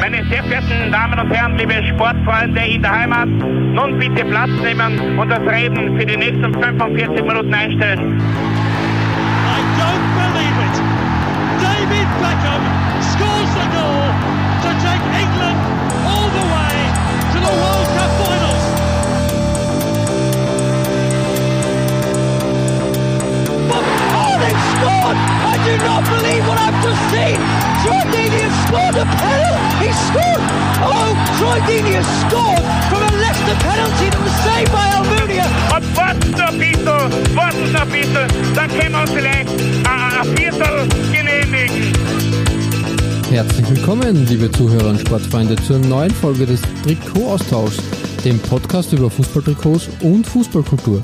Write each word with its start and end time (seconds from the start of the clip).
Meine 0.00 0.24
sehr 0.28 0.44
verehrten 0.44 0.92
Damen 0.92 1.18
und 1.18 1.30
Herren, 1.34 1.58
liebe 1.58 1.72
Sportfreunde 1.88 2.60
in 2.60 2.82
der 2.82 3.00
Heimat, 3.00 3.28
nun 3.28 3.98
bitte 3.98 4.24
Platz 4.24 4.50
nehmen 4.62 5.18
und 5.18 5.28
das 5.28 5.40
Reden 5.40 5.98
für 5.98 6.06
die 6.06 6.16
nächsten 6.16 6.54
45 6.54 7.22
Minuten 7.24 7.52
einstellen. 7.52 8.22
Do 25.68 25.76
not 25.84 26.02
believe 26.08 26.44
what 26.48 26.56
I've 26.56 26.80
just 26.82 27.02
seen! 27.12 27.36
Troy 27.84 28.00
Deeney 28.08 28.40
has 28.48 28.56
scored 28.64 28.96
a 28.96 29.04
penalty! 29.04 29.84
He 29.84 29.90
scored! 30.08 30.44
Oh, 30.80 31.12
Troy 31.36 31.58
Deeney 31.68 31.92
has 32.00 32.08
scored 32.24 32.64
from 32.88 33.00
a 33.04 33.12
Leicester 33.20 33.56
penalty 33.60 34.08
that 34.08 34.22
was 34.24 34.36
saved 34.48 34.72
by 34.72 34.86
Almunia! 34.96 35.44
Und 35.76 35.84
warten 35.96 36.30
noch 36.30 36.48
ein 36.48 36.58
bisschen, 36.58 37.36
warten 37.36 37.72
noch 37.72 37.82
ein 37.82 37.90
bisschen, 37.90 38.26
dann 38.54 38.68
können 38.70 38.92
wir 38.92 39.00
uns 39.02 39.10
vielleicht 39.10 39.48
ein, 39.84 40.00
ein 40.16 40.36
Viertel 40.36 40.88
genehmigen. 41.12 41.92
Herzlich 43.30 43.68
willkommen, 43.68 44.26
liebe 44.26 44.50
Zuhörer 44.50 44.88
und 44.88 45.00
Sportfreunde, 45.00 45.56
zur 45.56 45.80
neuen 45.80 46.10
Folge 46.10 46.46
des 46.46 46.62
Trikot-Austauschs, 46.82 47.82
dem 48.24 48.38
Podcast 48.38 48.94
über 48.94 49.10
Fußballtrikots 49.10 49.90
und 50.00 50.26
Fußballkultur. 50.26 51.02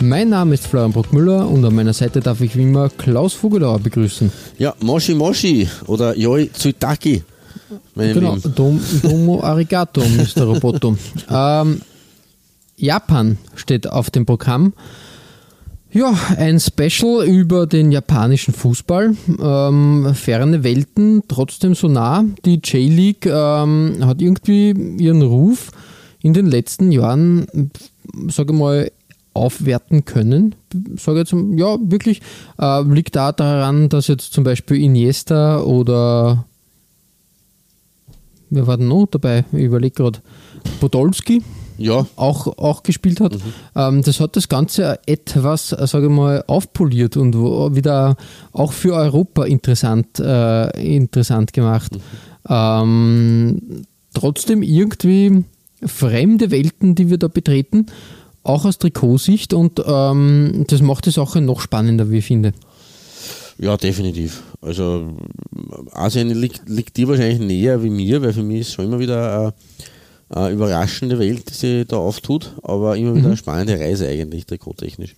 Mein 0.00 0.28
Name 0.28 0.54
ist 0.54 0.66
Florian 0.66 0.92
Bruckmüller 0.92 1.48
und 1.48 1.64
an 1.64 1.74
meiner 1.74 1.92
Seite 1.92 2.20
darf 2.20 2.40
ich 2.40 2.56
wie 2.56 2.62
immer 2.62 2.88
Klaus 2.88 3.34
Vogelauer 3.34 3.80
begrüßen. 3.80 4.30
Ja, 4.58 4.74
Moshi 4.80 5.14
Moshi 5.14 5.68
oder 5.86 6.16
Yoi 6.16 6.50
Tsutaki. 6.52 7.24
Genau. 7.96 8.36
Dom, 8.36 8.80
Domo 9.02 9.42
Arigato, 9.42 10.00
Mr. 10.36 10.44
Roboto. 10.44 10.96
ähm, 11.28 11.82
Japan 12.76 13.38
steht 13.56 13.88
auf 13.88 14.10
dem 14.10 14.24
Programm. 14.24 14.72
Ja, 15.90 16.12
ein 16.36 16.60
Special 16.60 17.26
über 17.26 17.66
den 17.66 17.90
japanischen 17.90 18.54
Fußball. 18.54 19.16
Ähm, 19.42 20.14
ferne 20.14 20.62
Welten, 20.62 21.22
trotzdem 21.26 21.74
so 21.74 21.88
nah. 21.88 22.24
Die 22.44 22.60
J-League 22.62 23.26
ähm, 23.26 23.96
hat 24.02 24.22
irgendwie 24.22 24.70
ihren 24.98 25.22
Ruf 25.22 25.72
in 26.22 26.34
den 26.34 26.46
letzten 26.46 26.92
Jahren, 26.92 27.46
sage 28.28 28.52
mal, 28.52 28.90
aufwerten 29.38 30.04
können. 30.04 30.54
Sage 30.96 31.20
jetzt, 31.20 31.32
ja, 31.32 31.78
wirklich. 31.80 32.20
Äh, 32.60 32.82
liegt 32.82 33.16
da 33.16 33.32
daran, 33.32 33.88
dass 33.88 34.08
jetzt 34.08 34.32
zum 34.32 34.44
Beispiel 34.44 34.78
Iniesta 34.82 35.60
oder 35.60 36.44
wir 38.50 38.66
waren 38.66 38.88
noch 38.88 39.06
dabei, 39.10 39.44
ich 39.52 39.64
überlege 39.64 39.94
gerade, 39.94 40.20
Podolski 40.80 41.42
Ja, 41.76 42.06
auch, 42.16 42.46
auch 42.58 42.82
gespielt 42.82 43.20
hat. 43.20 43.36
Ähm, 43.76 44.02
das 44.02 44.20
hat 44.20 44.36
das 44.36 44.48
Ganze 44.48 44.98
etwas, 45.06 45.68
sage 45.68 46.06
ich 46.06 46.12
mal, 46.12 46.44
aufpoliert 46.46 47.16
und 47.16 47.34
wieder 47.34 48.16
auch 48.52 48.72
für 48.72 48.94
Europa 48.94 49.44
interessant, 49.44 50.18
äh, 50.18 50.96
interessant 50.96 51.52
gemacht. 51.52 51.92
Ähm, 52.48 53.84
trotzdem 54.14 54.62
irgendwie 54.62 55.44
fremde 55.84 56.50
Welten, 56.50 56.94
die 56.94 57.10
wir 57.10 57.18
da 57.18 57.28
betreten, 57.28 57.86
auch 58.42 58.64
aus 58.64 58.78
Trikotsicht 58.78 59.52
und 59.52 59.82
ähm, 59.86 60.64
das 60.68 60.80
macht 60.82 61.06
die 61.06 61.10
Sache 61.10 61.40
noch 61.40 61.60
spannender, 61.60 62.10
wie 62.10 62.18
ich 62.18 62.26
finde. 62.26 62.52
ja, 63.58 63.76
definitiv. 63.76 64.42
Also 64.60 65.16
Asien 65.92 66.30
liegt, 66.30 66.68
liegt 66.68 66.96
dir 66.96 67.08
wahrscheinlich 67.08 67.40
näher 67.40 67.82
wie 67.82 67.90
mir, 67.90 68.22
weil 68.22 68.32
für 68.32 68.42
mich 68.42 68.60
ist 68.60 68.72
schon 68.72 68.86
immer 68.86 68.98
wieder 68.98 69.54
eine, 70.30 70.40
eine 70.40 70.54
überraschende 70.54 71.18
Welt, 71.18 71.50
die 71.50 71.54
sich 71.54 71.86
da 71.86 71.96
auftut, 71.96 72.54
aber 72.62 72.96
immer 72.96 73.14
wieder 73.14 73.26
eine 73.26 73.36
spannende 73.36 73.78
Reise 73.78 74.08
eigentlich, 74.08 74.46
trikottechnisch. 74.46 75.14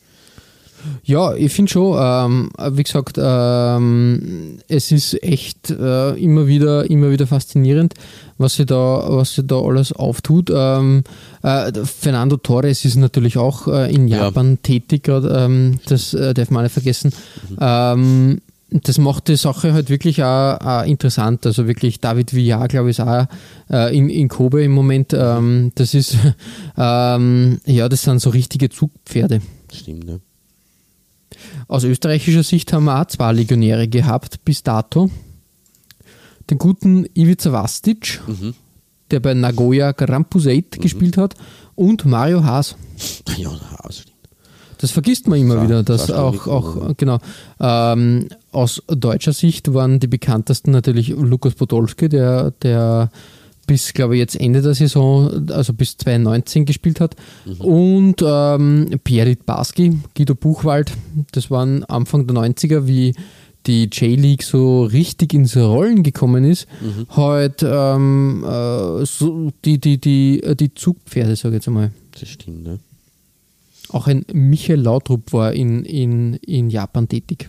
Ja, 1.04 1.34
ich 1.34 1.52
finde 1.52 1.70
schon, 1.70 1.96
ähm, 1.98 2.50
wie 2.76 2.82
gesagt, 2.82 3.18
ähm, 3.18 4.58
es 4.68 4.92
ist 4.92 5.22
echt 5.22 5.70
äh, 5.70 6.10
immer 6.14 6.46
wieder, 6.46 6.88
immer 6.90 7.10
wieder 7.10 7.26
faszinierend, 7.26 7.94
was 8.38 8.54
sie 8.54 8.66
da, 8.66 9.04
was 9.08 9.34
sie 9.34 9.44
da 9.44 9.60
alles 9.60 9.92
auftut. 9.92 10.50
Ähm, 10.54 11.04
äh, 11.42 11.72
Fernando 11.84 12.36
Torres 12.36 12.84
ist 12.84 12.96
natürlich 12.96 13.38
auch 13.38 13.68
äh, 13.68 13.92
in 13.92 14.08
Ja. 14.08 14.18
Japan 14.24 14.58
tätig, 14.62 15.04
grad, 15.04 15.24
ähm, 15.30 15.78
das 15.86 16.14
äh, 16.14 16.34
darf 16.34 16.50
man 16.50 16.64
nicht 16.64 16.72
vergessen. 16.72 17.12
Ähm, 17.60 18.40
das 18.72 18.98
macht 18.98 19.26
die 19.26 19.34
Sache 19.34 19.72
halt 19.72 19.90
wirklich 19.90 20.22
auch, 20.22 20.60
auch 20.60 20.84
interessant. 20.84 21.44
Also 21.44 21.66
wirklich 21.66 21.98
David 21.98 22.32
Villar, 22.34 22.68
glaube 22.68 22.90
ich, 22.90 22.98
ist 23.00 23.04
auch 23.04 23.26
äh, 23.68 23.96
in, 23.96 24.08
in 24.08 24.28
Kobe 24.28 24.62
im 24.62 24.70
Moment. 24.70 25.12
Ähm, 25.12 25.72
das 25.74 25.92
ist, 25.92 26.16
ja, 26.76 27.18
das 27.66 28.02
sind 28.02 28.20
so 28.20 28.30
richtige 28.30 28.68
Zugpferde. 28.68 29.40
Stimmt, 29.72 30.06
ne? 30.06 30.20
Aus 31.68 31.84
österreichischer 31.84 32.42
Sicht 32.42 32.72
haben 32.72 32.84
wir 32.84 33.00
auch 33.00 33.06
zwei 33.06 33.32
Legionäre 33.32 33.88
gehabt 33.88 34.44
bis 34.44 34.62
dato. 34.62 35.10
Den 36.48 36.58
guten 36.58 37.06
Ivica 37.14 37.52
Vastic, 37.52 38.20
der 39.10 39.20
bei 39.20 39.34
Nagoya 39.34 39.92
Grampuseit 39.92 40.80
gespielt 40.80 41.16
hat, 41.16 41.34
und 41.74 42.04
Mario 42.04 42.44
Haas. 42.44 42.76
Ja, 43.36 43.50
Haas. 43.50 44.04
Das 44.78 44.90
vergisst 44.92 45.28
man 45.28 45.38
immer 45.38 45.56
Klar, 45.56 45.64
wieder, 45.64 45.82
dass 45.82 46.06
klar, 46.06 46.24
auch, 46.24 46.46
auch 46.46 46.96
genau, 46.96 47.18
ähm, 47.60 48.28
aus 48.50 48.82
deutscher 48.88 49.34
Sicht 49.34 49.74
waren 49.74 50.00
die 50.00 50.06
bekanntesten 50.06 50.70
natürlich 50.70 51.08
Lukas 51.08 51.54
Podolski, 51.54 52.08
der, 52.08 52.50
der 52.62 53.10
bis, 53.70 53.92
glaube 53.92 54.16
ich, 54.16 54.18
jetzt 54.18 54.34
Ende 54.34 54.62
der 54.62 54.74
Saison, 54.74 55.48
also 55.50 55.72
bis 55.72 55.96
2019 55.96 56.64
gespielt 56.64 56.98
hat. 56.98 57.14
Und 57.60 58.16
ähm, 58.20 58.98
Pierit 59.04 59.46
Baski, 59.46 59.96
Guido 60.16 60.34
Buchwald, 60.34 60.90
das 61.30 61.52
waren 61.52 61.84
Anfang 61.84 62.26
der 62.26 62.34
90er, 62.34 62.88
wie 62.88 63.14
die 63.66 63.84
J-League 63.84 64.42
so 64.42 64.82
richtig 64.82 65.34
ins 65.34 65.56
Rollen 65.56 66.02
gekommen 66.02 66.42
ist, 66.42 66.66
halt 67.10 67.62
ähm, 67.62 68.42
äh, 68.44 69.06
so 69.06 69.52
die, 69.64 69.78
die, 69.78 70.00
die, 70.00 70.42
die 70.58 70.74
Zugpferde, 70.74 71.36
sage 71.36 71.54
ich 71.54 71.58
jetzt 71.60 71.68
einmal. 71.68 71.92
Das 72.18 72.28
stimmt, 72.28 72.64
ne? 72.64 72.80
Auch 73.90 74.08
ein 74.08 74.24
Michael 74.32 74.80
Lautrup 74.80 75.32
war 75.32 75.52
in, 75.52 75.84
in, 75.84 76.34
in 76.34 76.70
Japan 76.70 77.06
tätig. 77.06 77.48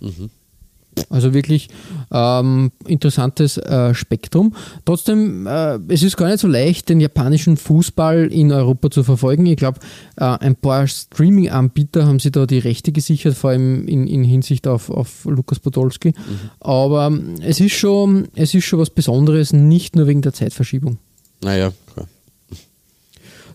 Also 1.09 1.33
wirklich 1.33 1.69
ähm, 2.11 2.71
interessantes 2.85 3.57
äh, 3.57 3.93
Spektrum. 3.93 4.55
Trotzdem, 4.85 5.47
äh, 5.47 5.79
es 5.87 6.03
ist 6.03 6.17
gar 6.17 6.27
nicht 6.27 6.39
so 6.39 6.47
leicht, 6.47 6.89
den 6.89 6.99
japanischen 6.99 7.57
Fußball 7.57 8.27
in 8.27 8.51
Europa 8.51 8.91
zu 8.91 9.03
verfolgen. 9.03 9.45
Ich 9.45 9.57
glaube, 9.57 9.79
äh, 10.17 10.25
ein 10.25 10.55
paar 10.55 10.87
Streaming-Anbieter 10.87 12.05
haben 12.05 12.19
sich 12.19 12.31
da 12.31 12.45
die 12.45 12.59
Rechte 12.59 12.91
gesichert, 12.91 13.35
vor 13.35 13.51
allem 13.51 13.87
in, 13.87 14.07
in 14.07 14.23
Hinsicht 14.23 14.67
auf, 14.67 14.89
auf 14.89 15.25
Lukas 15.25 15.59
Podolski. 15.59 16.13
Aber 16.59 17.07
ähm, 17.07 17.35
es 17.41 17.59
ist, 17.59 17.73
schon, 17.73 18.27
es 18.35 18.53
ist 18.53 18.65
schon 18.65 18.79
was 18.79 18.89
Besonderes, 18.89 19.53
nicht 19.53 19.95
nur 19.95 20.07
wegen 20.07 20.21
der 20.21 20.33
Zeitverschiebung. 20.33 20.97
Naja, 21.41 21.71
klar. 21.93 22.07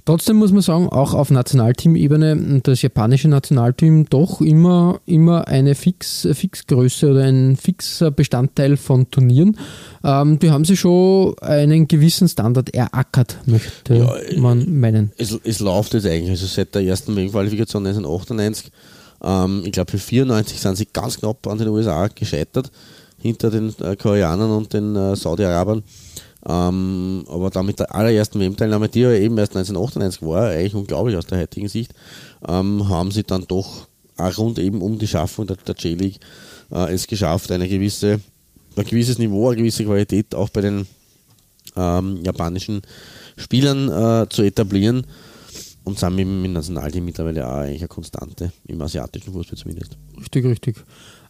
Trotzdem 0.07 0.37
muss 0.37 0.53
man 0.53 0.63
sagen, 0.63 0.89
auch 0.89 1.15
auf 1.15 1.33
Nationalteam-Ebene 1.33 2.61
das 2.63 2.81
japanische 2.81 3.27
Nationalteam 3.27 4.09
doch 4.09 4.41
immer, 4.41 5.01
immer 5.05 5.49
eine 5.49 5.75
Fix, 5.75 6.29
Fixgröße 6.33 7.11
oder 7.11 7.25
ein 7.25 7.57
fixer 7.57 8.13
Bestandteil 8.13 8.77
von 8.77 9.11
Turnieren. 9.11 9.59
Ähm, 10.05 10.39
die 10.39 10.53
haben 10.53 10.65
sich 10.65 10.79
schon 10.79 11.37
einen 11.41 11.89
gewissen 11.89 12.29
Standard 12.29 12.73
erackert, 12.73 13.39
möchte 13.47 13.97
Ja, 13.97 14.17
äh, 14.17 14.37
man 14.39 14.79
meinen. 14.79 15.11
Es, 15.19 15.37
es 15.43 15.59
läuft 15.59 15.95
jetzt 15.95 16.07
eigentlich, 16.07 16.31
also 16.31 16.47
seit 16.47 16.77
der 16.77 16.83
ersten 16.83 17.17
WM-Qualifikation 17.17 17.85
1998, 17.85 18.71
ähm, 19.25 19.63
ich 19.65 19.73
glaube 19.73 19.91
für 19.91 19.99
94 19.99 20.61
sind 20.61 20.77
sie 20.77 20.87
ganz 20.93 21.19
knapp 21.19 21.45
an 21.49 21.59
den 21.59 21.67
USA 21.67 22.07
gescheitert, 22.07 22.71
hinter 23.19 23.51
den 23.51 23.75
äh, 23.81 23.97
Koreanern 23.97 24.53
und 24.53 24.73
den 24.73 24.95
äh, 24.95 25.17
Saudi-Arabern. 25.17 25.83
Ähm, 26.49 27.25
aber 27.29 27.51
dann 27.51 27.67
mit 27.67 27.81
der 27.81 27.93
allerersten 27.95 28.39
WM-Teilnahme, 28.39 28.89
die 28.89 29.01
ja 29.01 29.13
eben 29.13 29.37
erst 29.39 29.57
1998 29.57 30.23
war, 30.23 30.51
eigentlich 30.51 30.75
unglaublich 30.75 31.17
aus 31.17 31.27
der 31.27 31.39
heutigen 31.39 31.69
Sicht, 31.69 31.93
ähm, 32.47 32.89
haben 32.89 33.11
sie 33.11 33.25
dann 33.25 33.45
doch 33.49 33.89
auch 34.17 34.39
rund 34.39 34.59
eben 34.59 34.81
um 34.81 34.99
die 34.99 35.09
Schaffung 35.09 35.47
der, 35.47 35.57
der 35.57 35.75
J-League 35.75 36.21
äh, 36.71 36.93
es 36.93 37.07
geschafft, 37.07 37.51
eine 37.51 37.69
gewisse, 37.69 38.21
ein 38.77 38.85
gewisses 38.85 39.19
Niveau, 39.19 39.49
eine 39.49 39.57
gewisse 39.57 39.85
Qualität 39.85 40.35
auch 40.35 40.49
bei 40.49 40.61
den 40.61 40.87
ähm, 41.75 42.23
japanischen 42.23 42.83
Spielern 43.37 43.89
äh, 43.89 44.29
zu 44.29 44.43
etablieren 44.43 45.05
und 45.85 45.99
sind 45.99 46.17
dem 46.17 46.53
Nationalteam 46.53 47.05
mittlerweile 47.05 47.47
auch 47.47 47.59
eigentlich 47.59 47.83
eine 47.83 47.89
Konstante, 47.89 48.53
im 48.67 48.81
asiatischen 48.83 49.33
Fußball 49.33 49.59
zumindest. 49.59 49.97
Richtig, 50.19 50.45
richtig. 50.45 50.77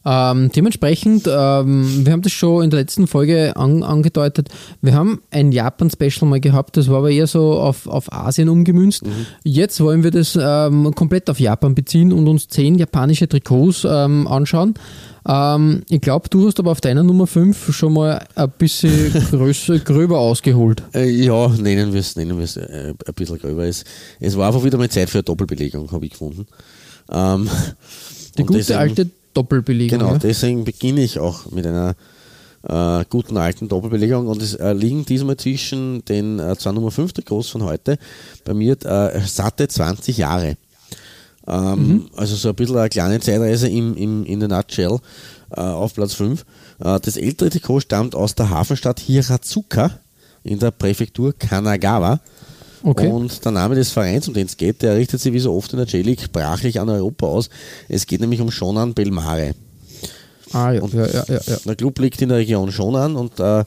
Ähm, 0.08 0.52
dementsprechend, 0.54 1.26
ähm, 1.26 2.06
wir 2.06 2.12
haben 2.12 2.22
das 2.22 2.30
schon 2.30 2.62
in 2.62 2.70
der 2.70 2.78
letzten 2.78 3.08
Folge 3.08 3.56
an, 3.56 3.82
angedeutet, 3.82 4.50
wir 4.80 4.94
haben 4.94 5.20
ein 5.32 5.50
Japan-Special 5.50 6.28
mal 6.28 6.38
gehabt, 6.38 6.76
das 6.76 6.86
war 6.88 6.98
aber 6.98 7.10
eher 7.10 7.26
so 7.26 7.54
auf, 7.54 7.88
auf 7.88 8.12
Asien 8.12 8.48
umgemünzt. 8.48 9.04
Mhm. 9.04 9.26
Jetzt 9.42 9.80
wollen 9.80 10.04
wir 10.04 10.12
das 10.12 10.38
ähm, 10.40 10.94
komplett 10.94 11.28
auf 11.28 11.40
Japan 11.40 11.74
beziehen 11.74 12.12
und 12.12 12.28
uns 12.28 12.46
zehn 12.46 12.76
japanische 12.76 13.26
Trikots 13.28 13.84
ähm, 13.88 14.28
anschauen. 14.28 14.74
Ähm, 15.28 15.82
ich 15.88 16.00
glaube, 16.00 16.28
du 16.28 16.46
hast 16.46 16.60
aber 16.60 16.70
auf 16.70 16.80
deiner 16.80 17.02
Nummer 17.02 17.26
5 17.26 17.74
schon 17.74 17.94
mal 17.94 18.24
ein 18.36 18.52
bisschen 18.58 19.12
größer, 19.32 19.80
gröber 19.80 20.18
ausgeholt. 20.20 20.84
Äh, 20.94 21.10
ja, 21.10 21.48
nennen 21.48 21.92
wir 21.92 21.98
es 21.98 22.14
nennen 22.14 22.38
äh, 22.38 22.90
ein 22.90 23.14
bisschen 23.16 23.38
gröber. 23.40 23.64
Es, 23.64 23.82
es 24.20 24.36
war 24.36 24.46
einfach 24.46 24.62
wieder 24.62 24.78
mal 24.78 24.88
Zeit 24.88 25.10
für 25.10 25.18
eine 25.18 25.24
Doppelbelegung, 25.24 25.90
habe 25.90 26.04
ich 26.06 26.12
gefunden. 26.12 26.46
Ähm, 27.10 27.48
Die 28.38 28.44
gute 28.44 28.58
deswegen- 28.58 28.78
alte 28.78 29.10
Doppelbelegung. 29.36 29.98
Genau, 29.98 30.12
ja. 30.12 30.18
deswegen 30.18 30.64
beginne 30.64 31.02
ich 31.02 31.18
auch 31.18 31.50
mit 31.50 31.66
einer 31.66 31.94
äh, 32.68 33.04
guten 33.08 33.36
alten 33.36 33.68
Doppelbelegung 33.68 34.26
und 34.26 34.42
es 34.42 34.54
äh, 34.54 34.72
liegen 34.72 35.04
diesmal 35.04 35.36
zwischen 35.36 36.04
den 36.04 36.38
äh, 36.38 36.56
zwei 36.56 36.72
Nummer 36.72 36.90
5 36.90 37.12
Trikots 37.12 37.48
von 37.48 37.62
heute 37.62 37.98
bei 38.44 38.54
mir 38.54 38.76
äh, 38.84 39.20
satte 39.20 39.68
20 39.68 40.16
Jahre. 40.16 40.56
Ähm, 41.46 42.08
Also 42.16 42.34
so 42.34 42.48
ein 42.48 42.54
bisschen 42.54 42.76
eine 42.76 42.88
kleine 42.88 43.20
Zeitreise 43.20 43.68
im, 43.68 43.96
im, 43.96 44.24
in 44.24 44.40
der 44.40 44.48
Nutshell 44.48 44.98
äh, 45.50 45.60
auf 45.60 45.94
Platz 45.94 46.14
5. 46.14 46.44
Äh, 46.80 47.00
das 47.00 47.16
ältere 47.16 47.50
Trikot 47.50 47.80
stammt 47.80 48.14
aus 48.14 48.34
der 48.34 48.50
Hafenstadt 48.50 49.00
Hiratsuka 49.00 49.90
in 50.42 50.58
der 50.58 50.70
Präfektur 50.70 51.32
Kanagawa. 51.38 52.20
Okay. 52.86 53.08
Und 53.08 53.44
der 53.44 53.50
Name 53.50 53.74
des 53.74 53.90
Vereins, 53.90 54.28
um 54.28 54.34
den 54.34 54.46
es 54.46 54.56
geht, 54.56 54.80
der 54.80 54.94
richtet 54.94 55.20
sich 55.20 55.32
wie 55.32 55.40
so 55.40 55.52
oft 55.52 55.72
in 55.72 55.78
der 55.78 55.88
J-League 55.88 56.20
sprachlich 56.20 56.78
an 56.78 56.88
Europa 56.88 57.26
aus. 57.26 57.50
Es 57.88 58.06
geht 58.06 58.20
nämlich 58.20 58.40
um 58.40 58.52
Shonan 58.52 58.94
Belmare. 58.94 59.56
ah, 60.52 60.70
ja, 60.70 60.80
Und 60.80 60.94
ja, 60.94 61.04
ja, 61.04 61.24
ja, 61.26 61.40
ja. 61.44 61.56
Der 61.66 61.74
Club 61.74 61.98
liegt 61.98 62.22
in 62.22 62.28
der 62.28 62.38
Region 62.38 62.70
Shonan 62.70 63.16
und 63.16 63.40
äh, 63.40 63.64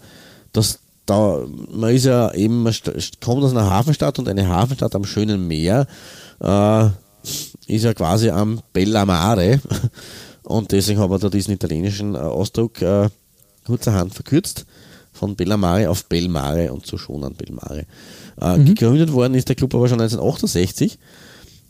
das, 0.53 0.79
da, 1.05 1.45
man 1.69 1.93
ist 1.93 2.05
ja 2.05 2.33
eben, 2.33 2.63
man 2.63 2.73
kommt 3.19 3.43
aus 3.43 3.51
einer 3.51 3.69
Hafenstadt 3.69 4.19
und 4.19 4.29
eine 4.29 4.47
Hafenstadt 4.47 4.95
am 4.95 5.03
schönen 5.03 5.45
Meer 5.49 5.85
äh, 6.39 6.85
ist 7.67 7.83
ja 7.83 7.93
quasi 7.93 8.29
am 8.29 8.61
Bella 8.71 9.05
Mare 9.05 9.59
und 10.43 10.71
deswegen 10.71 11.01
habe 11.01 11.15
ich 11.15 11.21
da 11.21 11.27
diesen 11.27 11.53
italienischen 11.53 12.15
äh, 12.15 12.19
Ausdruck 12.19 12.81
äh, 12.81 13.09
kurzerhand 13.65 14.13
verkürzt 14.13 14.65
von 15.19 15.35
Bella 15.35 15.57
Mare 15.57 15.89
auf 15.89 16.05
Belmare 16.05 16.71
und 16.71 16.85
zu 16.85 16.97
Shonan 16.97 17.33
Belmare. 17.33 17.85
Äh, 18.39 18.59
Gegründet 18.63 19.11
worden 19.11 19.35
ist 19.35 19.49
der 19.49 19.55
Club 19.55 19.75
aber 19.75 19.87
schon 19.89 19.99
1968 19.99 20.97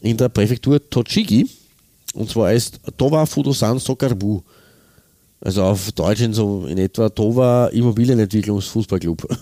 in 0.01 0.15
der 0.17 0.29
Präfektur 0.29 0.79
Tochigi 0.89 1.49
und 2.13 2.29
zwar 2.29 2.47
als 2.47 2.71
Towa 2.97 3.25
Fudosan 3.25 3.79
Sokarbu. 3.79 4.41
Also 5.41 5.63
auf 5.63 5.91
Deutsch 5.93 6.21
in 6.21 6.33
so 6.33 6.65
in 6.67 6.77
etwa 6.77 7.09
Tova 7.09 7.67
Immobilienentwicklungsfußballclub. 7.67 9.27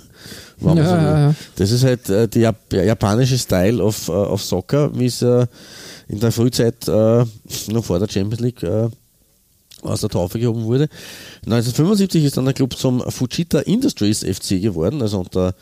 Ja, 0.60 0.74
so 0.74 0.80
ja. 0.80 1.36
Das 1.56 1.70
ist 1.70 1.84
halt 1.84 2.10
äh, 2.10 2.28
die 2.28 2.40
Jap 2.40 2.74
japanische 2.74 3.38
Style 3.38 3.80
of, 3.80 4.08
äh, 4.08 4.12
of 4.12 4.44
Soccer, 4.44 4.90
wie 4.98 5.06
es 5.06 5.22
äh, 5.22 5.46
in 6.08 6.20
der 6.20 6.32
Frühzeit 6.32 6.88
äh, 6.88 7.24
noch 7.72 7.86
vor 7.86 8.00
der 8.00 8.10
Champions 8.10 8.40
League 8.40 8.64
äh, 8.64 8.90
aus 9.82 10.02
der 10.02 10.10
Taufe 10.10 10.40
gehoben 10.40 10.64
wurde. 10.64 10.90
1975 11.46 12.24
ist 12.24 12.38
dann 12.38 12.46
der 12.46 12.54
Club 12.54 12.78
zum 12.78 13.02
Fujita 13.02 13.60
Industries 13.60 14.24
FC 14.24 14.62
geworden, 14.62 15.02
also 15.02 15.20
unter 15.20 15.54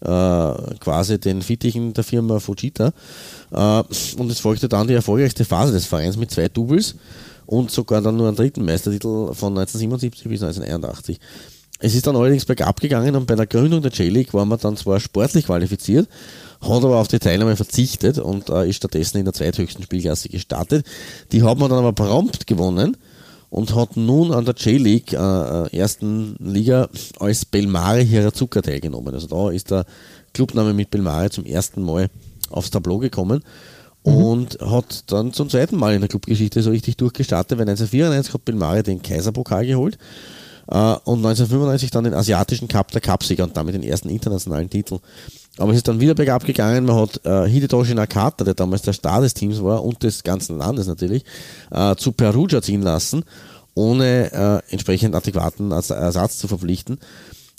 äh, 0.00 0.76
quasi 0.80 1.18
den 1.18 1.42
Fittichen 1.42 1.94
der 1.94 2.04
Firma 2.04 2.40
Fujita. 2.40 2.92
Äh, 3.50 3.82
und 4.18 4.30
es 4.30 4.40
folgte 4.40 4.68
dann 4.68 4.88
die 4.88 4.94
erfolgreichste 4.94 5.44
Phase 5.44 5.72
des 5.72 5.86
Vereins 5.86 6.16
mit 6.16 6.30
zwei 6.30 6.48
Doubles 6.48 6.96
und 7.46 7.70
sogar 7.70 8.00
dann 8.00 8.16
nur 8.16 8.28
einen 8.28 8.36
dritten 8.36 8.64
Meistertitel 8.64 9.32
von 9.34 9.56
1977 9.56 10.28
bis 10.28 10.42
1981. 10.42 11.20
Es 11.84 11.94
ist 11.94 12.06
dann 12.06 12.14
allerdings 12.14 12.44
bergab 12.44 12.80
gegangen 12.80 13.16
und 13.16 13.26
bei 13.26 13.34
der 13.34 13.46
Gründung 13.46 13.82
der 13.82 13.90
J-League 13.90 14.32
war 14.34 14.44
man 14.44 14.58
dann 14.58 14.76
zwar 14.76 15.00
sportlich 15.00 15.46
qualifiziert, 15.46 16.08
hat 16.60 16.84
aber 16.84 16.98
auf 16.98 17.08
die 17.08 17.18
Teilnahme 17.18 17.56
verzichtet 17.56 18.18
und 18.18 18.48
äh, 18.50 18.68
ist 18.68 18.76
stattdessen 18.76 19.18
in 19.18 19.24
der 19.24 19.34
zweithöchsten 19.34 19.82
Spielklasse 19.82 20.28
gestartet. 20.28 20.86
Die 21.32 21.42
hat 21.42 21.58
man 21.58 21.70
dann 21.70 21.80
aber 21.80 21.92
prompt 21.92 22.46
gewonnen 22.46 22.96
und 23.52 23.74
hat 23.74 23.98
nun 23.98 24.32
an 24.32 24.46
der 24.46 24.54
J-League, 24.54 25.12
äh, 25.12 25.16
äh, 25.16 25.76
ersten 25.76 26.36
Liga, 26.38 26.88
als 27.20 27.44
Belmare 27.44 28.00
Hirazuka 28.00 28.62
teilgenommen. 28.62 29.12
Also 29.12 29.26
da 29.26 29.50
ist 29.50 29.70
der 29.70 29.84
Clubname 30.32 30.72
mit 30.72 30.90
Belmare 30.90 31.28
zum 31.28 31.44
ersten 31.44 31.82
Mal 31.82 32.08
aufs 32.48 32.70
Tableau 32.70 32.96
gekommen 32.96 33.44
und 34.02 34.58
hat 34.62 35.04
dann 35.12 35.34
zum 35.34 35.50
zweiten 35.50 35.76
Mal 35.76 35.94
in 35.94 36.00
der 36.00 36.08
Clubgeschichte 36.08 36.62
so 36.62 36.70
richtig 36.70 36.96
durchgestartet, 36.96 37.58
weil 37.58 37.68
1994 37.68 38.32
hat 38.32 38.44
Belmare 38.46 38.82
den 38.82 39.02
Kaiserpokal 39.02 39.66
geholt 39.66 39.98
äh, 40.68 40.94
und 41.04 41.18
1995 41.18 41.90
dann 41.90 42.04
den 42.04 42.14
asiatischen 42.14 42.68
Cup 42.68 42.90
der 42.90 43.02
Cupsieger 43.02 43.44
und 43.44 43.54
damit 43.54 43.74
den 43.74 43.82
ersten 43.82 44.08
internationalen 44.08 44.70
Titel. 44.70 44.98
Aber 45.58 45.72
es 45.72 45.78
ist 45.78 45.88
dann 45.88 46.00
wieder 46.00 46.14
bergab 46.14 46.44
gegangen. 46.44 46.86
Man 46.86 46.96
hat 46.96 47.20
äh, 47.24 47.46
Hidetoshi 47.46 47.94
Nakata, 47.94 48.44
der 48.44 48.54
damals 48.54 48.82
der 48.82 48.94
Star 48.94 49.20
des 49.20 49.34
Teams 49.34 49.62
war 49.62 49.84
und 49.84 50.02
des 50.02 50.22
ganzen 50.22 50.58
Landes 50.58 50.86
natürlich, 50.86 51.24
äh, 51.70 51.94
zu 51.96 52.12
Perugia 52.12 52.62
ziehen 52.62 52.82
lassen, 52.82 53.24
ohne 53.74 54.32
äh, 54.32 54.72
entsprechend 54.72 55.14
adäquaten 55.14 55.70
Ers- 55.70 55.90
Ersatz 55.90 56.38
zu 56.38 56.48
verpflichten. 56.48 56.98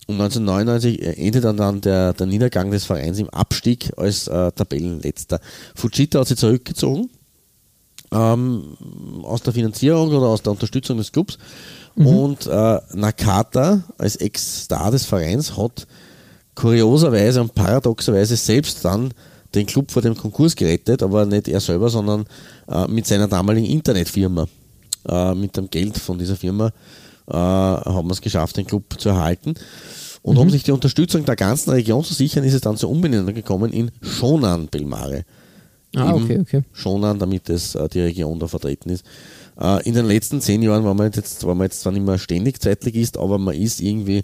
Und 0.07 0.15
1999 0.19 1.01
endet 1.17 1.43
dann, 1.45 1.57
dann 1.57 1.81
der, 1.81 2.13
der 2.13 2.25
Niedergang 2.25 2.71
des 2.71 2.83
Vereins 2.83 3.19
im 3.19 3.29
Abstieg 3.29 3.91
als 3.95 4.27
äh, 4.27 4.51
Tabellenletzter. 4.51 5.39
Fujita 5.75 6.19
hat 6.19 6.27
sich 6.27 6.37
zurückgezogen 6.37 7.09
ähm, 8.11 8.75
aus 9.23 9.41
der 9.43 9.53
Finanzierung 9.53 10.09
oder 10.09 10.27
aus 10.27 10.41
der 10.41 10.51
Unterstützung 10.51 10.97
des 10.97 11.11
Clubs. 11.11 11.37
Und 11.95 12.47
äh, 12.47 12.79
Nakata 12.93 13.83
als 13.97 14.15
Ex-Star 14.15 14.91
des 14.91 15.05
Vereins 15.05 15.55
hat 15.57 15.87
kurioserweise 16.55 17.41
und 17.41 17.53
paradoxerweise 17.53 18.35
selbst 18.35 18.83
dann 18.85 19.13
den 19.55 19.65
Club 19.65 19.91
vor 19.91 20.01
dem 20.01 20.15
Konkurs 20.15 20.55
gerettet, 20.55 21.03
aber 21.03 21.25
nicht 21.25 21.47
er 21.47 21.59
selber, 21.59 21.89
sondern 21.89 22.25
äh, 22.67 22.87
mit 22.87 23.05
seiner 23.05 23.27
damaligen 23.27 23.67
Internetfirma. 23.67 24.47
Äh, 25.07 25.35
mit 25.35 25.55
dem 25.57 25.69
Geld 25.69 25.97
von 25.97 26.17
dieser 26.17 26.35
Firma 26.35 26.71
äh, 27.27 27.33
haben 27.33 28.07
wir 28.07 28.13
es 28.13 28.21
geschafft, 28.21 28.57
den 28.57 28.65
Club 28.65 28.83
zu 28.97 29.09
erhalten. 29.09 29.55
Und 30.21 30.37
um 30.37 30.49
sich 30.49 30.63
die 30.63 30.71
Unterstützung 30.71 31.25
der 31.25 31.35
ganzen 31.35 31.71
Region 31.71 32.03
zu 32.03 32.13
sichern, 32.13 32.45
ist 32.45 32.53
es 32.53 32.61
dann 32.61 32.77
zur 32.77 32.89
Umbenennung 32.89 33.33
gekommen 33.33 33.73
in 33.73 33.91
Shonan 34.01 34.67
Belmare. 34.67 35.25
Ah, 35.95 36.13
okay, 36.13 36.39
okay. 36.39 36.61
Shonan, 36.71 37.19
damit 37.19 37.49
es, 37.49 37.75
äh, 37.75 37.87
die 37.89 37.99
Region 37.99 38.39
da 38.39 38.47
vertreten 38.47 38.89
ist. 38.89 39.05
Äh, 39.59 39.87
in 39.87 39.93
den 39.93 40.05
letzten 40.05 40.41
zehn 40.41 40.63
Jahren 40.63 40.83
war 40.85 40.93
man 40.93 41.11
jetzt, 41.11 41.45
war 41.45 41.53
man 41.53 41.65
jetzt 41.65 41.81
zwar 41.81 41.91
nicht 41.91 42.05
mehr 42.05 42.17
ständig 42.17 42.59
Zweitligist, 42.61 43.17
aber 43.17 43.37
man 43.37 43.53
ist 43.53 43.81
irgendwie 43.81 44.23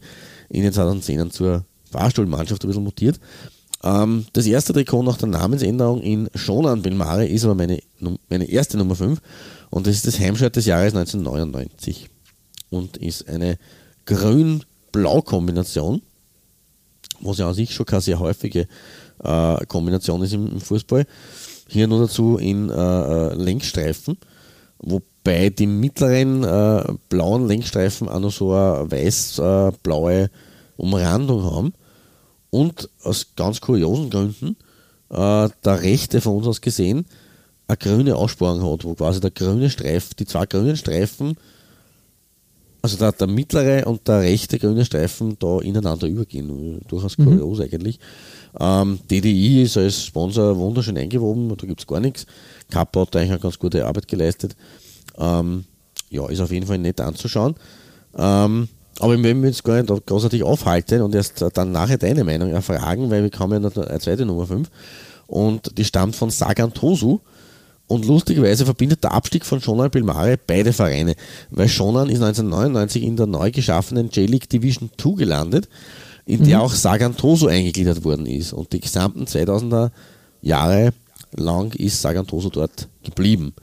in 0.49 0.63
den 0.63 0.73
2010ern 0.73 1.29
zur 1.29 1.65
Fahrstuhlmannschaft 1.91 2.63
ein 2.63 2.67
bisschen 2.67 2.83
mutiert. 2.83 3.19
Ähm, 3.83 4.25
das 4.33 4.45
erste 4.45 4.73
Trikot 4.73 5.03
nach 5.03 5.17
der 5.17 5.29
Namensänderung 5.29 6.01
in 6.01 6.29
Shonan 6.35 6.81
Belmare 6.81 7.27
ist 7.27 7.45
aber 7.45 7.55
meine, 7.55 7.79
meine 8.29 8.45
erste 8.45 8.77
Nummer 8.77 8.95
5 8.95 9.21
und 9.69 9.87
das 9.87 9.95
ist 9.95 10.07
das 10.07 10.19
Heimshirt 10.19 10.55
des 10.55 10.65
Jahres 10.65 10.93
1999 10.95 12.09
und 12.69 12.97
ist 12.97 13.27
eine 13.29 13.57
Grün-Blau-Kombination, 14.05 16.01
was 17.21 17.37
ja 17.37 17.47
an 17.47 17.53
sich 17.53 17.73
schon 17.73 17.85
keine 17.85 18.01
sehr 18.01 18.19
häufige 18.19 18.67
äh, 19.23 19.65
Kombination 19.67 20.21
ist 20.23 20.33
im, 20.33 20.47
im 20.47 20.59
Fußball. 20.59 21.05
Hier 21.67 21.87
nur 21.87 22.01
dazu 22.01 22.37
in 22.37 22.69
äh, 22.69 22.73
äh, 22.73 23.33
Längsstreifen, 23.35 24.17
wobei 24.79 25.49
die 25.51 25.67
mittleren 25.67 26.43
äh, 26.43 26.83
blauen 27.09 27.47
Längsstreifen 27.47 28.09
auch 28.09 28.19
noch 28.19 28.31
so 28.31 28.51
eine 28.53 28.91
weiß-blaue 28.91 30.29
Umrandung 30.77 31.43
haben. 31.43 31.73
Und 32.51 32.89
aus 33.03 33.27
ganz 33.35 33.61
kuriosen 33.61 34.09
Gründen 34.09 34.55
äh, 35.09 35.49
der 35.65 35.81
rechte 35.81 36.21
von 36.21 36.37
uns 36.37 36.47
aus 36.47 36.61
gesehen 36.61 37.05
eine 37.67 37.77
grüne 37.77 38.15
Aussparung 38.15 38.71
hat, 38.71 38.83
wo 38.83 38.95
quasi 38.95 39.19
der 39.19 39.31
grüne 39.31 39.69
Streifen, 39.69 40.15
die 40.17 40.25
zwei 40.25 40.45
grünen 40.47 40.75
Streifen, 40.75 41.35
also 42.81 42.97
der, 42.97 43.11
der 43.11 43.27
mittlere 43.27 43.85
und 43.87 44.07
der 44.07 44.21
rechte 44.21 44.57
grüne 44.57 44.85
Streifen 44.85 45.37
da 45.37 45.59
ineinander 45.59 46.07
übergehen. 46.07 46.81
Durchaus 46.87 47.15
kurios 47.15 47.59
eigentlich. 47.59 47.99
Ähm, 48.59 48.99
DDI 49.11 49.63
ist 49.63 49.77
als 49.77 50.03
Sponsor 50.03 50.57
wunderschön 50.57 50.97
eingewoben, 50.97 51.55
da 51.55 51.67
gibt 51.67 51.81
es 51.81 51.87
gar 51.87 51.99
nichts. 51.99 52.25
Kappa 52.71 53.01
hat 53.01 53.13
da 53.13 53.19
eigentlich 53.19 53.31
eine 53.33 53.39
ganz 53.39 53.59
gute 53.59 53.85
Arbeit 53.85 54.07
geleistet. 54.07 54.55
Ähm, 55.17 55.65
ja, 56.09 56.27
ist 56.27 56.39
auf 56.39 56.51
jeden 56.51 56.65
Fall 56.65 56.79
nett 56.79 56.99
anzuschauen. 57.01 57.55
Ähm, 58.17 58.67
aber 58.99 59.21
wir 59.21 59.35
uns 59.35 59.63
gar 59.63 59.81
nicht 59.81 60.05
großartig 60.05 60.43
aufhalten 60.43 61.01
und 61.01 61.15
erst 61.15 61.43
dann 61.53 61.71
nachher 61.71 61.97
deine 61.97 62.23
Meinung 62.23 62.51
erfragen, 62.51 63.09
weil 63.09 63.23
wir 63.23 63.39
haben 63.39 63.51
ja 63.51 63.59
noch 63.59 63.75
eine 63.75 63.99
zweite 63.99 64.25
Nummer 64.25 64.45
5 64.45 64.69
und 65.27 65.77
die 65.77 65.85
stammt 65.85 66.15
von 66.15 66.29
Sagan 66.29 66.73
Tosu 66.73 67.19
und 67.87 68.05
lustigerweise 68.05 68.65
verbindet 68.65 69.03
der 69.03 69.13
Abstieg 69.13 69.45
von 69.45 69.61
Shonan 69.61 69.89
Belmare 69.89 70.37
beide 70.45 70.73
Vereine, 70.73 71.15
weil 71.49 71.67
Shonan 71.67 72.09
ist 72.09 72.21
1999 72.21 73.03
in 73.03 73.17
der 73.17 73.25
neu 73.25 73.51
geschaffenen 73.51 74.09
J-League 74.09 74.49
Division 74.49 74.89
2 74.97 75.11
gelandet, 75.13 75.69
in 76.25 76.43
der 76.43 76.61
auch 76.61 76.73
Sagan 76.73 77.17
Tosu 77.17 77.47
eingegliedert 77.47 78.03
worden 78.03 78.25
ist 78.25 78.53
und 78.53 78.71
die 78.73 78.79
gesamten 78.79 79.25
2000er 79.25 79.91
Jahre 80.41 80.91
lang 81.35 81.73
ist 81.73 82.01
Sagan 82.01 82.27
Tosu 82.27 82.49
dort 82.49 82.87
geblieben. 83.03 83.53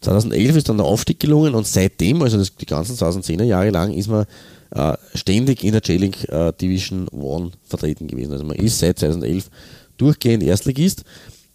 2011 0.00 0.56
ist 0.56 0.68
dann 0.68 0.76
der 0.76 0.86
Aufstieg 0.86 1.18
gelungen 1.18 1.54
und 1.54 1.66
seitdem, 1.66 2.22
also 2.22 2.36
das, 2.36 2.54
die 2.54 2.66
ganzen 2.66 2.96
2010er 2.96 3.44
Jahre 3.44 3.70
lang, 3.70 3.92
ist 3.92 4.08
man 4.08 4.26
äh, 4.74 4.94
ständig 5.14 5.64
in 5.64 5.72
der 5.72 5.82
J-League 5.82 6.28
äh, 6.28 6.52
Division 6.52 7.08
1 7.08 7.52
vertreten 7.64 8.08
gewesen. 8.08 8.32
Also 8.32 8.44
man 8.44 8.56
ist 8.56 8.78
seit 8.78 8.98
2011 8.98 9.50
durchgehend 9.96 10.42
Erstligist 10.42 11.04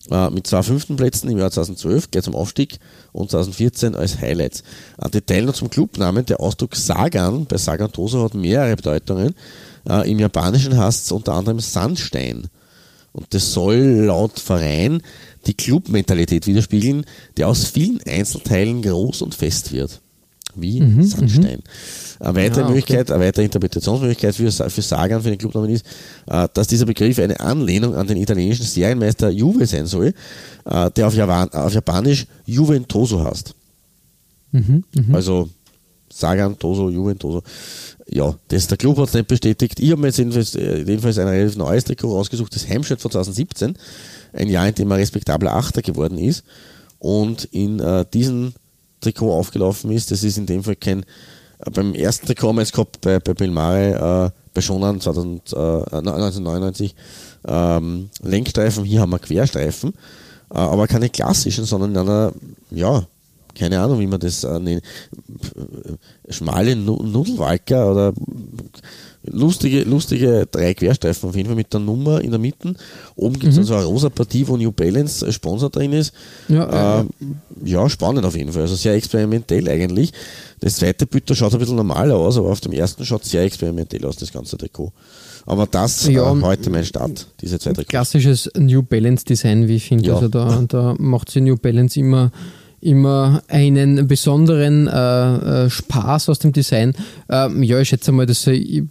äh, 0.10 0.30
mit 0.30 0.48
zwei 0.48 0.64
fünften 0.64 0.96
Plätzen 0.96 1.30
im 1.30 1.38
Jahr 1.38 1.52
2012 1.52 2.12
gleich 2.12 2.24
zum 2.24 2.36
Aufstieg 2.36 2.80
und 3.12 3.30
2014 3.32 3.96
als 3.96 4.20
Highlights. 4.20 4.64
Ein 4.98 5.12
Detail 5.12 5.44
noch 5.44 5.54
zum 5.54 5.70
Clubnamen, 5.70 6.26
der 6.26 6.40
Ausdruck 6.40 6.76
Sagan 6.76 7.46
bei 7.46 7.58
Sagan 7.58 7.92
Toso 7.92 8.24
hat 8.24 8.34
mehrere 8.34 8.76
Bedeutungen. 8.76 9.36
Äh, 9.88 10.10
Im 10.10 10.20
Japanischen 10.20 10.78
heißt 10.78 11.06
es 11.06 11.12
unter 11.12 11.34
anderem 11.34 11.60
Sandstein. 11.60 12.48
Und 13.12 13.34
das 13.34 13.52
soll 13.54 14.06
laut 14.06 14.40
Verein 14.40 15.02
die 15.48 15.56
Clubmentalität 15.56 16.48
widerspiegeln, 16.48 17.06
der 17.38 17.48
aus 17.48 17.66
vielen 17.66 18.00
Einzelteilen 18.04 18.82
groß 18.82 19.22
und 19.24 19.36
fest 19.36 19.72
wird. 19.72 20.00
Wie 20.62 20.82
Mhm, 20.82 21.04
Sandstein. 21.04 21.60
Eine 22.20 22.36
weitere 22.36 22.60
Ja, 22.62 22.66
okay. 22.66 22.74
Möglichkeit, 22.76 23.12
eine 23.12 23.24
weitere 23.26 23.46
Interpretationsmöglichkeit 23.46 24.36
für, 24.36 24.52
für 24.52 24.82
Sagan, 24.82 25.22
für 25.22 25.30
den 25.30 25.38
Clubnamen 25.38 25.70
ist, 25.70 25.86
äh, 26.28 26.48
dass 26.54 26.68
dieser 26.68 26.86
Begriff 26.86 27.18
eine 27.20 27.40
Anlehnung 27.40 27.96
an 27.96 28.08
den 28.08 28.18
italienischen 28.18 28.66
Serienmeister 28.66 29.30
Juve 29.30 29.66
sein 29.66 29.86
soll, 29.86 30.14
äh, 30.66 30.92
der 30.92 31.08
auf, 31.08 31.16
Japan, 31.16 31.50
auf 31.54 31.74
Japanisch 31.74 32.26
Juventoso 32.46 33.24
heißt. 33.24 33.54
Mhm, 34.52 34.84
Also 35.14 35.50
Sagan, 36.12 36.58
Toso, 36.58 36.90
Juventoso. 36.90 37.44
Ja, 38.10 38.34
das, 38.48 38.66
der 38.68 38.78
Club 38.78 38.98
hat 38.98 39.10
es 39.10 39.14
nicht 39.14 39.28
bestätigt. 39.28 39.80
Ich 39.80 39.92
habe 39.92 40.02
mir 40.02 40.08
jetzt 40.08 40.18
jedenfalls, 40.18 40.56
äh, 40.56 40.80
jedenfalls 40.80 41.20
ein 41.20 41.28
relativ 41.28 41.56
neues 41.58 41.84
Trikot 41.84 42.12
rausgesucht, 42.16 42.54
das 42.56 42.68
Heimstedt 42.68 43.00
von 43.00 43.12
2017. 43.12 43.76
Ein 44.34 44.50
Jahr, 44.50 44.68
in 44.68 44.74
dem 44.74 44.90
er 44.92 44.98
respektabler 44.98 45.54
Achter 45.54 45.82
geworden 45.84 46.18
ist 46.18 46.44
und 46.98 47.46
in 47.52 47.80
äh, 47.80 48.06
diesem 48.12 48.54
Trikot 49.02 49.32
aufgelaufen 49.34 49.92
ist. 49.92 50.12
Das 50.12 50.24
ist 50.24 50.38
in 50.38 50.46
dem 50.46 50.64
Fall 50.64 50.76
kein, 50.76 51.02
äh, 51.60 51.70
beim 51.72 51.94
ersten 51.94 52.28
Trikot 52.28 52.50
haben 52.50 52.56
wir 52.58 52.62
jetzt 52.62 52.74
gehabt 52.74 53.02
bei, 53.02 53.20
bei 53.20 53.34
Belmare, 53.34 54.32
äh, 54.34 54.40
bei 54.54 54.62
Schonan 54.62 55.00
2000, 55.00 55.54
äh, 55.54 55.56
1999 55.56 56.96
ähm, 57.48 58.10
Lenkstreifen, 58.22 58.84
hier 58.84 59.02
haben 59.02 59.12
wir 59.12 59.20
Querstreifen, 59.20 59.94
äh, 60.54 60.58
aber 60.58 60.88
keine 60.88 61.10
klassischen, 61.10 61.66
sondern 61.66 61.92
in 61.92 61.98
einer, 61.98 62.34
ja, 62.72 63.04
keine 63.58 63.80
Ahnung, 63.82 64.00
wie 64.00 64.08
man 64.08 64.20
das 64.20 64.44
äh, 64.44 64.60
nennt, 64.60 64.84
schmale 66.30 66.76
Nu- 66.76 67.02
Nudelwalker 67.04 67.92
oder 67.92 68.14
lustige, 69.32 69.84
lustige 69.84 70.48
drei 70.52 70.74
Querstreifen 70.74 71.30
auf 71.30 71.36
jeden 71.36 71.48
Fall 71.48 71.56
mit 71.56 71.72
der 71.74 71.80
Nummer 71.80 72.22
in 72.22 72.32
der 72.32 72.40
Mitte. 72.40 72.74
Oben 73.16 73.40
gibt 73.40 73.54
es 73.54 73.56
Mhm. 73.56 73.62
also 73.62 73.76
eine 73.76 73.86
rosa 73.86 74.10
Partie, 74.10 74.48
wo 74.48 74.58
New 74.58 74.72
Balance 74.72 75.26
äh, 75.26 75.32
Sponsor 75.32 75.70
drin 75.70 75.94
ist. 75.94 76.14
Ja, 76.48 77.02
äh, 77.02 77.06
ja, 77.66 77.90
spannend 77.90 78.26
auf 78.26 78.36
jeden 78.36 78.52
Fall. 78.52 78.64
Also 78.64 78.76
sehr 78.76 78.94
experimentell 78.96 79.68
eigentlich. 79.70 80.12
Das 80.60 80.76
zweite 80.76 81.06
da 81.06 81.36
schaut 81.36 81.54
ein 81.54 81.60
bisschen 81.60 81.76
normaler 81.78 82.16
aus, 82.16 82.38
aber 82.38 82.50
auf 82.50 82.60
dem 82.62 82.74
ersten 82.74 83.06
schaut 83.06 83.24
sehr 83.26 83.44
experimentell 83.44 84.04
aus, 84.06 84.18
das 84.18 84.32
ganze 84.34 84.58
Trikot. 84.58 84.92
Aber 85.46 85.66
das 85.66 86.06
Ja, 86.08 86.32
äh, 86.32 86.42
heute 86.42 86.70
mein 86.70 86.86
Start, 86.86 87.28
diese 87.42 87.58
zwei 87.60 87.72
Trikots. 87.72 87.90
klassisches 87.90 88.50
New 88.58 88.84
Balance 88.84 89.24
Design, 89.26 89.68
wie 89.68 89.76
ich 89.78 89.86
finde. 89.86 90.10
Ja. 90.10 90.16
Also 90.16 90.28
da, 90.28 90.64
da 90.68 90.96
macht 91.00 91.32
sich 91.32 91.42
New 91.42 91.56
Balance 91.56 92.00
immer, 92.00 92.32
immer 92.82 93.44
einen 93.48 94.08
besonderen 94.08 94.88
äh, 94.88 95.66
äh, 95.66 95.70
Spaß 95.70 96.30
aus 96.30 96.40
dem 96.40 96.54
Design. 96.54 96.94
Ähm, 97.30 97.62
ja, 97.64 97.80
ich 97.80 97.90
schätze 97.90 98.12
mal, 98.12 98.26
dass 98.26 98.44
sie, 98.44 98.88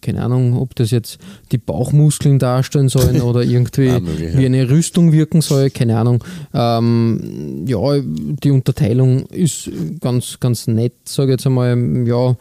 keine 0.00 0.22
Ahnung, 0.22 0.56
ob 0.56 0.74
das 0.74 0.90
jetzt 0.90 1.18
die 1.50 1.58
Bauchmuskeln 1.58 2.38
darstellen 2.38 2.88
sollen 2.88 3.20
oder 3.22 3.42
irgendwie 3.42 3.88
Ah, 3.88 4.00
möglich, 4.00 4.36
wie 4.36 4.46
eine 4.46 4.68
Rüstung 4.68 5.12
wirken 5.12 5.40
soll, 5.40 5.70
keine 5.70 5.98
Ahnung. 5.98 6.22
Ähm, 6.52 7.64
ja, 7.66 7.78
die 8.00 8.50
Unterteilung 8.50 9.26
ist 9.26 9.70
ganz, 10.00 10.38
ganz 10.40 10.66
nett, 10.66 10.94
sage 11.04 11.30
ich 11.30 11.34
jetzt 11.34 11.46
einmal. 11.46 11.76
Ja, 12.06 12.36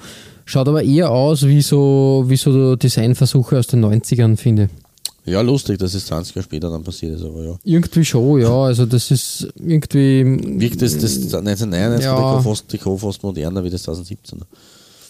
schaut 0.45 0.67
aber 0.67 0.83
eher 0.83 1.11
aus 1.11 1.47
wie 1.47 1.61
so, 1.61 2.25
wie 2.27 2.35
so 2.37 2.75
Designversuche 2.75 3.57
aus 3.57 3.67
den 3.67 3.83
90ern, 3.83 4.37
finde 4.37 4.63
ich. 4.63 4.80
Ja, 5.25 5.41
lustig, 5.41 5.77
dass 5.77 5.93
es 5.93 6.07
20 6.07 6.35
Jahre 6.35 6.43
später 6.43 6.69
dann 6.69 6.83
passiert 6.83 7.15
ist, 7.15 7.23
aber 7.23 7.43
ja. 7.43 7.55
Irgendwie 7.63 8.03
schon, 8.03 8.41
ja. 8.41 8.63
Also 8.63 8.85
das 8.85 9.11
ist 9.11 9.47
irgendwie. 9.55 10.23
Wirkt 10.59 10.81
das, 10.81 10.97
das 10.97 11.15
1999 11.33 12.05
Ja. 12.05 12.41
Fast, 12.41 12.65
fast 12.99 13.23
moderner 13.23 13.63
wie 13.63 13.69
das 13.69 13.83
2017? 13.83 14.39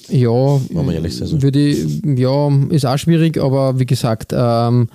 Ja, 0.10 0.30
Wollen 0.30 0.70
wir 0.88 0.94
ehrlich 0.96 1.16
sein, 1.16 1.42
würde 1.42 1.60
ich, 1.60 2.02
ja, 2.04 2.50
ist 2.70 2.86
auch 2.86 2.98
schwierig, 2.98 3.38
aber 3.38 3.80
wie 3.80 3.86
gesagt, 3.86 4.34
ähm, 4.36 4.90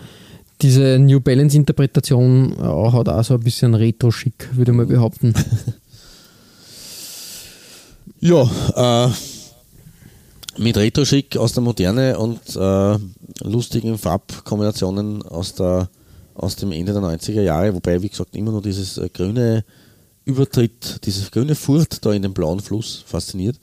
diese 0.61 0.99
New 0.99 1.21
Balance 1.21 1.57
Interpretation 1.57 2.55
ja, 2.59 2.93
hat 2.93 3.09
auch 3.09 3.25
so 3.25 3.35
ein 3.35 3.41
bisschen 3.41 3.75
Retro-Schick, 3.75 4.51
würde 4.53 4.73
ich 4.73 4.77
mal 4.77 4.87
behaupten. 4.87 5.33
Ja, 8.21 8.43
äh, 8.75 9.11
mit 10.59 10.77
Retro-Schick 10.77 11.37
aus 11.37 11.53
der 11.53 11.63
Moderne 11.63 12.19
und 12.19 12.41
äh, 12.57 12.99
lustigen 13.43 13.99
Farbkombinationen 13.99 15.23
aus, 15.23 15.55
der, 15.55 15.89
aus 16.35 16.57
dem 16.57 16.73
Ende 16.73 16.93
der 16.93 17.03
90er 17.03 17.43
Jahre, 17.43 17.75
wobei, 17.75 18.01
wie 18.03 18.09
gesagt, 18.09 18.35
immer 18.37 18.53
nur 18.53 18.63
dieses 18.63 18.99
äh, 18.99 19.09
grüne 19.09 19.65
Übertritt, 20.25 21.05
dieses 21.05 21.31
grüne 21.31 21.55
Furt 21.55 22.05
da 22.05 22.13
in 22.13 22.23
den 22.23 22.35
blauen 22.35 22.61
Fluss 22.61 23.05
fasziniert 23.07 23.59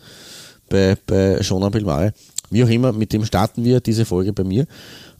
bei, 0.69 0.97
bei 1.05 1.43
Shonan 1.43 1.71
Belmare. 1.71 2.13
Wie 2.49 2.63
auch 2.63 2.69
immer, 2.69 2.93
mit 2.93 3.11
dem 3.11 3.25
starten 3.25 3.63
wir 3.63 3.81
diese 3.81 4.05
Folge 4.05 4.31
bei 4.31 4.43
mir 4.43 4.65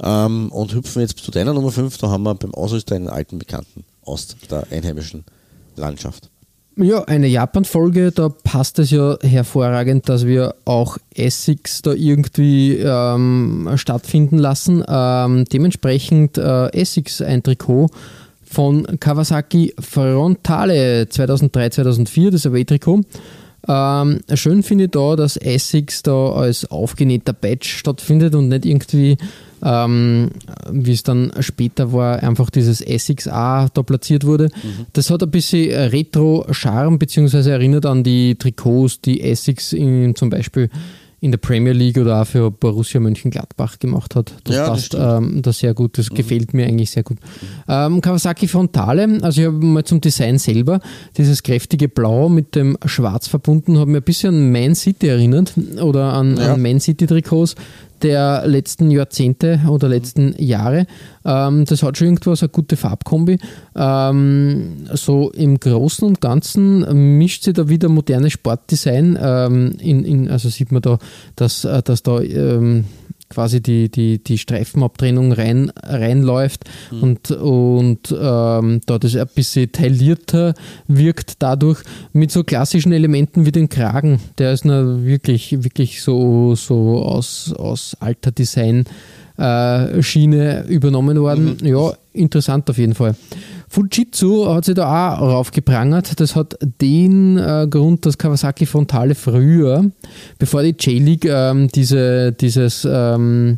ähm, 0.01 0.51
und 0.51 0.73
hüpfen 0.73 1.01
jetzt 1.01 1.17
zu 1.17 1.31
deiner 1.31 1.53
Nummer 1.53 1.71
5. 1.71 1.97
Da 1.97 2.09
haben 2.09 2.23
wir 2.23 2.35
beim 2.35 2.53
Ausrüster 2.53 2.95
einen 2.95 3.09
alten 3.09 3.39
Bekannten 3.39 3.83
aus 4.03 4.35
der 4.49 4.67
einheimischen 4.71 5.25
Landschaft. 5.75 6.29
Ja, 6.75 7.03
eine 7.03 7.27
Japan-Folge, 7.27 8.11
da 8.11 8.29
passt 8.29 8.79
es 8.79 8.89
ja 8.89 9.15
hervorragend, 9.21 10.09
dass 10.09 10.25
wir 10.25 10.55
auch 10.65 10.97
Essex 11.13 11.83
da 11.83 11.93
irgendwie 11.93 12.77
ähm, 12.77 13.69
stattfinden 13.75 14.39
lassen. 14.39 14.83
Ähm, 14.87 15.45
dementsprechend 15.45 16.39
äh, 16.39 16.69
Essex 16.69 17.21
ein 17.21 17.43
Trikot 17.43 17.91
von 18.43 18.87
Kawasaki 18.99 19.75
Frontale 19.77 21.03
2003-2004, 21.03 22.31
das 22.31 22.47
Away-Trikot. 22.47 23.01
Ähm, 23.67 24.21
schön 24.33 24.63
finde 24.63 24.85
ich 24.85 24.91
da, 24.91 25.15
dass 25.15 25.37
Essex 25.37 26.01
da 26.01 26.31
als 26.31 26.69
aufgenähter 26.71 27.33
Badge 27.33 27.67
stattfindet 27.67 28.33
und 28.33 28.49
nicht 28.49 28.65
irgendwie, 28.65 29.17
ähm, 29.63 30.29
wie 30.71 30.91
es 30.91 31.03
dann 31.03 31.31
später 31.39 31.93
war, 31.93 32.21
einfach 32.21 32.49
dieses 32.49 32.81
Essex 32.81 33.27
A 33.27 33.69
da 33.73 33.81
platziert 33.83 34.25
wurde. 34.25 34.49
Das 34.93 35.09
hat 35.09 35.23
ein 35.23 35.31
bisschen 35.31 35.71
Retro-Charme, 35.89 36.99
beziehungsweise 36.99 37.51
erinnert 37.51 37.85
an 37.85 38.03
die 38.03 38.35
Trikots, 38.35 39.01
die 39.01 39.21
Essex 39.21 39.73
in, 39.73 40.15
zum 40.15 40.29
Beispiel 40.29 40.69
in 41.21 41.31
der 41.31 41.37
Premier 41.37 41.71
League 41.71 41.97
oder 41.97 42.21
auch 42.21 42.27
für 42.27 42.51
Borussia 42.51 42.99
Mönchengladbach 42.99 43.79
gemacht 43.79 44.13
hat. 44.13 44.33
Das 44.43 44.55
Ja, 44.57 44.61
das 44.63 44.69
passt 44.71 44.85
stimmt. 44.87 45.03
ähm, 45.35 45.41
da 45.41 45.53
sehr 45.53 45.73
gut, 45.73 45.97
das 45.97 46.09
gefällt 46.09 46.53
mir 46.53 46.65
eigentlich 46.65 46.91
sehr 46.91 47.03
gut. 47.03 47.17
Ähm, 47.69 48.01
Kawasaki 48.01 48.45
Frontale, 48.49 49.19
also 49.21 49.39
ich 49.39 49.47
habe 49.47 49.55
mal 49.65 49.85
zum 49.85 50.01
Design 50.01 50.37
selber, 50.37 50.81
dieses 51.15 51.41
kräftige 51.41 51.87
Blau 51.87 52.27
mit 52.27 52.55
dem 52.55 52.77
Schwarz 52.85 53.29
verbunden, 53.29 53.79
hat 53.79 53.87
mir 53.87 53.99
ein 53.99 54.03
bisschen 54.03 54.35
an 54.35 54.51
Man 54.51 54.75
City 54.75 55.07
erinnert 55.07 55.53
oder 55.81 56.11
an, 56.11 56.35
Ja. 56.35 56.55
an 56.55 56.61
Man 56.61 56.81
City 56.81 57.07
Trikots 57.07 57.55
der 58.03 58.43
letzten 58.45 58.91
Jahrzehnte 58.91 59.61
oder 59.67 59.87
letzten 59.87 60.35
Jahre. 60.37 60.85
Ähm, 61.25 61.65
das 61.65 61.81
hat 61.83 61.97
schon 61.97 62.07
irgendwas, 62.07 62.43
eine 62.43 62.49
gute 62.49 62.77
Farbkombi. 62.77 63.39
Ähm, 63.75 64.85
so 64.93 65.31
im 65.31 65.59
Großen 65.59 66.07
und 66.07 66.21
Ganzen 66.21 67.17
mischt 67.17 67.43
sich 67.43 67.53
da 67.53 67.69
wieder 67.69 67.89
modernes 67.89 68.33
Sportdesign. 68.33 69.17
Ähm, 69.19 69.75
in, 69.79 70.03
in, 70.03 70.29
also 70.29 70.49
sieht 70.49 70.71
man 70.71 70.81
da, 70.81 70.99
dass, 71.35 71.65
äh, 71.65 71.81
dass 71.81 72.03
da 72.03 72.19
ähm, 72.21 72.85
quasi 73.33 73.61
die, 73.61 73.89
die, 73.89 74.23
die 74.23 74.37
Streifenabtrennung 74.37 75.31
rein, 75.31 75.71
reinläuft 75.81 76.65
und, 77.01 77.31
und 77.31 78.11
ähm, 78.11 78.81
da 78.85 78.99
das 78.99 79.15
ein 79.15 79.27
bisschen 79.33 79.71
taillierter 79.71 80.53
wirkt 80.87 81.41
dadurch 81.41 81.81
mit 82.13 82.31
so 82.31 82.43
klassischen 82.43 82.93
Elementen 82.93 83.45
wie 83.45 83.51
den 83.51 83.69
Kragen. 83.69 84.19
Der 84.37 84.53
ist 84.53 84.65
na 84.65 85.03
wirklich, 85.03 85.63
wirklich 85.63 86.01
so, 86.01 86.55
so 86.55 87.03
aus, 87.03 87.53
aus 87.57 87.97
alter 87.99 88.31
Design 88.31 88.85
äh, 89.37 90.01
Schiene 90.03 90.65
übernommen 90.67 91.19
worden. 91.19 91.57
Ja, 91.63 91.93
interessant 92.13 92.69
auf 92.69 92.77
jeden 92.77 92.93
Fall. 92.95 93.15
Fujitsu 93.69 94.47
hat 94.53 94.65
sich 94.65 94.75
da 94.75 95.15
auch 95.17 95.21
raufgeprangert. 95.21 96.19
Das 96.19 96.35
hat 96.35 96.57
den 96.81 97.37
äh, 97.39 97.65
Grund, 97.69 98.05
dass 98.05 98.17
Kawasaki 98.19 98.67
Frontale 98.67 99.15
früher, 99.15 99.85
bevor 100.37 100.61
die 100.61 100.75
J-League 100.79 101.25
ähm, 101.25 101.69
diese, 101.73 102.31
dieses, 102.33 102.87
ähm, 102.87 103.57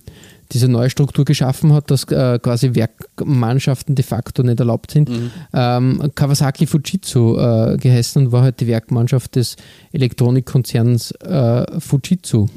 diese 0.53 0.70
neue 0.70 0.89
Struktur 0.89 1.25
geschaffen 1.25 1.74
hat, 1.74 1.91
dass 1.91 2.05
äh, 2.05 2.39
quasi 2.39 2.75
Werkmannschaften 2.75 3.96
de 3.96 4.05
facto 4.05 4.41
nicht 4.41 4.60
erlaubt 4.60 4.91
sind, 4.91 5.10
ähm, 5.53 6.12
Kawasaki 6.15 6.65
Fujitsu 6.65 7.36
äh, 7.38 7.75
geheißen 7.77 8.27
und 8.27 8.32
war 8.32 8.44
halt 8.44 8.62
die 8.62 8.67
Werkmannschaft 8.67 9.36
des 9.36 9.58
Elektronikkonzerns 9.91 11.12
äh, 11.22 11.79
Fujitsu. 11.79 12.48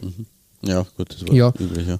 Ja, 0.62 0.84
gut, 0.96 1.12
das 1.14 1.26
war 1.26 1.34
Ja. 1.34 1.52
üblich, 1.58 1.88
ja. 1.88 1.98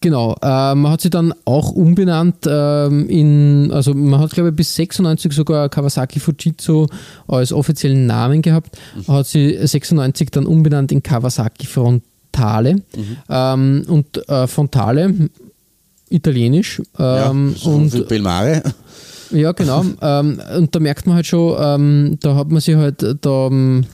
Genau, 0.00 0.36
äh, 0.42 0.74
man 0.76 0.92
hat 0.92 1.00
sie 1.00 1.10
dann 1.10 1.34
auch 1.44 1.70
umbenannt 1.72 2.36
ähm, 2.46 3.08
in, 3.08 3.72
also 3.72 3.94
man 3.94 4.20
hat 4.20 4.30
glaube 4.30 4.50
ich 4.50 4.54
bis 4.54 4.74
96 4.76 5.32
sogar 5.32 5.68
Kawasaki 5.68 6.20
Fujitsu 6.20 6.86
als 7.26 7.52
offiziellen 7.52 8.06
Namen 8.06 8.40
gehabt, 8.42 8.78
Mhm. 8.96 9.12
hat 9.12 9.26
sie 9.26 9.58
96 9.60 10.30
dann 10.30 10.46
umbenannt 10.46 10.92
in 10.92 11.02
Kawasaki 11.02 11.66
Frontale 11.66 12.74
Mhm. 12.76 13.16
ähm, 13.28 13.84
und 13.88 14.28
äh, 14.28 14.46
Frontale 14.46 15.12
italienisch 16.10 16.80
ähm, 16.98 17.54
so 17.58 17.70
und 17.70 18.08
Belmare. 18.08 18.62
Ja, 19.30 19.52
genau. 19.52 19.84
ähm, 20.02 20.40
und 20.56 20.74
da 20.74 20.80
merkt 20.80 21.06
man 21.06 21.16
halt 21.16 21.26
schon, 21.26 21.56
ähm, 21.58 22.18
da 22.20 22.34
hat 22.34 22.50
man 22.50 22.60
sich 22.60 22.76
halt 22.76 23.02
da 23.20 23.46
ähm, 23.46 23.84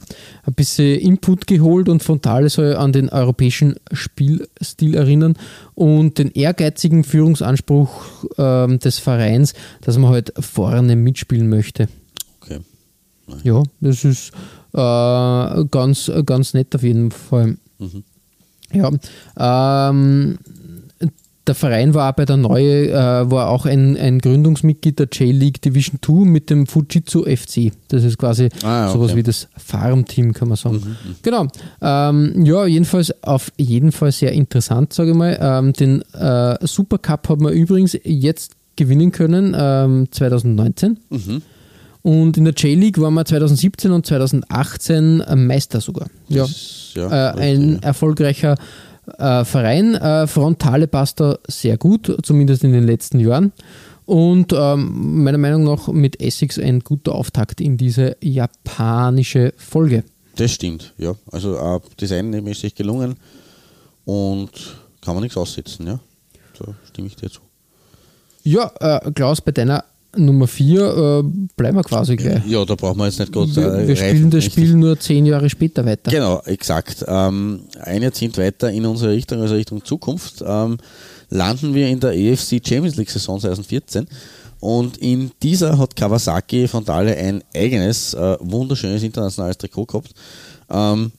ein 0.45 0.55
bisschen 0.55 0.99
Input 1.00 1.47
geholt 1.47 1.88
und 1.88 2.03
Frontale 2.03 2.49
soll 2.49 2.76
an 2.76 2.93
den 2.93 3.09
europäischen 3.09 3.76
Spielstil 3.93 4.95
erinnern 4.95 5.37
und 5.75 6.19
den 6.19 6.31
ehrgeizigen 6.33 7.05
Führungsanspruch 7.05 8.26
ähm, 8.38 8.79
des 8.79 8.99
Vereins, 8.99 9.55
dass 9.81 9.99
man 9.99 10.11
halt 10.11 10.33
vorne 10.38 10.97
mitspielen 10.97 11.49
möchte. 11.49 11.88
Okay. 12.41 12.61
Ja, 13.43 13.62
das 13.81 14.05
ist 14.05 14.33
äh, 14.73 15.64
ganz, 15.71 16.11
ganz 16.26 16.55
nett 16.55 16.75
auf 16.75 16.83
jeden 16.83 17.11
Fall. 17.11 17.57
Ja, 18.73 18.91
ähm, 19.91 20.38
der 21.47 21.55
Verein 21.55 21.93
war 21.93 22.11
auch 22.11 22.15
bei 22.15 22.25
der 22.25 22.37
Neue, 22.37 22.91
äh, 22.91 23.31
war 23.31 23.49
auch 23.49 23.67
ein, 23.67 23.97
ein 23.97 24.19
Gründungsmitglied 24.19 24.99
der 24.99 25.09
J-League 25.13 25.61
Division 25.61 25.99
2 26.03 26.25
mit 26.25 26.49
dem 26.49 26.67
Fujitsu 26.67 27.25
FC. 27.25 27.73
Das 27.89 28.03
ist 28.03 28.17
quasi 28.19 28.49
Ah, 28.63 28.89
okay. 28.89 28.93
sowas 28.95 29.17
wie 29.17 29.23
das 29.23 29.49
Farmteam, 29.57 30.33
kann 30.33 30.49
man 30.49 30.57
sagen. 30.57 30.97
Genau. 31.23 31.47
Ähm, 31.83 32.45
ja, 32.45 32.67
jedenfalls 32.67 33.23
auf 33.23 33.53
jeden 33.59 33.93
Fall 33.93 34.13
sehr 34.13 34.33
interessant, 34.33 34.93
sage 34.93 35.11
ich 35.11 35.17
mal. 35.17 35.39
Ähm, 35.41 35.73
den 35.75 36.03
äh, 36.13 36.67
Supercup 36.67 37.29
hat 37.29 37.41
man 37.41 37.53
übrigens 37.53 37.99
jetzt 38.05 38.53
gewinnen 38.77 39.13
können, 39.13 39.55
ähm, 39.59 40.09
2019. 40.11 40.99
Und 42.03 42.37
in 42.37 42.45
der 42.45 42.55
J-League 42.55 43.01
waren 43.01 43.15
wir 43.15 43.25
2017 43.25 43.91
und 43.91 44.05
2018 44.05 45.25
Meister 45.37 45.81
sogar. 45.81 46.09
Ja. 46.29 46.47
ja, 46.95 47.31
äh, 47.31 47.41
ein 47.41 47.73
ja. 47.75 47.79
erfolgreicher 47.81 48.57
äh, 49.18 49.44
Verein. 49.44 49.94
Äh, 49.94 50.26
Frontale 50.26 50.87
passt 50.87 51.20
da 51.20 51.38
sehr 51.46 51.76
gut, 51.76 52.16
zumindest 52.23 52.64
in 52.64 52.73
den 52.73 52.84
letzten 52.84 53.20
Jahren. 53.20 53.52
Und 54.06 54.52
ähm, 54.52 55.23
meiner 55.25 55.38
Meinung 55.38 55.64
nach 55.64 55.88
mit 55.88 56.20
Essex 56.20 56.58
ein 56.58 56.80
guter 56.80 57.14
Auftakt 57.14 57.61
in 57.61 57.76
diese 57.76 58.16
japanische 58.23 59.54
Folge. 59.56 60.04
Das 60.37 60.52
stimmt, 60.52 60.92
ja. 60.99 61.14
Also 61.30 61.56
äh, 61.56 61.80
designmäßig 62.00 62.75
gelungen 62.75 63.16
und 64.04 64.50
kann 65.00 65.14
man 65.14 65.23
nichts 65.23 65.37
aussetzen, 65.37 65.87
ja. 65.87 66.00
So 66.58 66.75
stimme 66.88 67.08
ich 67.08 67.16
dir 67.16 67.30
zu. 67.30 67.40
Ja, 68.42 68.70
äh, 68.80 69.11
Klaus, 69.12 69.40
bei 69.40 69.52
deiner 69.52 69.84
Nummer 70.16 70.47
4 70.47 70.80
äh, 70.80 71.23
bleiben 71.56 71.76
wir 71.76 71.83
quasi 71.83 72.16
gleich. 72.16 72.44
Ja, 72.47 72.64
da 72.64 72.75
brauchen 72.75 72.99
wir 72.99 73.06
jetzt 73.06 73.18
nicht 73.18 73.33
Gott 73.33 73.54
Wir, 73.54 73.87
wir 73.87 73.97
spielen 73.97 74.30
das 74.30 74.44
Spiel 74.44 74.75
nur 74.75 74.99
zehn 74.99 75.26
Jahre 75.26 75.49
später 75.50 75.85
weiter. 75.85 76.11
Genau, 76.11 76.40
exakt. 76.44 77.04
Ähm, 77.06 77.61
ein 77.80 78.02
Jahrzehnt 78.02 78.37
weiter 78.38 78.71
in 78.71 78.87
unsere 78.87 79.12
Richtung, 79.12 79.40
also 79.40 79.54
Richtung 79.54 79.85
Zukunft, 79.85 80.42
ähm, 80.47 80.78
landen 81.30 81.75
wir 81.75 81.88
in 81.88 82.00
der 82.00 82.12
EFC 82.12 82.61
Champions 82.66 82.97
League 82.97 83.11
Saison 83.11 83.40
2014. 83.40 84.06
Und 84.61 84.97
in 84.97 85.30
dieser 85.42 85.76
hat 85.76 85.94
Kawasaki 85.94 86.66
Frontale 86.68 87.14
ein 87.16 87.42
eigenes, 87.54 88.14
äh, 88.14 88.38
wunderschönes 88.40 89.02
internationales 89.02 89.59
Trikot 89.59 89.85
gehabt. 89.85 90.14
Ähm, 90.71 91.12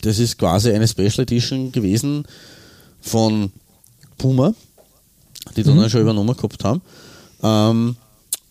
das 0.00 0.18
ist 0.18 0.38
quasi 0.38 0.72
eine 0.72 0.88
Special 0.88 1.20
Edition 1.20 1.70
gewesen 1.70 2.24
von 3.00 3.52
Puma, 4.18 4.54
die 5.56 5.62
dann 5.62 5.90
schon 5.90 6.00
übernommen 6.00 6.34
gehabt 6.34 6.64
haben. 6.64 6.80
Ähm, 7.42 7.96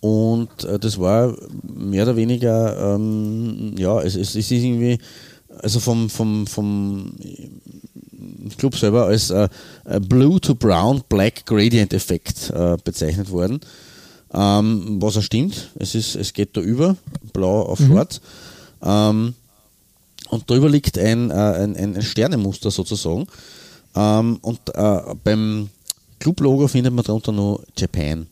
und 0.02 0.64
äh, 0.64 0.80
das 0.80 1.00
war 1.00 1.36
mehr 1.64 2.04
oder 2.04 2.16
weniger, 2.16 2.96
ähm, 2.96 3.76
ja, 3.78 4.02
es, 4.02 4.16
es 4.16 4.36
ist 4.36 4.52
irgendwie, 4.52 4.98
also 5.60 5.80
vom, 5.80 6.10
vom, 6.10 6.48
vom 6.48 7.14
Club 8.58 8.76
selber 8.76 9.06
als 9.06 9.30
äh, 9.30 9.48
äh, 9.86 10.00
Blue 10.00 10.40
to 10.42 10.56
Brown 10.56 11.04
Black 11.08 11.46
Gradient 11.46 11.94
Effekt 11.94 12.50
äh, 12.50 12.78
bezeichnet 12.84 13.30
worden. 13.30 13.60
Ähm, 14.34 14.98
was 15.02 15.18
er 15.18 15.22
stimmt, 15.22 15.70
es, 15.76 15.94
ist, 15.94 16.16
es 16.16 16.34
geht 16.34 16.56
da 16.56 16.62
über, 16.62 16.96
blau 17.34 17.64
auf 17.64 17.80
schwarz. 17.80 18.22
Ähm, 18.82 19.36
und 20.30 20.50
drüber 20.50 20.70
liegt 20.70 20.98
ein, 20.98 21.30
äh, 21.30 21.34
ein, 21.34 21.76
ein 21.76 21.96
ein 21.96 22.02
Sternemuster 22.02 22.72
sozusagen. 22.72 23.28
Ähm, 23.96 24.40
und 24.42 24.60
äh, 24.74 25.02
beim 25.24 25.70
Club-Logo 26.20 26.68
findet 26.68 26.94
man 26.94 27.04
darunter 27.04 27.34
noch 27.34 27.62
Japan. 27.78 28.28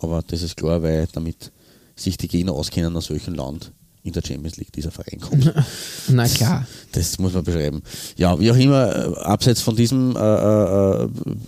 Aber 0.00 0.22
das 0.26 0.42
ist 0.42 0.56
klar, 0.56 0.82
weil 0.82 1.06
damit 1.12 1.52
sich 1.94 2.16
die 2.16 2.28
Gegner 2.28 2.52
auskennen, 2.52 2.96
aus 2.96 3.10
welchem 3.10 3.34
Land 3.34 3.72
in 4.02 4.12
der 4.12 4.22
Champions 4.26 4.56
League 4.56 4.72
dieser 4.72 4.90
Verein 4.90 5.20
kommt. 5.20 5.52
Na 6.08 6.26
klar. 6.26 6.66
Das 6.92 7.18
muss 7.18 7.34
man 7.34 7.44
beschreiben. 7.44 7.82
Ja, 8.16 8.38
wie 8.40 8.50
auch 8.50 8.56
immer, 8.56 8.96
äh, 8.96 9.18
abseits 9.20 9.60
von 9.60 9.76
diesem 9.76 10.16
äh, 10.16 10.20
äh, 10.20 11.04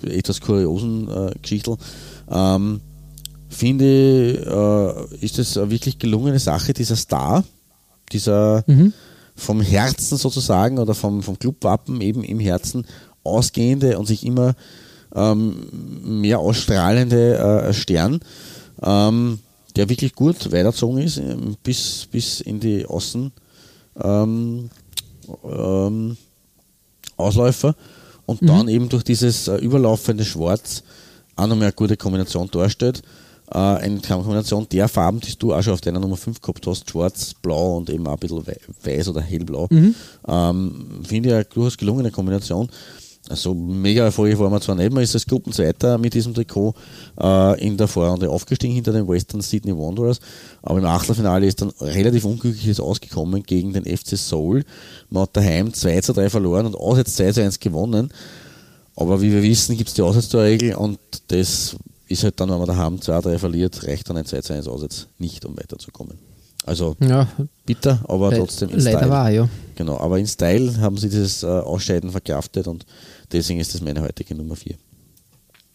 äh, 0.06 0.18
etwas 0.18 0.40
kuriosen 0.40 1.08
äh, 1.08 1.34
Geschichtel, 1.40 1.76
ähm, 2.30 2.80
finde, 3.48 5.08
äh, 5.10 5.24
ist 5.24 5.38
es 5.38 5.56
eine 5.56 5.70
wirklich 5.70 5.98
gelungene 5.98 6.38
Sache, 6.38 6.72
dieser 6.72 6.96
Star, 6.96 7.44
dieser 8.12 8.64
vom 9.34 9.62
Herzen 9.62 10.18
sozusagen 10.18 10.78
oder 10.78 10.94
vom, 10.94 11.22
vom 11.22 11.38
Clubwappen 11.38 12.02
eben 12.02 12.22
im 12.22 12.38
Herzen 12.38 12.86
ausgehende 13.24 13.98
und 13.98 14.06
sich 14.06 14.26
immer 14.26 14.54
ähm, 15.14 15.56
mehr 16.20 16.38
ausstrahlende 16.38 17.38
äh, 17.68 17.72
Stern, 17.74 18.20
ähm, 18.82 19.38
der 19.76 19.88
wirklich 19.88 20.14
gut 20.14 20.46
weitergezogen 20.52 20.98
ist, 20.98 21.16
ähm, 21.18 21.56
bis, 21.62 22.06
bis 22.10 22.40
in 22.40 22.60
die 22.60 22.86
Außen. 22.86 23.32
Ähm, 24.02 24.70
ähm, 25.44 26.16
Ausläufer 27.16 27.74
und 28.26 28.40
dann 28.48 28.68
eben 28.68 28.88
durch 28.88 29.04
dieses 29.04 29.48
äh, 29.48 29.56
überlaufende 29.56 30.24
Schwarz 30.24 30.82
auch 31.36 31.46
noch 31.46 31.56
mehr 31.56 31.66
eine 31.66 31.72
gute 31.72 31.96
Kombination 31.96 32.48
darstellt. 32.50 33.02
Äh, 33.52 33.58
eine 33.58 34.00
Kombination 34.00 34.66
der 34.70 34.88
Farben, 34.88 35.20
die 35.20 35.36
du 35.38 35.52
auch 35.54 35.62
schon 35.62 35.74
auf 35.74 35.80
deiner 35.80 36.00
Nummer 36.00 36.16
5 36.16 36.40
gehabt 36.40 36.66
hast, 36.66 36.90
schwarz, 36.90 37.34
blau 37.40 37.76
und 37.76 37.90
eben 37.90 38.06
auch 38.06 38.12
ein 38.14 38.18
bisschen 38.18 38.46
wei- 38.46 38.56
weiß 38.82 39.08
oder 39.08 39.20
hellblau. 39.20 39.68
Ähm, 40.26 41.00
Finde 41.04 41.28
ich 41.28 41.34
eine 41.34 41.44
durchaus 41.44 41.76
gelungene 41.78 42.10
Kombination. 42.10 42.68
Also 43.32 43.54
mega 43.54 44.04
erfolgreich 44.04 44.38
waren 44.38 44.52
wir 44.52 44.60
zwar 44.60 44.74
nicht, 44.74 44.92
man 44.92 45.02
ist 45.02 45.14
als 45.14 45.24
Gruppenzweiter 45.26 45.96
mit 45.96 46.12
diesem 46.12 46.34
Trikot 46.34 46.74
äh, 47.18 47.66
in 47.66 47.78
der 47.78 47.88
Vorrunde 47.88 48.28
aufgestiegen 48.28 48.74
hinter 48.74 48.92
den 48.92 49.08
Western 49.08 49.40
Sydney 49.40 49.74
Wanderers, 49.74 50.20
aber 50.60 50.80
im 50.80 50.84
Achtelfinale 50.84 51.46
ist 51.46 51.62
dann 51.62 51.70
relativ 51.80 52.26
unglückliches 52.26 52.78
ausgekommen 52.78 53.42
gegen 53.42 53.72
den 53.72 53.86
FC 53.86 54.18
Seoul. 54.18 54.64
Man 55.08 55.22
hat 55.22 55.34
daheim 55.34 55.72
2 55.72 56.02
zu 56.02 56.12
3 56.12 56.28
verloren 56.28 56.66
und 56.66 56.76
auswärts 56.76 57.16
2 57.16 57.32
zu 57.32 57.42
1 57.42 57.58
gewonnen. 57.58 58.12
Aber 58.96 59.22
wie 59.22 59.32
wir 59.32 59.42
wissen, 59.42 59.78
gibt 59.78 59.88
es 59.88 59.94
die 59.94 60.02
Auswärtstorregel 60.02 60.74
und 60.74 60.98
das 61.28 61.74
ist 62.08 62.24
halt 62.24 62.38
dann, 62.38 62.50
wenn 62.50 62.58
man 62.58 62.66
daheim 62.66 63.00
2 63.00 63.18
3 63.18 63.38
verliert, 63.38 63.82
reicht 63.86 64.10
dann 64.10 64.18
ein 64.18 64.26
2 64.26 64.42
zu 64.42 64.52
1 64.52 64.68
Auswärts 64.68 65.06
nicht, 65.18 65.46
um 65.46 65.56
weiterzukommen. 65.56 66.18
Also 66.64 66.96
Ja, 67.00 67.26
bitter, 67.66 68.00
aber 68.06 68.30
trotzdem 68.30 68.68
in 68.70 68.78
leider 68.78 68.98
Style. 68.98 69.10
war, 69.10 69.30
ja. 69.30 69.48
Genau, 69.74 69.98
aber 69.98 70.18
in 70.18 70.26
Style 70.26 70.80
haben 70.80 70.96
sie 70.96 71.08
dieses 71.08 71.42
äh, 71.42 71.46
Ausscheiden 71.46 72.10
verkraftet 72.10 72.68
und 72.68 72.86
deswegen 73.32 73.60
ist 73.60 73.74
das 73.74 73.80
meine 73.80 74.02
heutige 74.02 74.34
Nummer 74.34 74.56
4. 74.56 74.74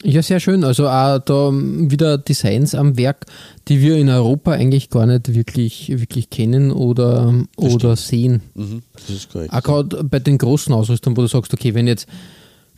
Ja, 0.04 0.22
sehr 0.22 0.40
schön. 0.40 0.64
Also 0.64 0.88
auch 0.88 1.18
da 1.20 1.52
wieder 1.52 2.20
Designs 2.20 2.76
am 2.76 2.98
Werk, 2.98 3.26
die 3.68 3.82
wir 3.82 3.98
in 3.98 4.10
Europa 4.10 4.52
eigentlich 4.52 4.90
gar 4.92 5.08
nicht 5.08 5.34
wirklich, 5.34 5.90
wirklich 5.90 6.30
kennen 6.30 6.72
oder, 6.72 7.34
oder 7.56 7.96
sehen. 7.96 8.42
Mhm, 8.54 8.84
das 8.94 9.10
ist 9.10 9.32
korrekt. 9.32 9.54
Auch 9.54 9.64
gerade 9.64 10.04
bei 10.04 10.20
den 10.20 10.38
großen 10.38 10.72
Ausrüstern, 10.72 11.18
wo 11.18 11.22
du 11.22 11.28
sagst, 11.28 11.52
okay, 11.52 11.74
wenn 11.74 11.88
jetzt, 11.88 12.08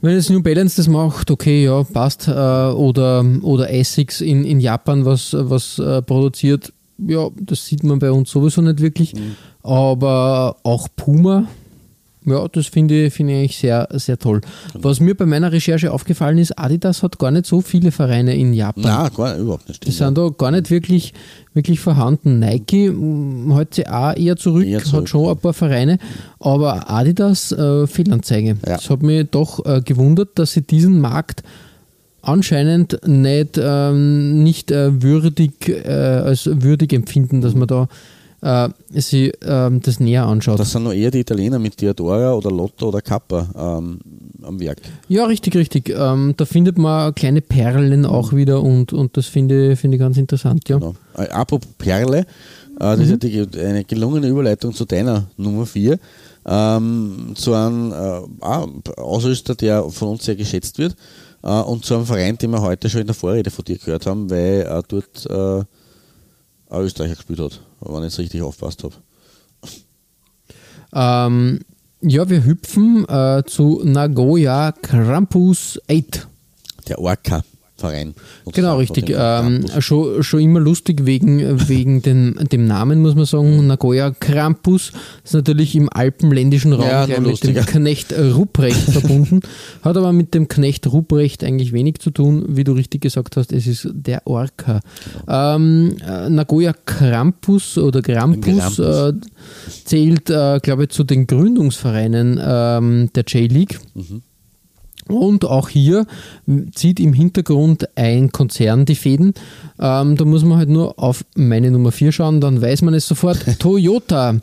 wenn 0.01 0.15
jetzt 0.15 0.29
New 0.29 0.41
Balance 0.41 0.77
das 0.77 0.87
macht, 0.87 1.29
okay, 1.29 1.65
ja, 1.65 1.83
passt, 1.83 2.29
äh, 2.29 2.31
oder, 2.31 3.25
oder 3.41 3.69
Essex 3.69 4.21
in, 4.21 4.45
in 4.45 4.61
Japan 4.61 5.03
was, 5.03 5.35
was 5.37 5.77
äh, 5.77 6.01
produziert, 6.01 6.71
ja, 7.05 7.29
das 7.39 7.65
sieht 7.65 7.83
man 7.83 7.99
bei 7.99 8.11
uns 8.11 8.29
sowieso 8.29 8.61
nicht 8.61 8.81
wirklich. 8.81 9.13
Aber 9.61 10.57
auch 10.63 10.87
Puma, 10.95 11.47
ja, 12.31 12.47
das 12.47 12.67
finde 12.67 13.05
ich, 13.05 13.13
finde 13.13 13.33
ich 13.33 13.39
eigentlich 13.39 13.57
sehr, 13.57 13.87
sehr 13.93 14.17
toll. 14.17 14.41
Was 14.73 14.99
mir 14.99 15.15
bei 15.15 15.25
meiner 15.25 15.51
Recherche 15.51 15.91
aufgefallen 15.91 16.37
ist, 16.37 16.57
Adidas 16.57 17.03
hat 17.03 17.19
gar 17.19 17.31
nicht 17.31 17.45
so 17.45 17.61
viele 17.61 17.91
Vereine 17.91 18.35
in 18.35 18.53
Japan. 18.53 18.83
Na, 18.85 19.09
gar 19.09 19.37
überhaupt 19.37 19.67
nicht. 19.67 19.85
Die 19.85 19.91
sind 19.91 20.17
da 20.17 20.29
gar 20.37 20.51
nicht 20.51 20.69
wirklich, 20.69 21.13
wirklich 21.53 21.79
vorhanden. 21.79 22.39
Nike 22.39 22.93
hält 23.55 23.73
sich 23.75 23.87
auch 23.87 24.15
eher 24.15 24.35
zurück, 24.37 24.65
Eher 24.65 24.83
zurück. 24.83 25.01
hat 25.01 25.09
schon 25.09 25.29
ein 25.29 25.37
paar 25.37 25.53
Vereine, 25.53 25.97
aber 26.39 26.89
Adidas 26.89 27.51
äh, 27.51 27.87
Fehlanzeige. 27.87 28.57
Ja. 28.65 28.75
Das 28.75 28.89
hat 28.89 29.01
mich 29.03 29.27
doch 29.31 29.65
äh, 29.65 29.81
gewundert, 29.81 30.29
dass 30.35 30.53
sie 30.53 30.61
diesen 30.61 30.99
Markt 31.01 31.43
anscheinend 32.21 32.99
nicht, 33.07 33.59
ähm, 33.61 34.43
nicht 34.43 34.71
äh, 34.71 35.01
würdig, 35.01 35.69
äh, 35.69 35.89
als 35.89 36.49
würdig 36.51 36.93
empfinden, 36.93 37.41
dass 37.41 37.55
man 37.55 37.67
da 37.67 37.87
äh, 38.41 38.69
sie 38.89 39.31
ähm, 39.41 39.81
das 39.81 39.99
näher 39.99 40.25
anschaut. 40.25 40.59
Das 40.59 40.71
sind 40.71 40.83
noch 40.83 40.93
eher 40.93 41.11
die 41.11 41.19
Italiener 41.19 41.59
mit 41.59 41.79
Diadora 41.79 42.33
oder 42.33 42.51
Lotto 42.51 42.89
oder 42.89 43.01
Kappa 43.01 43.77
ähm, 43.79 43.99
am 44.41 44.59
Werk. 44.59 44.79
Ja, 45.07 45.25
richtig, 45.25 45.55
richtig. 45.55 45.89
Ähm, 45.89 46.33
da 46.37 46.45
findet 46.45 46.77
man 46.77 47.13
kleine 47.15 47.41
Perlen 47.41 48.05
auch 48.05 48.33
wieder 48.33 48.61
und, 48.61 48.93
und 48.93 49.17
das 49.17 49.25
finde 49.25 49.75
finde 49.75 49.97
ich 49.97 50.01
ganz 50.01 50.17
interessant. 50.17 50.67
Ja. 50.69 50.77
Genau. 50.77 50.95
Äh, 51.17 51.29
apropos 51.29 51.69
Perle, 51.77 52.19
äh, 52.19 52.25
das 52.79 52.99
ist 53.01 53.23
ja 53.23 53.45
eine 53.61 53.83
gelungene 53.83 54.27
Überleitung 54.27 54.73
zu 54.73 54.85
deiner 54.85 55.27
Nummer 55.37 55.65
4. 55.65 55.99
Ähm, 56.45 57.33
zu 57.35 57.53
einem 57.53 57.91
äh, 57.91 58.45
Ausrüster, 58.99 59.55
der 59.55 59.89
von 59.89 60.09
uns 60.09 60.23
sehr 60.23 60.35
geschätzt 60.35 60.79
wird 60.79 60.95
äh, 61.43 61.49
und 61.49 61.85
zu 61.85 61.95
einem 61.95 62.05
Verein, 62.05 62.37
den 62.37 62.51
wir 62.51 62.61
heute 62.61 62.89
schon 62.89 63.01
in 63.01 63.07
der 63.07 63.15
Vorrede 63.15 63.51
von 63.51 63.65
dir 63.65 63.77
gehört 63.77 64.05
haben, 64.05 64.29
weil 64.29 64.61
er 64.61 64.81
dort 64.83 65.25
äh, 65.29 65.65
ein 66.69 66.81
Österreicher 66.81 67.15
gespielt 67.15 67.39
hat, 67.39 67.61
wenn 67.81 68.03
ich 68.03 68.13
es 68.13 68.19
richtig 68.19 68.41
aufpasst 68.41 68.83
habe. 68.83 68.95
Ähm, 70.93 71.59
ja, 72.01 72.29
wir 72.29 72.45
hüpfen 72.45 73.07
äh, 73.07 73.43
zu 73.45 73.81
Nagoya 73.83 74.71
Krampus 74.71 75.79
8. 75.89 76.27
Der 76.87 76.99
Orca. 76.99 77.43
Verein. 77.79 78.13
Genau, 78.53 78.77
richtig. 78.77 79.13
Ähm, 79.15 79.65
schon, 79.79 80.21
schon 80.23 80.41
immer 80.41 80.59
lustig 80.59 81.05
wegen, 81.05 81.67
wegen 81.67 82.01
den, 82.03 82.35
dem 82.51 82.65
Namen, 82.65 83.01
muss 83.01 83.15
man 83.15 83.25
sagen. 83.25 83.67
Nagoya 83.67 84.11
Krampus 84.11 84.91
ist 85.23 85.33
natürlich 85.33 85.75
im 85.75 85.89
alpenländischen 85.91 86.73
Raum 86.73 86.87
Ja, 86.87 87.19
mit 87.19 87.43
dem. 87.43 87.55
Knecht 87.65 88.13
Ruprecht 88.13 88.77
verbunden. 88.91 89.41
Hat 89.81 89.97
aber 89.97 90.11
mit 90.13 90.33
dem 90.33 90.47
Knecht 90.47 90.87
Ruprecht 90.87 91.43
eigentlich 91.43 91.73
wenig 91.73 91.99
zu 91.99 92.11
tun. 92.11 92.45
Wie 92.47 92.63
du 92.63 92.73
richtig 92.73 93.01
gesagt 93.01 93.37
hast, 93.37 93.51
es 93.51 93.67
ist 93.67 93.87
der 93.91 94.25
Orca. 94.25 94.81
Ähm, 95.27 95.97
äh, 96.05 96.29
Nagoya 96.29 96.73
Krampus 96.85 97.77
oder 97.77 98.01
Krampus. 98.01 98.79
Äh, 98.79 99.13
zählt, 99.85 100.29
äh, 100.29 100.59
glaube 100.61 100.83
ich, 100.83 100.89
zu 100.89 101.03
den 101.03 101.27
Gründungsvereinen 101.27 102.39
ähm, 102.41 103.09
der 103.15 103.23
J-League. 103.23 103.79
Und 105.09 105.43
auch 105.43 105.69
hier 105.69 106.05
zieht 106.73 106.99
im 106.99 107.13
Hintergrund 107.13 107.89
ein 107.95 108.31
Konzern 108.31 108.85
die 108.85 108.95
Fäden. 108.95 109.33
Ähm, 109.79 110.15
da 110.15 110.25
muss 110.25 110.43
man 110.43 110.57
halt 110.57 110.69
nur 110.69 110.99
auf 110.99 111.25
meine 111.35 111.71
Nummer 111.71 111.91
4 111.91 112.11
schauen, 112.11 112.41
dann 112.41 112.61
weiß 112.61 112.83
man 112.83 112.93
es 112.93 113.07
sofort. 113.07 113.43
Toyota 113.59 114.35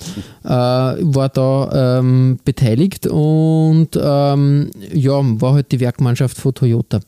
äh, 0.45 0.49
war 0.49 1.29
da 1.29 1.99
ähm, 1.99 2.39
beteiligt 2.45 3.07
und 3.07 3.91
ähm, 4.01 4.71
ja, 4.93 5.21
war 5.41 5.55
halt 5.55 5.71
die 5.71 5.81
Werkmannschaft 5.81 6.37
von 6.37 6.53
Toyota. 6.53 7.01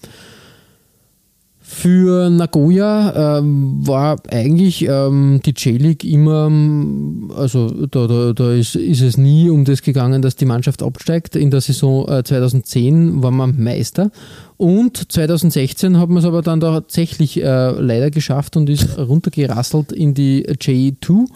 Für 1.71 2.31
Nagoya 2.31 3.39
ähm, 3.39 3.87
war 3.87 4.17
eigentlich 4.31 4.89
ähm, 4.89 5.43
die 5.45 5.51
J-League 5.51 6.03
immer, 6.03 6.47
ähm, 6.47 7.31
also 7.37 7.87
da, 7.87 8.07
da, 8.07 8.33
da 8.33 8.53
ist, 8.55 8.75
ist 8.75 9.03
es 9.03 9.19
nie 9.19 9.51
um 9.51 9.67
das 9.67 9.83
gegangen, 9.83 10.23
dass 10.23 10.35
die 10.35 10.47
Mannschaft 10.47 10.83
absteigt. 10.83 11.37
In 11.37 11.51
der 11.51 11.61
Saison 11.61 12.09
äh, 12.09 12.25
2010 12.25 13.23
war 13.23 13.33
man 13.33 13.63
Meister 13.63 14.11
und 14.59 15.13
2016 15.13 15.99
hat 16.01 16.09
man 16.09 16.19
es 16.19 16.25
aber 16.25 16.43
dann 16.43 16.59
tatsächlich 16.59 17.41
äh, 17.41 17.71
leider 17.71 18.11
geschafft 18.11 18.57
und 18.57 18.69
ist 18.69 18.99
runtergerasselt 18.99 19.93
in 19.93 20.15
die 20.15 20.45
J2. 20.47 21.27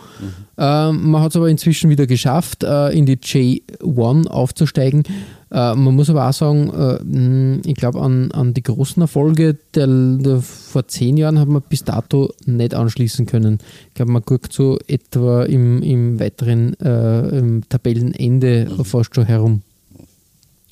Ähm, 0.58 1.10
man 1.10 1.22
hat 1.22 1.30
es 1.30 1.36
aber 1.36 1.48
inzwischen 1.48 1.88
wieder 1.88 2.08
geschafft, 2.08 2.64
äh, 2.64 2.90
in 2.90 3.06
die 3.06 3.16
J1 3.16 4.26
aufzusteigen. 4.26 5.04
Äh, 5.52 5.74
man 5.76 5.94
muss 5.94 6.10
aber 6.10 6.28
auch 6.28 6.32
sagen, 6.32 6.70
äh, 6.70 6.98
mh, 7.00 7.60
ich 7.64 7.74
glaube, 7.76 8.00
an, 8.00 8.32
an 8.32 8.54
die 8.54 8.62
großen 8.64 9.00
Erfolge 9.00 9.56
der, 9.74 9.86
der, 9.86 10.40
vor 10.40 10.88
zehn 10.88 11.16
Jahren 11.16 11.38
hat 11.38 11.48
man 11.48 11.62
bis 11.62 11.84
dato 11.84 12.30
nicht 12.44 12.74
anschließen 12.74 13.26
können. 13.26 13.58
Ich 13.88 13.94
glaube, 13.94 14.10
man 14.10 14.22
guckt 14.22 14.52
so 14.52 14.80
etwa 14.88 15.44
im, 15.44 15.80
im 15.82 16.18
weiteren 16.18 16.74
äh, 16.80 17.38
im 17.38 17.68
Tabellenende 17.68 18.68
fast 18.82 19.14
schon 19.14 19.26
herum. 19.26 19.62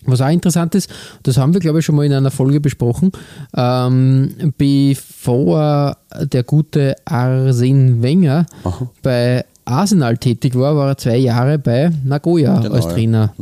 Was 0.07 0.21
auch 0.21 0.31
interessant 0.31 0.75
ist, 0.75 0.91
das 1.25 1.37
haben 1.37 1.53
wir, 1.53 1.61
glaube 1.61 1.81
ich, 1.81 1.85
schon 1.85 1.95
mal 1.95 2.07
in 2.07 2.13
einer 2.13 2.31
Folge 2.31 2.61
besprochen, 2.61 3.13
ähm, 3.55 4.53
bevor 4.57 5.97
der 6.21 6.43
gute 6.43 6.97
Arsene 7.05 8.03
Wenger 8.03 8.47
bei 9.03 9.45
Arsenal 9.67 10.17
tätig 10.17 10.55
war, 10.55 10.75
war 10.75 10.89
er 10.89 10.99
zwei 10.99 11.17
Jahre 11.19 11.59
bei 11.59 11.91
Nagoya 12.05 12.61
Genau, 12.61 12.75
als 12.75 12.87
ja. 12.87 12.93
Trainer. 12.93 13.35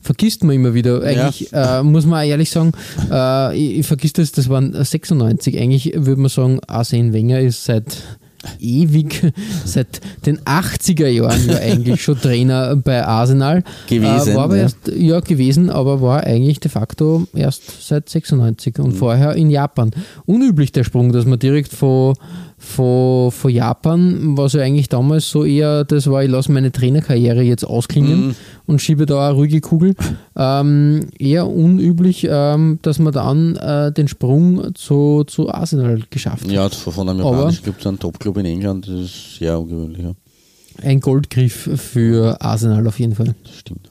Vergisst 0.00 0.44
man 0.44 0.54
immer 0.54 0.72
wieder. 0.72 1.02
Eigentlich 1.02 1.52
äh, 1.52 1.82
muss 1.82 2.06
man 2.06 2.24
ehrlich 2.24 2.48
sagen, 2.50 2.70
äh, 3.10 3.56
ich, 3.58 3.80
ich 3.80 3.86
vergiss 3.86 4.12
das, 4.12 4.30
das 4.30 4.48
waren 4.48 4.72
96. 4.72 5.58
Eigentlich 5.60 5.92
würde 5.96 6.20
man 6.20 6.30
sagen, 6.30 6.60
Arsene 6.68 7.12
Wenger 7.12 7.40
ist 7.40 7.64
seit 7.64 7.98
ewig, 8.60 9.32
seit 9.64 10.00
den 10.26 10.38
80er 10.40 11.08
Jahren 11.08 11.48
ja 11.48 11.56
eigentlich 11.58 12.02
schon 12.02 12.20
Trainer 12.20 12.76
bei 12.76 13.04
Arsenal. 13.04 13.62
Gewesen, 13.88 14.32
Äh, 14.32 14.34
war 14.36 14.44
aber 14.44 14.56
ja. 14.56 14.62
erst, 14.62 14.78
ja, 14.96 15.20
gewesen, 15.20 15.70
aber 15.70 16.00
war 16.00 16.24
eigentlich 16.24 16.60
de 16.60 16.70
facto 16.70 17.26
erst 17.34 17.86
seit 17.86 18.08
96 18.08 18.78
Mhm. 18.78 18.84
und 18.84 18.92
vorher 18.92 19.34
in 19.34 19.50
Japan. 19.50 19.90
Unüblich 20.24 20.72
der 20.72 20.84
Sprung, 20.84 21.12
dass 21.12 21.24
man 21.26 21.38
direkt 21.38 21.72
von, 21.72 22.14
von, 22.58 23.30
von 23.30 23.50
Japan, 23.50 24.36
was 24.36 24.54
ja 24.54 24.62
eigentlich 24.62 24.88
damals 24.88 25.28
so 25.28 25.44
eher, 25.44 25.84
das 25.84 26.10
war, 26.10 26.24
ich 26.24 26.30
lasse 26.30 26.50
meine 26.50 26.72
Trainerkarriere 26.72 27.42
jetzt 27.42 27.64
ausklingen 27.64 28.28
Mhm. 28.28 28.34
und 28.66 28.80
schiebe 28.80 29.04
da 29.06 29.28
eine 29.28 29.36
ruhige 29.36 29.60
Kugel. 29.60 29.94
Ähm, 30.36 31.08
eher 31.18 31.46
unüblich, 31.46 32.26
ähm, 32.30 32.78
dass 32.82 32.98
man 32.98 33.12
dann 33.12 33.56
äh, 33.56 33.92
den 33.92 34.08
Sprung 34.08 34.74
zu, 34.74 35.24
zu 35.24 35.50
Arsenal 35.50 36.02
geschafft 36.10 36.44
hat. 36.44 36.50
Ja, 36.52 36.68
von 36.70 37.08
einem 37.08 37.18
japanischen 37.20 37.62
Club 37.64 37.80
zu 37.80 37.88
einem 37.88 37.98
Top-Club 37.98 38.38
in 38.38 38.46
England, 38.46 38.88
das 38.88 39.00
ist 39.00 39.36
sehr 39.38 39.58
ungewöhnlich. 39.60 40.02
Ja. 40.02 40.12
Ein 40.82 41.00
Goldgriff 41.00 41.70
für 41.74 42.40
Arsenal 42.40 42.86
auf 42.86 42.98
jeden 42.98 43.14
Fall. 43.14 43.34
Das 43.44 43.54
stimmt. 43.56 43.90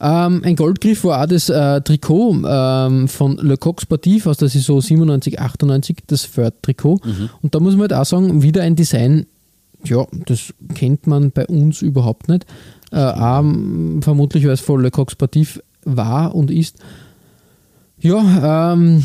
Ähm, 0.00 0.42
ein 0.44 0.56
Goldgriff 0.56 1.04
war 1.04 1.22
auch 1.22 1.26
das 1.26 1.48
äh, 1.48 1.80
Trikot 1.80 2.42
ähm, 2.46 3.08
von 3.08 3.36
Le 3.38 3.56
Coq 3.56 3.80
Sportif 3.80 4.26
aus 4.26 4.36
der 4.38 4.48
Saison 4.48 4.80
97, 4.80 5.40
98, 5.40 5.96
das 6.06 6.30
Third-Trikot. 6.32 7.00
Und 7.42 7.54
da 7.54 7.60
muss 7.60 7.72
man 7.74 7.82
halt 7.82 7.94
auch 7.94 8.04
sagen, 8.04 8.42
wieder 8.42 8.62
ein 8.62 8.76
Design, 8.76 9.26
ja, 9.84 10.06
das 10.26 10.52
kennt 10.74 11.06
man 11.06 11.30
bei 11.30 11.46
uns 11.46 11.82
überhaupt 11.82 12.28
nicht. 12.28 12.46
Äh, 12.92 12.96
auch, 12.98 13.40
m, 13.40 14.00
vermutlich, 14.02 14.44
weil 14.44 14.52
es 14.52 14.60
von 14.60 14.80
Le 14.80 14.90
Coq 14.90 15.10
Sportif 15.10 15.60
war 15.84 16.34
und 16.34 16.50
ist. 16.50 16.76
Ja, 17.98 18.72
ähm, 18.74 19.04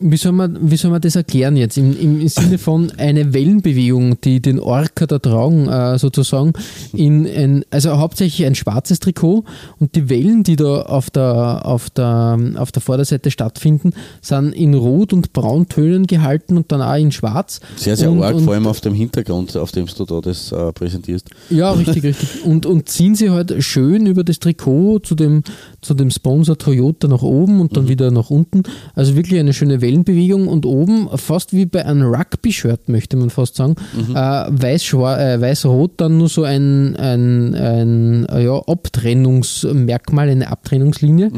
wie 0.00 0.16
soll, 0.16 0.32
man, 0.32 0.58
wie 0.62 0.76
soll 0.76 0.90
man 0.90 1.00
das 1.00 1.14
erklären 1.14 1.56
jetzt? 1.56 1.76
Im, 1.76 1.98
im 1.98 2.26
Sinne 2.28 2.56
von 2.56 2.90
eine 2.96 3.34
Wellenbewegung, 3.34 4.20
die 4.22 4.40
den 4.40 4.58
Orca 4.58 5.06
da 5.06 5.18
tragen, 5.18 5.68
äh, 5.68 5.98
sozusagen, 5.98 6.54
in 6.94 7.26
ein, 7.26 7.64
also 7.70 7.98
hauptsächlich 7.98 8.46
ein 8.46 8.54
schwarzes 8.54 8.98
Trikot 9.00 9.44
und 9.78 9.94
die 9.94 10.08
Wellen, 10.08 10.42
die 10.42 10.56
da 10.56 10.82
auf 10.82 11.10
der, 11.10 11.66
auf 11.66 11.90
der, 11.90 12.38
auf 12.56 12.72
der 12.72 12.80
Vorderseite 12.80 13.30
stattfinden, 13.30 13.92
sind 14.22 14.52
in 14.54 14.72
Rot- 14.72 15.12
und 15.12 15.34
Brauntönen 15.34 16.06
gehalten 16.06 16.56
und 16.56 16.72
dann 16.72 16.80
auch 16.80 16.96
in 16.96 17.12
Schwarz. 17.12 17.60
Sehr, 17.76 17.96
sehr 17.96 18.10
und, 18.10 18.22
arg, 18.22 18.36
und, 18.36 18.44
vor 18.44 18.54
allem 18.54 18.66
auf 18.66 18.80
dem 18.80 18.94
Hintergrund, 18.94 19.54
auf 19.56 19.70
dem 19.72 19.86
du 19.86 20.04
da 20.06 20.20
das 20.22 20.50
äh, 20.50 20.72
präsentierst. 20.72 21.28
Ja, 21.50 21.72
richtig, 21.72 22.02
richtig. 22.02 22.44
Und, 22.44 22.64
und 22.64 22.88
ziehen 22.88 23.14
sie 23.14 23.28
halt 23.28 23.62
schön 23.62 24.06
über 24.06 24.24
das 24.24 24.38
Trikot 24.38 25.00
zu 25.00 25.14
dem, 25.14 25.42
zu 25.82 25.92
dem 25.92 26.10
Sponsor 26.10 26.56
Toyota 26.56 27.06
nach 27.06 27.22
oben 27.22 27.60
und 27.60 27.76
dann 27.76 27.88
wieder 27.88 28.10
nach 28.10 28.30
unten. 28.30 28.62
Also 28.94 29.14
wirklich 29.14 29.38
eine 29.38 29.52
schöne 29.52 29.82
Wellenbewegung 29.90 30.46
und 30.48 30.66
oben 30.66 31.08
fast 31.16 31.52
wie 31.52 31.66
bei 31.66 31.84
einem 31.84 32.06
Rugby-Shirt, 32.14 32.88
möchte 32.88 33.16
man 33.16 33.30
fast 33.30 33.56
sagen. 33.56 33.74
Äh, 34.10 34.14
weiß-schwa- 34.14 35.18
äh, 35.18 35.40
weiß-rot 35.40 35.92
dann 35.96 36.18
nur 36.18 36.28
so 36.28 36.44
ein, 36.44 36.94
ein, 36.96 37.54
ein 37.54 38.26
ja, 38.40 38.56
Abtrennungsmerkmal, 38.66 40.28
eine 40.28 40.48
Abtrennungslinie. 40.50 41.32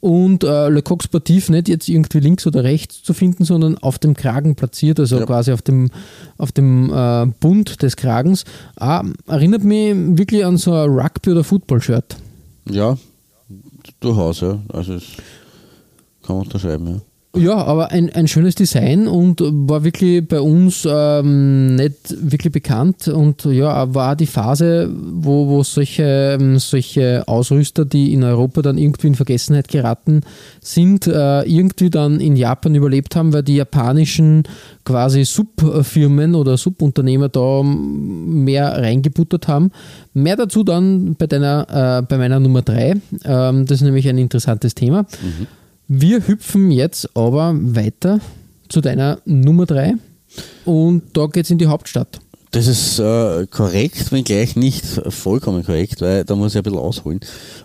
Und 0.00 0.44
äh, 0.44 0.68
Le 0.68 0.82
Coq 0.82 1.02
Sportif 1.02 1.48
nicht 1.50 1.68
jetzt 1.68 1.88
irgendwie 1.88 2.20
links 2.20 2.46
oder 2.46 2.64
rechts 2.64 3.02
zu 3.02 3.12
finden, 3.12 3.44
sondern 3.44 3.76
auf 3.78 3.98
dem 3.98 4.14
Kragen 4.14 4.54
platziert, 4.54 4.98
also 5.00 5.18
Ja. 5.18 5.26
quasi 5.26 5.52
auf 5.52 5.62
dem, 5.62 5.90
auf 6.38 6.52
dem 6.52 6.90
äh, 6.92 7.26
Bund 7.40 7.82
des 7.82 7.96
Kragens. 7.96 8.44
Ah, 8.76 9.04
erinnert 9.26 9.64
mich 9.64 9.94
wirklich 10.18 10.44
an 10.44 10.56
so 10.56 10.72
ein 10.72 10.88
Rugby- 10.90 11.30
oder 11.32 11.44
Football-Shirt. 11.44 12.16
Ja, 12.70 12.96
durchaus, 14.00 14.40
ja. 14.40 14.58
Also 14.68 14.94
es 14.94 15.04
kann 16.22 16.36
man 16.36 16.44
unterschreiben, 16.46 16.86
ja. 16.86 17.00
Ja, 17.36 17.56
aber 17.56 17.90
ein, 17.90 18.10
ein 18.10 18.26
schönes 18.26 18.54
Design 18.54 19.06
und 19.06 19.40
war 19.42 19.84
wirklich 19.84 20.26
bei 20.26 20.40
uns 20.40 20.88
ähm, 20.90 21.76
nicht 21.76 22.16
wirklich 22.18 22.52
bekannt 22.52 23.06
und 23.06 23.44
ja, 23.44 23.94
war 23.94 24.16
die 24.16 24.26
Phase, 24.26 24.90
wo, 24.90 25.46
wo 25.46 25.62
solche, 25.62 26.38
ähm, 26.40 26.58
solche 26.58 27.28
Ausrüster, 27.28 27.84
die 27.84 28.14
in 28.14 28.24
Europa 28.24 28.62
dann 28.62 28.78
irgendwie 28.78 29.08
in 29.08 29.14
Vergessenheit 29.14 29.68
geraten 29.68 30.22
sind, 30.62 31.06
äh, 31.06 31.42
irgendwie 31.42 31.90
dann 31.90 32.18
in 32.18 32.34
Japan 32.34 32.74
überlebt 32.74 33.14
haben, 33.14 33.34
weil 33.34 33.42
die 33.42 33.56
japanischen 33.56 34.44
quasi 34.86 35.26
Subfirmen 35.26 36.34
oder 36.34 36.56
Subunternehmer 36.56 37.28
da 37.28 37.62
mehr 37.62 38.72
reingebuttert 38.72 39.48
haben. 39.48 39.70
Mehr 40.14 40.36
dazu 40.36 40.64
dann 40.64 41.14
bei, 41.14 41.26
deiner, 41.26 41.98
äh, 41.98 42.02
bei 42.02 42.16
meiner 42.16 42.40
Nummer 42.40 42.62
3. 42.62 42.94
Ähm, 43.24 43.66
das 43.66 43.78
ist 43.78 43.82
nämlich 43.82 44.08
ein 44.08 44.16
interessantes 44.16 44.74
Thema. 44.74 45.04
Wir 45.90 46.28
hüpfen 46.28 46.70
jetzt 46.70 47.16
aber 47.16 47.54
weiter 47.58 48.20
zu 48.68 48.82
deiner 48.82 49.20
Nummer 49.24 49.64
3 49.64 49.94
und 50.66 51.02
da 51.14 51.24
geht 51.24 51.46
es 51.46 51.50
in 51.50 51.56
die 51.56 51.66
Hauptstadt. 51.66 52.20
Das 52.50 52.66
ist 52.66 52.98
äh, 52.98 53.46
korrekt, 53.46 54.12
wenngleich 54.12 54.54
nicht 54.54 54.84
vollkommen 54.84 55.64
korrekt, 55.64 56.02
weil 56.02 56.24
da 56.24 56.34
muss 56.34 56.52
ich 56.52 56.58
ein 56.58 56.62
bisschen 56.62 56.78
ausholen. 56.78 57.20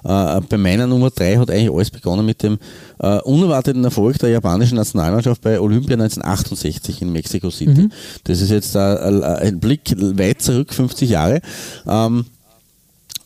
Äh, 0.05 0.39
bei 0.39 0.57
meiner 0.57 0.87
Nummer 0.87 1.09
3 1.09 1.35
hat 1.35 1.51
eigentlich 1.51 1.69
alles 1.69 1.91
begonnen 1.91 2.25
mit 2.25 2.43
dem 2.43 2.59
äh, 2.99 3.19
unerwarteten 3.19 3.83
Erfolg 3.83 4.17
der 4.19 4.29
japanischen 4.29 4.75
Nationalmannschaft 4.75 5.41
bei 5.41 5.59
Olympia 5.59 5.95
1968 5.95 7.01
in 7.01 7.11
Mexico 7.11 7.49
City. 7.49 7.81
Mhm. 7.81 7.91
Das 8.23 8.39
ist 8.39 8.51
jetzt 8.51 8.77
ein, 8.77 9.21
ein 9.21 9.59
Blick 9.59 9.93
weit 9.97 10.41
zurück, 10.41 10.73
50 10.73 11.09
Jahre. 11.09 11.41
Ähm, 11.85 12.25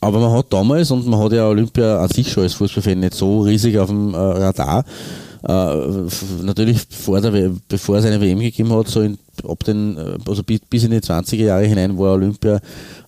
aber 0.00 0.18
man 0.18 0.32
hat 0.32 0.52
damals, 0.52 0.90
und 0.90 1.06
man 1.06 1.20
hat 1.20 1.32
ja 1.32 1.48
Olympia 1.48 2.00
an 2.00 2.08
sich 2.08 2.30
schon 2.30 2.44
als 2.44 2.54
Fußballfan 2.54 3.00
nicht 3.00 3.14
so 3.14 3.40
riesig 3.42 3.78
auf 3.78 3.88
dem 3.88 4.14
äh, 4.14 4.16
Radar, 4.16 4.84
äh, 5.42 5.76
natürlich 6.42 6.80
vor 6.90 7.20
der, 7.20 7.52
bevor 7.68 7.98
es 7.98 8.04
eine 8.04 8.20
WM 8.20 8.40
gegeben 8.40 8.72
hat, 8.72 8.88
so 8.88 9.02
in, 9.02 9.18
ab 9.44 9.62
den, 9.64 9.96
äh, 9.96 10.18
also 10.26 10.42
bis, 10.42 10.84
in 10.84 10.90
die 10.90 10.98
20er 10.98 11.44
Jahre 11.44 11.64
hinein 11.64 11.96
war 11.98 12.14
Olympia 12.14 12.60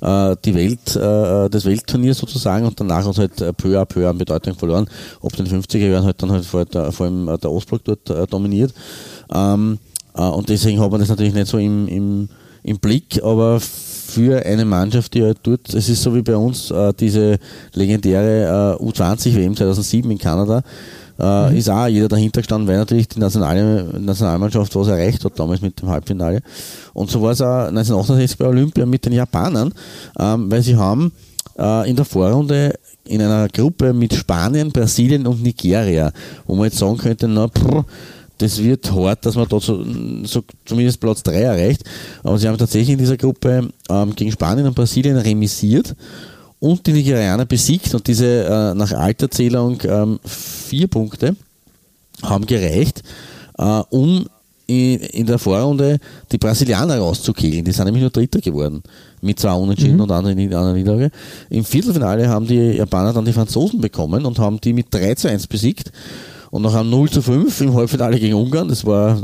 die 0.03 0.55
Welt, 0.55 0.97
das 0.97 1.65
Weltturnier 1.67 2.15
sozusagen 2.15 2.65
und 2.65 2.81
danach 2.81 3.05
hat 3.05 3.13
es 3.13 3.19
halt 3.19 3.57
peu 3.59 3.79
à 3.79 3.85
peu 3.85 4.09
an 4.09 4.17
Bedeutung 4.17 4.55
verloren. 4.55 4.89
Ab 5.23 5.37
den 5.37 5.47
50er 5.47 5.91
Jahren 5.91 6.07
hat 6.07 6.23
dann 6.23 6.33
halt 6.33 6.47
vor, 6.47 6.65
der, 6.65 6.91
vor 6.91 7.05
allem 7.05 7.27
der 7.27 7.53
Ostblock 7.53 7.85
dort 7.85 8.33
dominiert. 8.33 8.73
Ähm, 9.31 9.79
äh, 10.17 10.23
und 10.23 10.49
deswegen 10.49 10.81
hat 10.81 10.91
man 10.91 11.01
das 11.01 11.09
natürlich 11.09 11.35
nicht 11.35 11.49
so 11.49 11.59
im, 11.59 11.89
im, 11.89 12.29
im 12.63 12.79
Blick, 12.79 13.23
aber 13.23 13.61
für 14.11 14.45
eine 14.45 14.65
Mannschaft, 14.65 15.15
die 15.15 15.23
halt 15.23 15.43
tut, 15.43 15.73
es 15.73 15.89
ist 15.89 16.03
so 16.03 16.15
wie 16.15 16.23
bei 16.23 16.37
uns 16.37 16.71
äh, 16.71 16.93
diese 16.99 17.39
legendäre 17.75 18.77
äh, 18.81 18.83
U20 18.83 19.35
WM 19.37 19.57
2007 19.57 20.11
in 20.11 20.19
Kanada, 20.19 20.63
äh, 21.19 21.51
mhm. 21.51 21.57
ist 21.57 21.71
auch 21.71 21.87
jeder 21.87 22.09
dahinter 22.09 22.41
gestanden, 22.41 22.69
weil 22.69 22.79
natürlich 22.79 23.09
die 23.09 23.21
nationale 23.21 23.85
Nationalmannschaft 23.99 24.75
was 24.75 24.89
erreicht 24.89 25.25
hat 25.25 25.39
damals 25.39 25.61
mit 25.61 25.81
dem 25.81 25.89
Halbfinale. 25.89 26.41
Und 26.93 27.11
so 27.11 27.23
war 27.23 27.33
es 27.33 27.41
auch 27.41 27.69
1968 27.69 28.39
bei 28.39 28.47
Olympia 28.47 28.85
mit 28.87 29.05
den 29.05 29.13
Japanern, 29.13 29.73
ähm, 30.19 30.51
weil 30.51 30.63
sie 30.63 30.77
haben 30.77 31.13
äh, 31.59 31.89
in 31.89 31.97
der 31.97 32.05
Vorrunde 32.05 32.75
in 33.05 33.23
einer 33.23 33.49
Gruppe 33.49 33.93
mit 33.93 34.15
Spanien, 34.15 34.71
Brasilien 34.71 35.27
und 35.27 35.43
Nigeria, 35.43 36.13
wo 36.47 36.55
man 36.55 36.65
jetzt 36.65 36.79
sagen 36.79 36.97
könnte, 36.97 37.29
na, 37.29 37.49
pff, 37.49 37.85
das 38.41 38.63
wird 38.63 38.91
hart, 38.93 39.27
dass 39.27 39.35
man 39.35 39.47
dort 39.49 39.63
so, 39.63 39.85
so 40.25 40.43
zumindest 40.65 41.01
Platz 41.01 41.23
3 41.23 41.43
erreicht. 41.43 41.85
Aber 42.23 42.39
sie 42.39 42.49
haben 42.49 42.57
tatsächlich 42.57 42.91
in 42.91 42.99
dieser 42.99 43.17
Gruppe 43.17 43.69
ähm, 43.89 44.17
gegen 44.17 44.33
Spanien 44.33 44.67
und 44.67 44.75
Brasilien 44.75 45.17
remisiert 45.17 45.95
und 46.59 46.87
die 46.87 46.93
Nigerianer 46.93 47.47
besiegt 47.47 47.95
und 47.95 48.07
diese 48.07 48.45
äh, 48.45 48.75
nach 48.75 48.93
Alterzählung 48.93 49.79
ähm, 49.85 50.21
vier 50.25 50.89
Punkte 50.89 51.37
haben 52.23 52.47
gereicht, 52.47 53.03
äh, 53.59 53.83
um 53.91 54.27
in, 54.67 55.01
in, 55.01 55.27
der 55.27 55.39
Vorrunde 55.39 55.99
die 56.31 56.39
Brasilianer 56.39 56.99
rauszukegeln. 56.99 57.65
Die 57.65 57.73
sind 57.73 57.87
nämlich 57.87 58.03
nur 58.03 58.11
Dritter 58.11 58.41
geworden 58.41 58.83
mit 59.21 59.41
zwei 59.41 59.53
Unentschieden 59.53 59.97
mhm. 59.97 60.03
und 60.03 60.13
einer, 60.13 60.29
einer 60.29 60.73
Niederlage. 60.75 61.11
Im 61.49 61.65
Viertelfinale 61.65 62.29
haben 62.29 62.47
die 62.47 62.77
Japaner 62.77 63.13
dann 63.13 63.25
die 63.25 63.33
Franzosen 63.33 63.81
bekommen 63.81 64.25
und 64.25 64.39
haben 64.39 64.61
die 64.61 64.73
mit 64.73 64.87
3 64.95 65.15
zu 65.17 65.29
1 65.29 65.47
besiegt. 65.47 65.91
Und 66.51 66.63
nach 66.63 66.75
einem 66.75 66.91
0 66.91 67.11
zu 67.11 67.23
5 67.23 67.61
im 67.61 67.75
Halbfinale 67.75 68.19
gegen 68.19 68.35
Ungarn, 68.35 68.69
das 68.69 68.85
war 68.85 69.23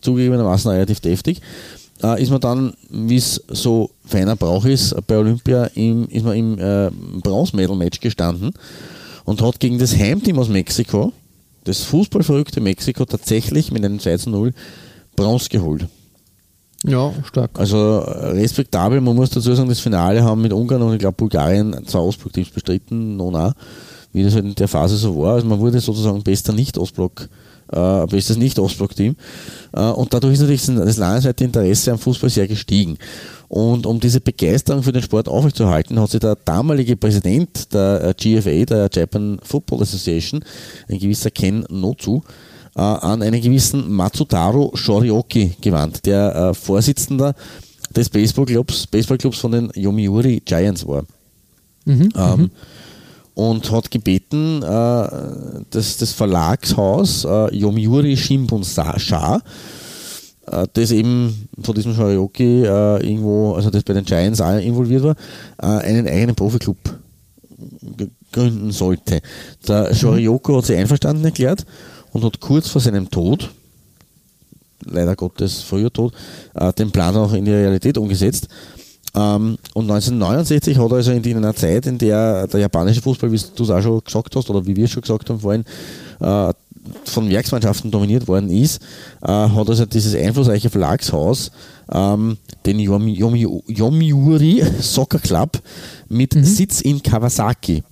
zugegebenermaßen 0.00 0.70
relativ 0.70 1.00
deftig, 1.00 1.40
äh, 2.02 2.22
ist 2.22 2.30
man 2.30 2.40
dann, 2.40 2.74
wie 2.90 3.16
es 3.16 3.42
so 3.48 3.90
feiner 4.04 4.36
Brauch 4.36 4.64
ist, 4.64 4.94
bei 5.06 5.16
Olympia 5.16 5.64
im, 5.74 6.08
ist 6.08 6.24
man 6.24 6.36
im 6.36 6.58
äh, 6.58 6.90
Bronze-Medal-Match 7.20 8.00
gestanden 8.00 8.52
und 9.24 9.42
hat 9.42 9.60
gegen 9.60 9.78
das 9.78 9.96
Heimteam 9.96 10.38
aus 10.38 10.48
Mexiko, 10.48 11.12
das 11.64 11.82
fußballverrückte 11.84 12.60
Mexiko, 12.60 13.04
tatsächlich 13.04 13.70
mit 13.70 13.84
einem 13.84 14.00
2 14.00 14.16
zu 14.16 14.30
0 14.30 14.52
Bronze 15.14 15.48
geholt. 15.48 15.86
Ja, 16.84 17.12
stark. 17.24 17.50
Also 17.54 17.76
äh, 17.76 18.32
respektabel, 18.32 19.00
man 19.00 19.14
muss 19.14 19.30
dazu 19.30 19.54
sagen, 19.54 19.68
das 19.68 19.78
Finale 19.78 20.24
haben 20.24 20.42
mit 20.42 20.52
Ungarn 20.52 20.82
und 20.82 20.94
ich 20.94 20.98
glaube 20.98 21.16
Bulgarien 21.16 21.86
zwei 21.86 22.00
Ostblock-Teams 22.00 22.50
bestritten, 22.50 23.16
non 23.16 23.36
auch, 23.36 23.52
wie 24.12 24.22
das 24.22 24.34
halt 24.34 24.44
in 24.44 24.54
der 24.54 24.68
Phase 24.68 24.96
so 24.96 25.16
war. 25.16 25.34
Also 25.34 25.46
man 25.46 25.58
wurde 25.58 25.80
sozusagen 25.80 26.22
bester 26.22 26.52
Nicht-Ostblock, 26.52 27.28
äh, 27.72 28.06
bestes 28.06 28.36
Nicht-Ostblock-Team. 28.36 29.16
Äh, 29.72 29.80
und 29.80 30.12
dadurch 30.12 30.34
ist 30.34 30.40
natürlich 30.40 30.66
das 30.66 30.96
landesweite 30.96 31.44
Interesse 31.44 31.92
am 31.92 31.98
Fußball 31.98 32.30
sehr 32.30 32.46
gestiegen. 32.46 32.98
Und 33.48 33.86
um 33.86 34.00
diese 34.00 34.20
Begeisterung 34.20 34.82
für 34.82 34.92
den 34.92 35.02
Sport 35.02 35.28
aufrechtzuerhalten, 35.28 36.00
hat 36.00 36.10
sich 36.10 36.20
der 36.20 36.36
damalige 36.36 36.96
Präsident 36.96 37.72
der 37.72 38.02
äh, 38.04 38.14
GFA, 38.14 38.64
der 38.64 38.90
Japan 38.92 39.38
Football 39.42 39.82
Association, 39.82 40.44
ein 40.88 40.98
gewisser 40.98 41.30
Ken 41.30 41.64
Notsu, 41.68 42.22
äh, 42.76 42.80
an 42.80 43.22
einen 43.22 43.40
gewissen 43.40 43.92
Matsutaro 43.92 44.72
Shorioki 44.74 45.54
gewandt, 45.60 46.06
der 46.06 46.34
äh, 46.34 46.54
Vorsitzender 46.54 47.34
des 47.94 48.08
Baseballclubs, 48.08 48.86
Baseballclubs 48.86 49.38
von 49.38 49.52
den 49.52 49.70
Yomiuri 49.74 50.40
Giants 50.44 50.86
war. 50.86 51.04
Mhm, 51.84 52.08
ähm, 52.16 52.40
mhm. 52.40 52.50
Und 53.34 53.70
hat 53.70 53.90
gebeten, 53.90 54.62
äh, 54.62 55.08
dass 55.70 55.96
das 55.98 56.12
Verlagshaus 56.12 57.24
äh, 57.24 57.54
Yomiuri 57.54 58.16
Shimbun 58.16 58.64
Sha 58.64 59.40
äh, 60.46 60.66
das 60.72 60.90
eben 60.90 61.48
von 61.62 61.74
diesem 61.74 61.94
Shorioki 61.94 62.64
äh, 62.64 63.06
irgendwo, 63.06 63.54
also 63.54 63.70
das 63.70 63.84
bei 63.84 63.94
den 63.94 64.04
Giants 64.04 64.40
involviert 64.40 65.02
war, 65.02 65.16
äh, 65.62 65.84
einen 65.86 66.06
eigenen 66.06 66.34
Profiklub 66.34 66.78
gründen 68.32 68.72
sollte. 68.72 69.20
Der 69.66 69.90
mhm. 69.90 69.94
Shorioko 69.94 70.58
hat 70.58 70.66
sich 70.66 70.76
einverstanden 70.76 71.24
erklärt 71.24 71.64
und 72.12 72.24
hat 72.24 72.40
kurz 72.40 72.68
vor 72.68 72.80
seinem 72.80 73.10
Tod, 73.10 73.50
leider 74.84 75.14
Gottes 75.16 75.62
früher 75.62 75.92
Tod, 75.92 76.12
äh, 76.54 76.72
den 76.72 76.90
Plan 76.90 77.16
auch 77.16 77.32
in 77.32 77.44
die 77.44 77.52
Realität 77.52 77.96
umgesetzt. 77.98 78.48
Ähm, 79.14 79.58
und 79.74 79.90
1969 79.90 80.78
hat 80.78 80.90
er 80.90 80.96
also 80.96 81.12
in, 81.12 81.36
einer 81.36 81.54
Zeit, 81.54 81.86
in 81.86 81.98
der 81.98 82.46
der 82.46 82.60
japanische 82.60 83.02
Fußball, 83.02 83.30
wie 83.30 83.40
du 83.54 83.62
es 83.62 83.70
auch 83.70 83.82
schon 83.82 84.02
gesagt 84.04 84.34
hast, 84.36 84.48
oder 84.48 84.64
wie 84.66 84.76
wir 84.76 84.88
schon 84.88 85.02
gesagt 85.02 85.28
haben 85.28 85.40
vorhin, 85.40 85.64
äh, 86.20 86.52
von 87.04 87.28
Werksmannschaften 87.28 87.90
dominiert 87.90 88.26
worden 88.26 88.50
ist, 88.50 88.82
äh, 89.22 89.28
hat 89.28 89.68
also 89.68 89.86
dieses 89.86 90.14
einflussreiche 90.14 90.70
Verlagshaus 90.70 91.52
ähm, 91.92 92.38
den 92.66 92.78
Yomi, 92.78 93.12
Yomi, 93.12 93.46
Yomiuri 93.66 94.64
Soccer 94.80 95.18
Club 95.18 95.60
mit 96.08 96.34
mhm. 96.34 96.44
Sitz 96.44 96.80
in 96.80 97.02
Kawasaki 97.02 97.82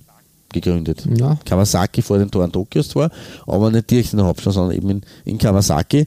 gegründet. 0.53 1.03
Ja. 1.17 1.37
Kawasaki 1.45 2.01
vor 2.01 2.17
den 2.17 2.29
Toren 2.29 2.51
Tokios 2.51 2.89
zwar, 2.89 3.09
aber 3.47 3.71
nicht 3.71 3.89
direkt 3.89 4.13
in 4.13 4.17
der 4.17 4.27
Hauptstadt, 4.27 4.53
sondern 4.53 4.75
eben 4.77 4.89
in, 4.89 5.01
in 5.25 5.37
Kawasaki, 5.37 5.99
äh, 5.99 6.05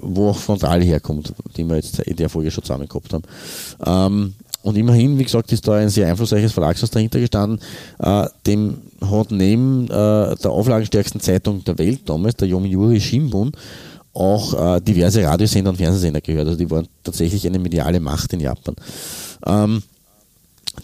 wo 0.00 0.30
auch 0.30 0.38
Frontale 0.38 0.84
herkommt, 0.84 1.32
die 1.56 1.64
wir 1.64 1.76
jetzt 1.76 2.00
in 2.00 2.16
der 2.16 2.28
Folge 2.28 2.50
schon 2.50 2.64
zusammen 2.64 2.88
gehabt 2.88 3.12
haben. 3.12 3.24
Ähm, 3.84 4.34
und 4.62 4.76
immerhin, 4.76 5.18
wie 5.18 5.24
gesagt, 5.24 5.52
ist 5.52 5.66
da 5.68 5.74
ein 5.74 5.88
sehr 5.88 6.08
einflussreiches 6.08 6.52
Verlagshaus 6.52 6.90
dahinter 6.90 7.20
gestanden. 7.20 7.60
Äh, 7.98 8.26
dem 8.46 8.78
hat 9.00 9.30
neben 9.30 9.84
äh, 9.84 9.88
der 10.36 10.50
auflagenstärksten 10.50 11.20
Zeitung 11.20 11.64
der 11.64 11.78
Welt 11.78 12.00
damals, 12.06 12.36
der 12.36 12.48
Yomiuri 12.48 13.00
Shimbun, 13.00 13.52
auch 14.12 14.76
äh, 14.76 14.80
diverse 14.80 15.22
Radiosender 15.22 15.70
und 15.70 15.76
Fernsehsender 15.76 16.20
gehört. 16.20 16.48
Also 16.48 16.58
die 16.58 16.70
waren 16.70 16.88
tatsächlich 17.04 17.46
eine 17.46 17.58
mediale 17.58 18.00
Macht 18.00 18.32
in 18.32 18.40
Japan. 18.40 18.74
Ähm, 19.46 19.82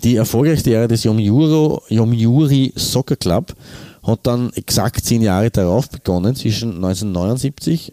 die 0.03 0.17
erfolgreichste 0.17 0.73
Ära 0.75 0.87
des 0.87 1.05
Yomiuri, 1.05 1.79
Yomiuri 1.89 2.73
Soccer 2.77 3.17
Club 3.17 3.55
hat 4.03 4.21
dann 4.25 4.53
exakt 4.55 5.05
zehn 5.05 5.23
Jahre 5.23 5.51
darauf 5.51 5.89
begonnen, 5.89 6.35
zwischen 6.35 6.75
1979 6.75 7.93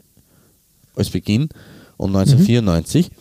als 0.95 1.09
Beginn 1.09 1.49
und 1.97 2.15
1994. 2.15 3.09
Mhm 3.09 3.15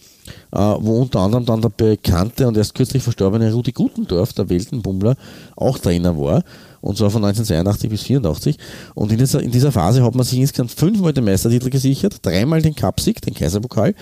äh, 0.52 0.58
wo 0.58 1.00
unter 1.02 1.20
anderem 1.20 1.44
dann 1.44 1.62
der 1.62 1.70
bekannte 1.70 2.46
und 2.46 2.56
erst 2.56 2.74
kürzlich 2.74 3.02
verstorbene 3.02 3.52
Rudi 3.52 3.72
Gutendorf, 3.72 4.32
der 4.32 4.48
Weltenbummler, 4.48 5.16
auch 5.56 5.78
Trainer 5.78 6.18
war. 6.18 6.42
Und 6.80 6.96
zwar 6.96 7.10
von 7.10 7.24
1982 7.24 7.90
bis 7.90 8.00
1984. 8.02 8.58
Und 8.94 9.12
in 9.12 9.18
dieser, 9.18 9.42
in 9.42 9.50
dieser 9.50 9.72
Phase 9.72 10.02
hat 10.02 10.14
man 10.14 10.24
sich 10.24 10.38
insgesamt 10.38 10.70
fünfmal 10.70 11.12
den 11.12 11.24
Meistertitel 11.24 11.70
gesichert, 11.70 12.18
dreimal 12.22 12.62
den 12.62 12.74
Cupsieg, 12.74 13.20
den 13.20 13.34
Kaiserpokal 13.34 13.94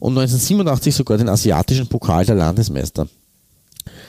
und 0.00 0.18
1987 0.18 0.94
sogar 0.94 1.18
den 1.18 1.28
asiatischen 1.28 1.86
Pokal 1.86 2.26
der 2.26 2.34
Landesmeister. 2.34 3.06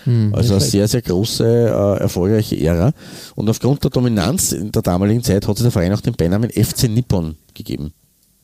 Hm, 0.08 0.34
also 0.34 0.54
eine 0.54 0.64
sehr, 0.64 0.88
sehr 0.88 1.02
große, 1.02 1.46
äh, 1.46 2.02
erfolgreiche 2.02 2.58
Ära. 2.58 2.94
Und 3.36 3.50
aufgrund 3.50 3.84
der 3.84 3.92
Dominanz 3.92 4.54
in 4.54 4.72
der 4.72 4.82
damaligen 4.82 5.22
Zeit 5.22 5.46
hat 5.46 5.58
sich 5.58 5.66
der 5.66 5.72
Verein 5.72 5.94
auch 5.94 6.00
den 6.00 6.14
Beinamen 6.14 6.50
FC 6.50 6.88
Nippon 6.88 7.36
gegeben. 7.54 7.92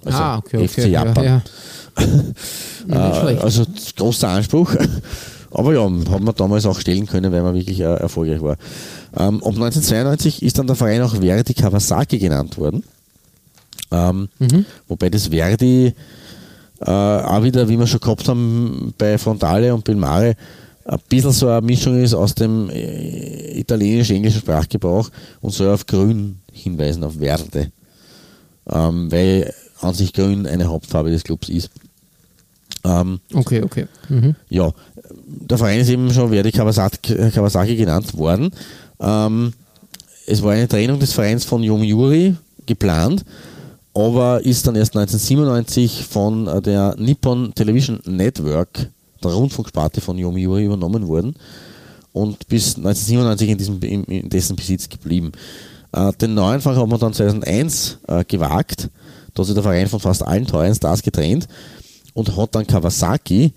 Also 0.04 0.18
ah, 0.18 0.38
okay, 0.40 0.68
FC 0.68 0.80
okay, 0.80 0.90
Japan. 0.90 1.24
Ja, 1.24 1.42
ja. 2.90 3.30
Äh, 3.30 3.38
also 3.38 3.66
großer 3.96 4.28
Anspruch. 4.28 4.76
Aber 5.52 5.74
ja, 5.74 5.84
hat 6.12 6.22
man 6.22 6.36
damals 6.36 6.66
auch 6.66 6.80
stellen 6.80 7.06
können, 7.06 7.32
weil 7.32 7.44
man 7.44 7.56
wirklich 7.56 7.80
äh, 7.80 7.84
erfolgreich 7.84 8.42
war. 8.42 8.58
Ähm, 9.16 9.38
ab 9.38 9.54
1992 9.54 10.44
ist 10.44 10.58
dann 10.58 10.68
der 10.68 10.76
Verein 10.76 11.02
auch 11.02 11.16
Verdi 11.16 11.54
Kawasaki 11.54 12.18
genannt 12.18 12.58
worden. 12.58 12.84
Ähm, 13.90 14.28
mhm. 14.40 14.66
Wobei 14.90 15.10
das 15.10 15.28
Verdi 15.28 15.94
äh, 16.82 16.90
auch 16.90 17.44
wieder, 17.44 17.70
wie 17.70 17.80
wir 17.80 17.88
schon 17.88 18.02
gehabt 18.02 18.28
haben 18.28 18.94
bei 18.98 19.18
Frontale 19.18 19.74
und 19.74 19.86
Bilmare, 19.86 20.36
ein 20.86 21.00
bisschen 21.10 21.32
so 21.32 21.48
eine 21.48 21.62
Mischung 21.62 22.02
ist 22.02 22.14
aus 22.14 22.36
dem 22.36 22.70
äh, 22.70 23.60
italienisch-englischen 23.60 24.42
Sprachgebrauch 24.42 25.10
und 25.42 25.52
soll 25.52 25.70
auf 25.74 25.86
Grün 25.86 26.40
hinweisen, 26.52 27.04
auf 27.04 27.16
Verde. 27.16 27.72
Ähm, 28.70 29.12
weil 29.12 29.54
an 29.82 29.94
sich 29.94 30.14
Grün 30.14 30.46
eine 30.46 30.68
Hauptfarbe 30.68 31.10
des 31.12 31.24
Clubs 31.24 31.50
ist. 31.50 31.70
Ähm, 32.86 33.20
Okay, 33.34 33.62
okay. 33.64 33.88
Mhm. 34.10 34.36
ja, 34.50 34.72
der 35.26 35.58
Verein 35.58 35.80
ist 35.80 35.90
eben 35.90 36.12
schon 36.14 36.30
Verdi 36.30 36.52
Kawasaki, 36.52 37.32
Kawasaki 37.32 37.76
genannt 37.76 38.16
worden. 38.18 38.52
Ähm, 39.00 39.54
es 40.26 40.42
war 40.42 40.54
eine 40.54 40.68
Trennung 40.68 41.00
des 41.00 41.14
Vereins 41.14 41.46
von 41.46 41.64
Yomiuri 41.64 42.36
geplant, 42.66 43.24
aber 43.94 44.42
ist 44.44 44.66
dann 44.68 44.76
erst 44.76 44.96
1997 44.96 46.06
von 46.06 46.48
äh, 46.48 46.62
der 46.62 46.96
Nippon 46.98 47.54
Television 47.54 48.00
Network, 48.06 48.90
der 49.24 49.34
Rundfunksparte 49.34 50.02
von 50.02 50.18
Yomiuri, 50.18 50.66
übernommen 50.66 51.08
worden 51.08 51.36
und 52.14 52.48
bis 52.48 52.78
1997 52.78 53.50
in, 53.50 53.58
diesem, 53.58 53.82
in, 53.82 54.04
in 54.06 54.30
dessen 54.30 54.56
Besitz 54.56 54.88
geblieben. 54.88 55.32
Äh, 55.92 56.12
den 56.14 56.34
Neuanfang 56.36 56.76
hat 56.76 56.88
man 56.88 57.00
dann 57.00 57.14
2001 57.14 58.00
äh, 58.08 58.24
gewagt. 58.24 58.90
Da 59.34 59.42
hat 59.42 59.46
sich 59.48 59.56
der 59.56 59.64
Verein 59.64 59.88
von 59.88 60.00
fast 60.00 60.26
allen 60.26 60.46
teuren 60.46 60.76
Stars 60.76 61.02
getrennt 61.02 61.48
und 62.14 62.38
hat 62.38 62.56
dann 62.56 62.68
Kawasaki 62.68 63.54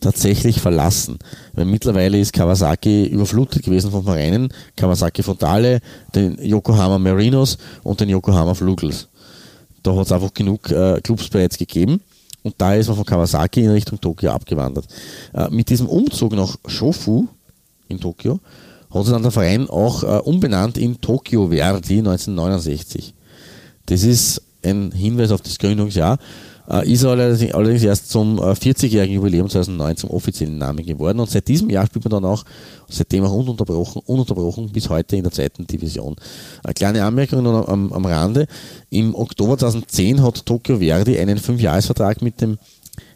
tatsächlich 0.00 0.60
verlassen. 0.60 1.18
Weil 1.54 1.66
mittlerweile 1.66 2.18
ist 2.18 2.32
Kawasaki 2.32 3.06
überflutet 3.06 3.62
gewesen 3.62 3.90
von 3.90 4.04
Vereinen. 4.04 4.52
Kawasaki 4.76 5.22
Frontale, 5.22 5.80
den 6.14 6.38
Yokohama 6.42 6.98
Marinos 6.98 7.58
und 7.82 8.00
den 8.00 8.08
Yokohama 8.08 8.54
Flugels. 8.54 9.08
Da 9.82 9.94
hat 9.94 10.06
es 10.06 10.12
einfach 10.12 10.32
genug 10.32 10.70
äh, 10.70 11.00
Clubs 11.02 11.28
bereits 11.28 11.58
gegeben. 11.58 12.00
Und 12.42 12.54
da 12.58 12.74
ist 12.74 12.88
man 12.88 12.96
von 12.96 13.04
Kawasaki 13.04 13.64
in 13.64 13.70
Richtung 13.70 14.00
Tokio 14.00 14.30
abgewandert. 14.30 14.86
Äh, 15.34 15.48
mit 15.50 15.68
diesem 15.68 15.88
Umzug 15.88 16.32
nach 16.32 16.56
Shofu 16.66 17.26
in 17.88 18.00
Tokio 18.00 18.40
hat 18.90 19.04
sich 19.04 19.12
dann 19.12 19.22
der 19.22 19.30
Verein 19.30 19.68
auch 19.68 20.02
äh, 20.02 20.20
umbenannt 20.20 20.78
in 20.78 21.00
Tokio 21.00 21.48
Verdi 21.48 21.98
1969. 21.98 23.14
Das 23.86 24.02
ist 24.02 24.42
ein 24.64 24.92
Hinweis 24.92 25.30
auf 25.30 25.40
das 25.40 25.58
Gründungsjahr. 25.58 26.18
Äh, 26.70 26.92
ist 26.92 27.04
allerdings, 27.04 27.54
allerdings 27.54 27.82
erst 27.82 28.10
zum 28.10 28.38
äh, 28.38 28.52
40-jährigen 28.52 29.14
Jubiläum 29.14 29.48
2009 29.48 29.96
zum 29.96 30.10
offiziellen 30.10 30.58
Namen 30.58 30.84
geworden 30.84 31.18
und 31.20 31.30
seit 31.30 31.48
diesem 31.48 31.70
Jahr 31.70 31.86
spielt 31.86 32.04
man 32.04 32.22
dann 32.22 32.30
auch, 32.30 32.44
seitdem 32.88 33.24
auch 33.24 33.32
ununterbrochen, 33.32 34.02
ununterbrochen 34.04 34.70
bis 34.70 34.88
heute 34.90 35.16
in 35.16 35.22
der 35.22 35.32
zweiten 35.32 35.66
Division. 35.66 36.16
Eine 36.62 36.74
kleine 36.74 37.04
Anmerkung 37.04 37.42
noch 37.42 37.68
am, 37.68 37.92
am 37.92 38.04
Rande. 38.04 38.46
Im 38.90 39.14
Oktober 39.14 39.56
2010 39.56 40.22
hat 40.22 40.44
Tokio 40.44 40.78
Verdi 40.78 41.18
einen 41.18 41.38
Fünfjahresvertrag 41.38 42.20
mit 42.22 42.40
dem 42.40 42.58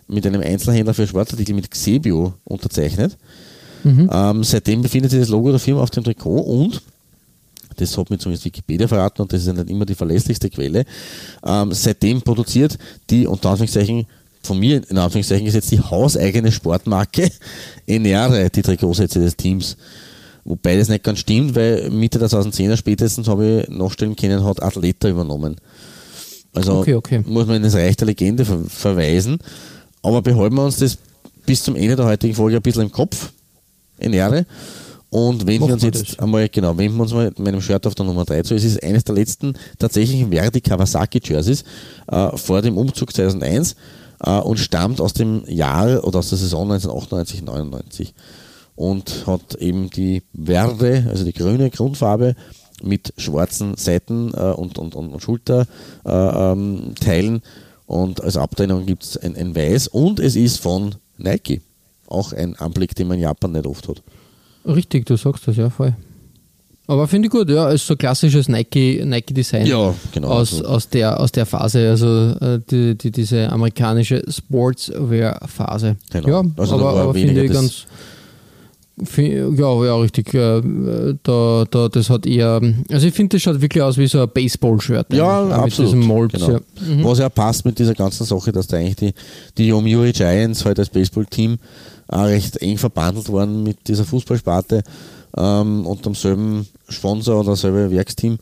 mit 0.08 0.26
einem 0.26 0.42
Einzelhändler 0.42 0.92
für 0.92 1.06
Sportartikel 1.06 1.54
mit 1.54 1.70
Xebio 1.70 2.34
unterzeichnet. 2.44 3.16
Ähm, 4.12 4.44
seitdem 4.44 4.82
befindet 4.82 5.10
sich 5.10 5.20
das 5.20 5.28
Logo 5.28 5.50
der 5.50 5.58
Firma 5.58 5.82
auf 5.82 5.90
dem 5.90 6.04
Trikot 6.04 6.40
und 6.40 6.82
das 7.76 7.96
hat 7.96 8.11
mir 8.11 8.18
zumindest 8.18 8.44
Wikipedia 8.44 8.88
verraten 8.88 9.22
und 9.22 9.32
das 9.32 9.42
ist 9.42 9.46
ja 9.46 9.52
nicht 9.52 9.70
immer 9.70 9.85
die 9.85 9.94
verlässlichste 9.94 10.50
Quelle. 10.50 10.85
Ähm, 11.44 11.72
seitdem 11.72 12.22
produziert 12.22 12.78
die, 13.11 13.26
unter 13.26 13.50
Anführungszeichen, 13.50 14.06
von 14.42 14.58
mir 14.58 14.82
in 14.88 14.98
Anführungszeichen 14.98 15.44
gesetzt, 15.44 15.70
die 15.70 15.80
hauseigene 15.80 16.50
Sportmarke 16.50 17.30
Enere, 17.87 18.50
die 18.50 18.62
Trikotsätze 18.62 19.20
des 19.20 19.37
Teams. 19.37 19.76
Wobei 20.44 20.76
das 20.76 20.88
nicht 20.88 21.04
ganz 21.04 21.20
stimmt, 21.20 21.54
weil 21.54 21.88
Mitte 21.90 22.18
der 22.18 22.28
2010er 22.28 22.76
spätestens 22.76 23.28
habe 23.28 23.62
ich 23.62 23.68
nachstellen 23.68 24.16
können, 24.16 24.44
hat 24.44 24.62
Athleta 24.62 25.08
übernommen. 25.08 25.56
Also 26.52 26.80
Okay, 26.80 26.94
okay. 26.94 27.22
muss 27.24 27.46
man 27.46 27.56
in 27.56 27.62
das 27.62 27.74
Reich 27.74 27.96
der 27.96 28.06
Legende 28.06 28.44
ver 28.44 28.58
verweisen. 28.68 29.38
Aber 30.02 30.20
behalten 30.20 30.56
wir 30.56 30.64
uns 30.64 30.76
das 30.76 30.98
bis 31.46 31.62
zum 31.62 31.76
Ende 31.76 31.96
der 31.96 32.06
heutigen 32.06 32.35
Folge 32.35 32.56
ein 32.56 32.62
bisschen 32.62 32.82
im 32.82 32.92
Kopf, 32.92 33.30
in 33.98 34.12
Ehre. 34.12 34.46
Und 35.12 35.46
wenden 35.46 35.66
wir 35.66 35.75
uns 35.75 35.83
jetzt 35.83 36.12
das. 36.12 36.18
einmal, 36.20 36.48
genau, 36.48 36.79
wenden 36.79 36.96
wir 36.96 37.03
uns 37.03 37.12
mal 37.12 37.27
mit 37.27 37.38
meinem 37.38 37.61
Shirt 37.61 37.87
auf 37.87 37.94
der 37.94 38.07
Nummer 38.07 38.25
3 38.25 38.44
zu. 38.44 38.55
Es 38.55 38.64
ist 38.64 38.83
eines 38.83 39.05
der 39.05 39.14
letzten 39.14 39.53
tatsächlichen 39.79 40.33
Verdi 40.33 40.62
Kawasaki 40.62 41.20
Jerseys 41.22 41.64
äh, 42.11 42.35
vor 42.38 42.62
dem 42.62 42.79
Umzug 42.79 43.12
2001 43.12 43.77
äh, 44.25 44.31
und 44.38 44.57
stammt 44.57 45.03
aus 45.03 45.12
dem 45.12 45.44
Jahr 45.46 46.03
oder 46.03 46.20
aus 46.20 46.31
der 46.31 46.38
Saison 46.38 46.62
1998, 46.72 47.42
99 47.42 48.14
und 48.75 49.27
hat 49.27 49.55
eben 49.57 49.90
die 49.90 50.22
Verde, 50.33 51.07
also 51.11 51.27
die 51.27 51.35
grüne 51.35 51.68
Grundfarbe 51.68 52.35
mit 52.83 53.12
schwarzen 53.18 53.77
Seiten 53.77 54.33
äh, 54.33 54.53
und, 54.53 54.79
und, 54.79 54.94
und, 54.94 55.12
und 55.12 55.20
Schulterteilen 55.20 55.68
äh, 56.07 57.27
ähm, 57.27 57.42
und 57.85 58.22
als 58.22 58.38
Abtrennung 58.38 58.87
gibt 58.87 59.03
es 59.03 59.18
ein, 59.18 59.37
ein 59.37 59.55
Weiß 59.55 59.88
und 59.88 60.20
es 60.20 60.37
ist 60.37 60.59
von 60.59 60.94
Nike. 61.18 61.61
Auch 62.09 62.33
ein 62.33 62.57
Anblick, 62.57 62.94
den 62.94 63.09
man 63.09 63.18
in 63.18 63.25
Japan 63.25 63.53
nicht 63.53 63.66
oft 63.66 63.87
hat. 63.88 64.03
Richtig, 64.66 65.07
du 65.07 65.16
sagst 65.16 65.46
das, 65.48 65.57
ja, 65.57 65.70
voll. 65.70 65.94
Aber 66.88 67.07
finde 67.09 67.27
ich 67.27 67.33
gut, 67.33 67.48
ja, 67.48 67.70
ist 67.70 67.87
so 67.87 67.96
klassisches 67.96 68.48
Nike, 68.48 69.03
Nike-Design. 69.05 69.66
Ja, 69.66 69.94
genau. 70.12 70.29
Aus, 70.29 70.53
Also- 70.55 70.64
aus, 70.66 70.88
der, 70.88 71.18
aus 71.20 71.33
der 71.33 71.46
Phase, 71.46 71.88
also 71.88 72.07
äh, 72.40 72.61
die, 72.70 72.96
die, 72.96 73.11
diese 73.11 73.51
amerikanische 73.51 74.22
Sportswear-Phase. 74.29 75.96
Genau. 76.12 76.29
Ja, 76.29 76.42
Also 76.57 76.75
aber, 76.75 77.01
aber 77.01 77.14
finde 77.14 77.44
ich 77.44 77.53
ganz. 77.53 77.87
fi- 79.05 79.37
Ja, 79.57 79.85
ja, 79.85 79.96
richtig. 79.96 80.35
äh, 80.35 80.61
Da, 81.22 81.64
da, 81.70 81.88
das 81.88 82.11
hat 82.11 82.27
eher. 82.27 82.61
Also, 82.90 83.07
ich 83.07 83.14
finde, 83.14 83.37
das 83.37 83.42
schaut 83.42 83.61
wirklich 83.61 83.83
aus 83.83 83.96
wie 83.96 84.07
so 84.07 84.20
ein 84.20 84.29
Baseball-Shirt. 84.33 85.12
Ja, 85.14 85.40
auch 85.44 85.51
absolut. 85.51 85.94
Molds. 85.94 86.35
genau. 86.35 86.51
Ja. 86.53 86.61
Mhm. 86.87 87.05
Was 87.05 87.18
ja 87.20 87.29
passt 87.29 87.64
mit 87.64 87.79
dieser 87.79 87.94
ganzen 87.94 88.25
Sache, 88.27 88.53
dass 88.53 88.66
da 88.66 88.77
eigentlich 88.77 88.96
die, 88.96 89.14
die 89.57 89.68
Yomiuri 89.68 90.12
Giants 90.12 90.64
halt 90.64 90.79
als 90.79 90.90
Baseball-Team 90.90 91.59
recht 92.12 92.57
eng 92.59 92.79
verbandelt 92.79 93.33
waren 93.33 93.62
mit 93.62 93.88
dieser 93.88 94.05
Fußballsparte 94.05 94.83
ähm, 95.37 95.87
und 95.87 96.05
dem 96.05 96.14
selben 96.14 96.66
Sponsor 96.88 97.40
oder 97.40 97.57
selben 97.57 97.90
Werksteam. 97.90 98.38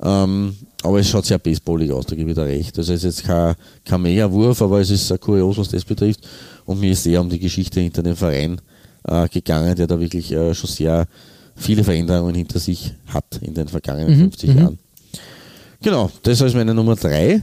Ähm, 0.00 0.56
aber 0.82 1.00
es 1.00 1.08
schaut 1.08 1.26
sehr 1.26 1.38
baseballig 1.38 1.90
aus, 1.90 2.06
da 2.06 2.14
gebe 2.14 2.30
ich 2.30 2.36
dir 2.36 2.44
recht. 2.44 2.78
Also 2.78 2.92
es 2.92 3.02
ist 3.02 3.18
jetzt 3.18 3.26
kein, 3.26 3.56
kein 3.84 4.02
Mega-Wurf, 4.02 4.62
aber 4.62 4.80
es 4.80 4.90
ist 4.90 5.08
sehr 5.08 5.18
kurios, 5.18 5.58
was 5.58 5.68
das 5.68 5.84
betrifft. 5.84 6.20
Und 6.66 6.80
mir 6.80 6.92
ist 6.92 7.02
sehr 7.02 7.20
um 7.20 7.28
die 7.28 7.38
Geschichte 7.38 7.80
hinter 7.80 8.02
dem 8.02 8.14
Verein 8.14 8.60
äh, 9.04 9.28
gegangen, 9.28 9.74
der 9.74 9.88
da 9.88 9.98
wirklich 9.98 10.30
äh, 10.30 10.54
schon 10.54 10.70
sehr 10.70 11.06
viele 11.56 11.82
Veränderungen 11.82 12.34
hinter 12.34 12.60
sich 12.60 12.92
hat 13.08 13.40
in 13.42 13.54
den 13.54 13.66
vergangenen 13.66 14.16
50 14.16 14.54
Jahren. 14.54 14.78
Genau, 15.82 16.10
das 16.22 16.40
ist 16.40 16.54
meine 16.54 16.74
Nummer 16.74 16.94
3. 16.94 17.42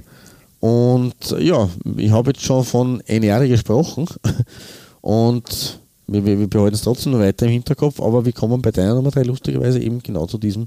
Und 0.61 1.15
ja, 1.39 1.69
ich 1.97 2.11
habe 2.11 2.31
jetzt 2.31 2.43
schon 2.43 2.63
von 2.63 3.01
NR 3.01 3.47
gesprochen 3.47 4.07
und 5.05 5.79
wir, 6.07 6.25
wir, 6.25 6.39
wir 6.39 6.47
behalten 6.47 6.73
es 6.73 6.81
trotzdem 6.81 7.11
noch 7.11 7.19
weiter 7.19 7.45
im 7.45 7.51
Hinterkopf, 7.51 7.99
aber 7.99 8.25
wir 8.25 8.33
kommen 8.33 8.59
bei 8.59 8.71
deiner 8.71 8.95
Nummer 8.95 9.11
3 9.11 9.21
lustigerweise 9.21 9.79
eben 9.79 10.01
genau 10.01 10.25
zu 10.25 10.39
diesem 10.39 10.65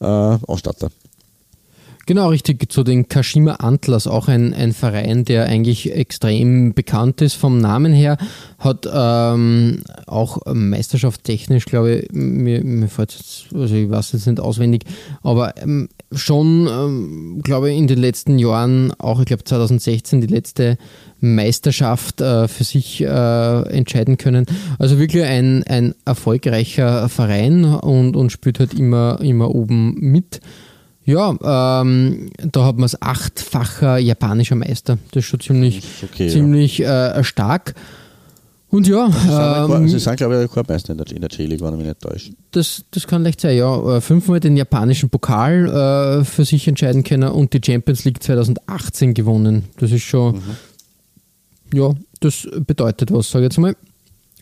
äh, 0.00 0.06
Ausstatter. 0.06 0.88
Genau, 2.06 2.28
richtig, 2.28 2.70
zu 2.70 2.84
den 2.84 3.08
Kashima 3.08 3.54
Antlers, 3.54 4.06
auch 4.06 4.28
ein, 4.28 4.52
ein 4.52 4.74
Verein, 4.74 5.24
der 5.24 5.46
eigentlich 5.46 5.92
extrem 5.92 6.74
bekannt 6.74 7.22
ist 7.22 7.34
vom 7.34 7.58
Namen 7.58 7.94
her, 7.94 8.18
hat 8.58 8.86
ähm, 8.92 9.82
auch 10.06 10.38
meisterschaftstechnisch, 10.46 11.64
glaube 11.64 11.94
ich, 11.94 12.12
mir, 12.12 12.62
mir 12.62 12.88
fällt 12.88 13.12
jetzt, 13.12 13.46
also 13.54 13.74
ich 13.74 13.88
weiß 13.88 14.12
jetzt 14.12 14.26
nicht 14.26 14.38
auswendig, 14.38 14.84
aber 15.22 15.56
ähm, 15.56 15.88
schon, 16.12 16.68
ähm, 16.70 17.40
glaube 17.42 17.70
ich, 17.70 17.78
in 17.78 17.86
den 17.86 17.98
letzten 17.98 18.38
Jahren, 18.38 18.92
auch 18.98 19.20
ich 19.20 19.26
glaube 19.26 19.44
2016, 19.44 20.20
die 20.20 20.26
letzte 20.26 20.76
Meisterschaft 21.20 22.20
äh, 22.20 22.48
für 22.48 22.64
sich 22.64 23.00
äh, 23.00 23.62
entscheiden 23.68 24.18
können. 24.18 24.44
Also 24.78 24.98
wirklich 24.98 25.24
ein, 25.24 25.62
ein 25.64 25.94
erfolgreicher 26.04 27.08
Verein 27.08 27.64
und, 27.64 28.14
und 28.14 28.30
spielt 28.30 28.60
halt 28.60 28.74
immer, 28.74 29.18
immer 29.22 29.54
oben 29.54 29.94
mit. 29.98 30.40
Ja, 31.06 31.82
ähm, 31.82 32.30
da 32.38 32.64
hat 32.64 32.76
man 32.76 32.86
es 32.86 33.00
achtfacher 33.00 33.98
japanischer 33.98 34.54
Meister. 34.54 34.98
Das 35.12 35.24
ist 35.24 35.30
schon 35.30 35.40
ziemlich, 35.40 35.78
ist 35.78 36.04
okay, 36.04 36.26
ja. 36.26 36.32
ziemlich 36.32 36.80
äh, 36.80 37.22
stark. 37.22 37.74
Und 38.70 38.88
ja, 38.88 39.06
Ähm, 39.06 39.86
Sie 39.86 39.94
ähm, 39.94 39.98
sind, 40.00 40.16
glaube 40.16 40.34
ich, 40.34 40.40
Rekordmeister 40.40 40.92
in 40.92 40.98
der, 40.98 41.06
in 41.12 41.20
der 41.20 41.30
J-League, 41.30 41.60
wenn 41.60 41.74
ich 41.74 41.78
mich 41.78 41.86
nicht 41.86 42.00
täusche. 42.00 42.32
das, 42.50 42.84
das 42.90 43.06
kann 43.06 43.22
leicht 43.22 43.40
sein, 43.40 43.56
ja. 43.56 43.96
Äh, 43.96 44.00
Fünfmal 44.00 44.40
den 44.40 44.56
japanischen 44.56 45.10
Pokal 45.10 45.68
äh, 45.68 46.24
für 46.24 46.44
sich 46.44 46.66
entscheiden 46.66 47.04
können 47.04 47.28
und 47.28 47.52
die 47.52 47.60
Champions 47.64 48.04
League 48.04 48.20
2018 48.20 49.14
gewonnen. 49.14 49.66
Das 49.78 49.92
ist 49.92 50.02
schon, 50.02 50.42
ja, 51.72 51.94
das 52.18 52.48
bedeutet 52.66 53.12
was, 53.12 53.30
sage 53.30 53.44
ich 53.44 53.52
jetzt 53.52 53.58
mal. 53.58 53.76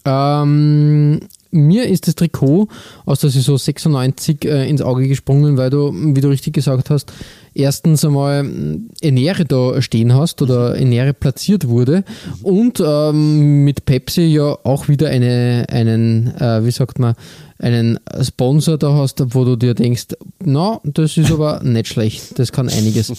Ähm, 0.07 1.21
mir 1.53 1.87
ist 1.87 2.09
das 2.09 2.17
Trikot 2.17 2.69
aus 3.05 3.21
der 3.21 3.31
Saison 3.31 3.59
96 3.59 4.45
äh, 4.45 4.69
ins 4.69 4.83
Auge 4.83 5.07
gesprungen, 5.07 5.57
weil 5.57 5.71
du, 5.71 5.93
wie 5.93 6.21
du 6.21 6.29
richtig 6.29 6.55
gesagt 6.55 6.91
hast, 6.91 7.13
erstens 7.55 8.05
einmal 8.05 8.43
mh, 8.43 8.79
Enere 9.01 9.45
da 9.45 9.81
stehen 9.83 10.15
hast 10.15 10.43
oder 10.43 10.77
Enere 10.77 11.13
platziert 11.13 11.69
wurde 11.69 12.05
und 12.43 12.83
ähm, 12.85 13.65
mit 13.65 13.85
Pepsi 13.85 14.23
ja 14.23 14.57
auch 14.65 14.89
wieder 14.89 15.09
eine, 15.09 15.67
einen, 15.69 16.35
äh, 16.39 16.65
wie 16.65 16.71
sagt 16.71 16.99
man, 16.99 17.15
einen 17.63 17.99
Sponsor 18.21 18.77
da 18.77 18.93
hast, 18.93 19.23
wo 19.35 19.45
du 19.45 19.57
dir 19.57 19.75
denkst, 19.75 20.09
na, 20.45 20.81
das 20.85 21.17
ist 21.17 21.31
aber 21.31 21.63
nicht 21.63 21.89
schlecht, 21.89 22.39
das 22.39 22.53
kann 22.53 22.69
einiges. 22.69 23.13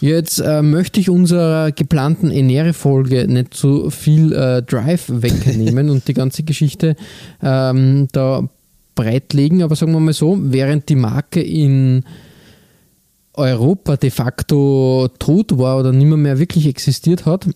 Jetzt 0.00 0.40
äh, 0.40 0.62
möchte 0.62 1.00
ich 1.00 1.10
unserer 1.10 1.72
geplanten 1.72 2.30
Enere-Folge 2.30 3.26
nicht 3.26 3.54
zu 3.54 3.90
viel 3.90 4.32
äh, 4.32 4.62
Drive 4.62 5.04
wegnehmen 5.08 5.90
und 5.90 6.06
die 6.06 6.14
ganze 6.14 6.42
Geschichte 6.42 6.96
ähm, 7.42 8.08
da 8.12 8.48
breitlegen, 8.94 9.62
aber 9.62 9.76
sagen 9.76 9.92
wir 9.92 10.00
mal 10.00 10.12
so, 10.12 10.36
während 10.40 10.88
die 10.88 10.96
Marke 10.96 11.40
in 11.40 12.04
Europa 13.34 13.96
de 13.96 14.10
facto 14.10 15.08
tot 15.20 15.56
war 15.56 15.78
oder 15.78 15.92
nicht 15.92 16.06
mehr, 16.06 16.16
mehr 16.16 16.38
wirklich 16.40 16.66
existiert 16.66 17.24
hat, 17.24 17.46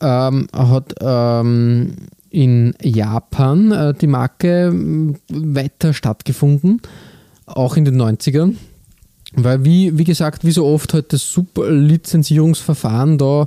ähm, 0.00 0.46
hat 0.52 0.94
ähm, 1.00 1.96
in 2.34 2.74
Japan 2.82 3.70
äh, 3.70 3.94
die 3.94 4.08
Marke 4.08 4.66
m, 4.66 5.14
weiter 5.28 5.94
stattgefunden, 5.94 6.82
auch 7.46 7.76
in 7.76 7.84
den 7.84 8.00
90ern. 8.00 8.54
Weil, 9.36 9.64
wie, 9.64 9.96
wie 9.98 10.04
gesagt, 10.04 10.44
wie 10.44 10.50
so 10.50 10.66
oft 10.66 10.94
halt 10.94 11.12
das 11.12 11.32
Sublizenzierungsverfahren 11.32 13.18
da 13.18 13.46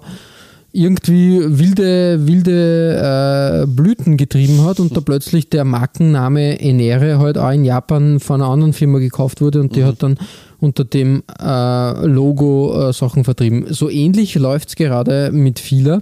irgendwie 0.71 1.39
wilde, 1.43 2.27
wilde 2.27 3.63
äh, 3.63 3.67
Blüten 3.67 4.15
getrieben 4.15 4.63
hat 4.63 4.79
und 4.79 4.95
da 4.95 5.01
plötzlich 5.01 5.49
der 5.49 5.63
Markenname 5.63 6.59
Enere 6.59 7.19
halt 7.19 7.38
auch 7.38 7.51
in 7.51 7.65
Japan 7.65 8.19
von 8.19 8.41
einer 8.41 8.51
anderen 8.51 8.73
Firma 8.73 8.99
gekauft 8.99 9.41
wurde 9.41 9.61
und 9.61 9.75
die 9.75 9.83
hat 9.85 10.03
dann 10.03 10.17
unter 10.59 10.83
dem 10.83 11.23
äh, 11.41 12.05
Logo 12.05 12.89
äh, 12.89 12.93
Sachen 12.93 13.23
vertrieben. 13.23 13.65
So 13.69 13.89
ähnlich 13.89 14.35
läuft 14.35 14.69
es 14.69 14.75
gerade 14.75 15.31
mit 15.31 15.59
Fila, 15.59 16.01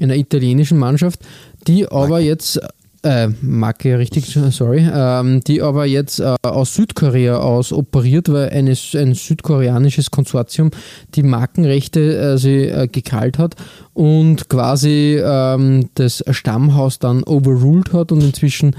einer 0.00 0.16
italienischen 0.16 0.78
Mannschaft, 0.78 1.20
die 1.66 1.86
aber 1.90 2.20
jetzt 2.20 2.60
äh, 3.02 3.28
Marke, 3.40 3.98
richtig, 3.98 4.38
sorry, 4.50 4.86
ähm, 4.92 5.40
die 5.40 5.62
aber 5.62 5.86
jetzt 5.86 6.20
äh, 6.20 6.34
aus 6.42 6.74
Südkorea 6.74 7.38
aus 7.38 7.72
operiert, 7.72 8.30
weil 8.30 8.50
eine, 8.50 8.76
ein 8.94 9.14
südkoreanisches 9.14 10.10
Konsortium 10.10 10.70
die 11.14 11.22
Markenrechte 11.22 12.18
äh, 12.18 12.38
sie 12.38 12.66
äh, 12.66 12.88
gekrallt 12.88 13.38
hat 13.38 13.56
und 13.94 14.48
quasi 14.48 15.18
ähm, 15.22 15.88
das 15.94 16.22
Stammhaus 16.30 16.98
dann 16.98 17.24
overruled 17.24 17.92
hat 17.92 18.12
und 18.12 18.22
inzwischen 18.22 18.76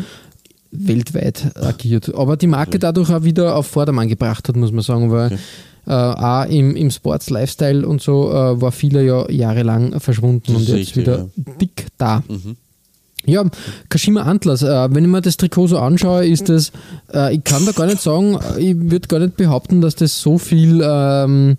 weltweit 0.71 1.57
agiert. 1.57 2.13
Aber 2.15 2.37
die 2.37 2.47
Marke 2.47 2.79
dadurch 2.79 3.11
auch 3.11 3.23
wieder 3.23 3.55
auf 3.55 3.67
Vordermann 3.67 4.07
gebracht 4.07 4.47
hat, 4.47 4.55
muss 4.55 4.71
man 4.71 4.83
sagen, 4.83 5.11
weil 5.11 5.37
äh, 5.87 5.91
auch 5.91 6.45
im, 6.45 6.75
im 6.75 6.91
Sports 6.91 7.29
Lifestyle 7.31 7.87
und 7.87 8.01
so 8.01 8.29
äh, 8.29 8.61
war 8.61 8.71
viele 8.71 9.03
ja 9.03 9.29
jahrelang 9.29 9.99
verschwunden 9.99 10.53
Das 10.53 10.55
und 10.69 10.77
jetzt 10.77 10.95
wieder 10.95 11.27
dick 11.35 11.87
da. 11.97 12.23
Ja, 13.25 13.43
Kashima 13.89 14.21
Antlers, 14.23 14.63
äh, 14.63 14.87
wenn 14.91 15.03
ich 15.03 15.09
mir 15.09 15.21
das 15.21 15.37
Trikot 15.37 15.67
so 15.67 15.77
anschaue, 15.77 16.25
ist 16.25 16.49
das, 16.49 16.71
äh, 17.13 17.35
ich 17.35 17.43
kann 17.43 17.65
da 17.65 17.71
gar 17.71 17.85
nicht 17.85 18.01
sagen, 18.01 18.37
äh, 18.57 18.59
ich 18.59 18.75
würde 18.91 19.07
gar 19.07 19.19
nicht 19.19 19.37
behaupten, 19.37 19.81
dass 19.81 19.95
das 19.95 20.19
so 20.21 20.37
viel 20.37 20.81
ähm, 20.83 21.57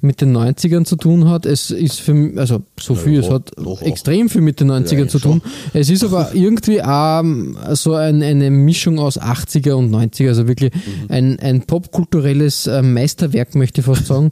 mit 0.00 0.20
den 0.20 0.36
90ern 0.36 0.84
zu 0.84 0.94
tun 0.96 1.28
hat. 1.28 1.44
Es 1.44 1.70
ist 1.72 2.00
für 2.00 2.14
mich, 2.14 2.38
also 2.38 2.62
so 2.78 2.94
viel, 2.94 3.14
ja, 3.14 3.20
es 3.20 3.30
hat 3.30 3.50
doch 3.56 3.82
extrem 3.82 4.28
viel 4.28 4.42
mit 4.42 4.60
den 4.60 4.70
90ern 4.70 4.98
Ja, 5.00 5.08
zu 5.08 5.18
tun. 5.18 5.42
Es 5.72 5.90
ist 5.90 6.04
aber 6.04 6.34
irgendwie 6.34 6.82
auch 6.82 7.20
ähm, 7.20 7.56
so 7.72 7.94
ein, 7.94 8.22
eine 8.22 8.50
Mischung 8.50 8.98
aus 9.00 9.20
80er 9.20 9.72
und 9.72 9.90
90er, 9.90 10.28
also 10.28 10.46
wirklich 10.46 10.72
Mhm. 10.74 10.80
ein, 11.08 11.38
ein 11.40 11.62
popkulturelles 11.62 12.66
äh, 12.68 12.82
Meisterwerk, 12.82 13.54
möchte 13.56 13.80
ich 13.80 13.86
fast 13.86 14.06
sagen. 14.06 14.30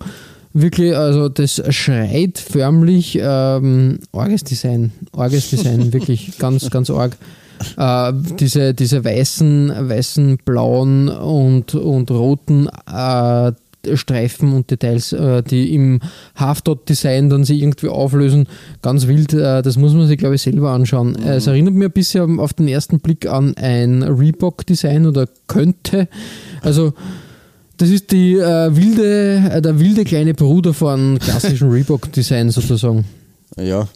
Wirklich, 0.58 0.96
also 0.96 1.28
das 1.28 1.62
schreit 1.68 2.38
förmlich 2.38 3.18
ähm, 3.20 3.98
arges 4.12 4.42
Design, 4.42 4.90
arges 5.12 5.50
Design, 5.50 5.92
wirklich 5.92 6.38
ganz, 6.38 6.70
ganz 6.70 6.88
arg. 6.88 7.14
Äh, 7.76 8.12
diese, 8.40 8.72
diese 8.72 9.04
weißen, 9.04 9.70
weißen, 9.78 10.38
blauen 10.46 11.10
und, 11.10 11.74
und 11.74 12.10
roten 12.10 12.68
äh, 12.90 13.52
Streifen 13.94 14.54
und 14.54 14.70
Details, 14.70 15.12
äh, 15.12 15.42
die 15.42 15.74
im 15.74 16.00
Half-Dot-Design 16.36 17.28
dann 17.28 17.44
sich 17.44 17.60
irgendwie 17.60 17.88
auflösen, 17.88 18.48
ganz 18.80 19.06
wild. 19.06 19.34
Äh, 19.34 19.60
das 19.60 19.76
muss 19.76 19.92
man 19.92 20.06
sich, 20.06 20.16
glaube 20.16 20.36
ich, 20.36 20.42
selber 20.42 20.70
anschauen. 20.70 21.16
Äh, 21.22 21.36
Es 21.36 21.46
erinnert 21.46 21.74
mich 21.74 21.84
ein 21.86 21.92
bisschen 21.92 22.40
auf 22.40 22.54
den 22.54 22.66
ersten 22.66 23.00
Blick 23.00 23.26
an 23.26 23.54
ein 23.58 24.02
Reebok-Design 24.02 25.04
oder 25.04 25.28
könnte. 25.48 26.08
Also 26.62 26.94
das 27.76 27.90
ist 27.90 28.10
die 28.12 28.34
äh, 28.34 28.74
wilde, 28.76 29.50
äh, 29.50 29.62
der 29.62 29.78
wilde 29.78 30.04
kleine 30.04 30.34
Bruder 30.34 30.74
von 30.74 31.18
klassischen 31.18 31.70
Reebok-Design 31.70 32.50
sozusagen. 32.50 33.04
Ja, 33.58 33.88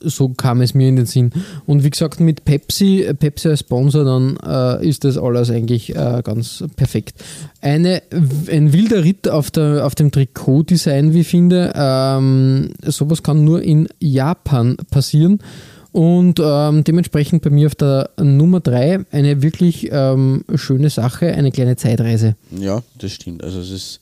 So 0.00 0.28
kam 0.28 0.60
es 0.60 0.72
mir 0.74 0.88
in 0.88 0.96
den 0.96 1.06
Sinn. 1.06 1.32
Und 1.66 1.82
wie 1.82 1.90
gesagt, 1.90 2.20
mit 2.20 2.44
Pepsi, 2.44 3.06
Pepsi 3.18 3.48
als 3.48 3.60
Sponsor, 3.60 4.04
dann 4.04 4.38
äh, 4.46 4.86
ist 4.88 5.04
das 5.04 5.18
alles 5.18 5.50
eigentlich 5.50 5.94
äh, 5.94 6.22
ganz 6.24 6.64
perfekt. 6.76 7.22
Eine, 7.60 8.02
ein 8.50 8.72
wilder 8.72 9.02
Ritt 9.04 9.28
auf, 9.28 9.50
der, 9.50 9.84
auf 9.84 9.94
dem 9.94 10.12
Trikot-Design, 10.12 11.12
wie 11.12 11.20
ich 11.20 11.28
finde. 11.28 11.72
Ähm, 11.74 12.70
sowas 12.82 13.22
kann 13.22 13.44
nur 13.44 13.62
in 13.62 13.88
Japan 13.98 14.76
passieren. 14.90 15.40
Und 15.94 16.40
ähm, 16.42 16.82
dementsprechend 16.82 17.44
bei 17.44 17.50
mir 17.50 17.68
auf 17.68 17.76
der 17.76 18.10
Nummer 18.20 18.58
3 18.58 19.06
eine 19.12 19.42
wirklich 19.42 19.90
ähm, 19.92 20.44
schöne 20.56 20.90
Sache, 20.90 21.32
eine 21.32 21.52
kleine 21.52 21.76
Zeitreise. 21.76 22.34
ja, 22.50 22.82
das 22.98 23.12
stimmt. 23.12 23.44
Also 23.44 23.60
es 23.60 23.70
ist. 23.70 24.00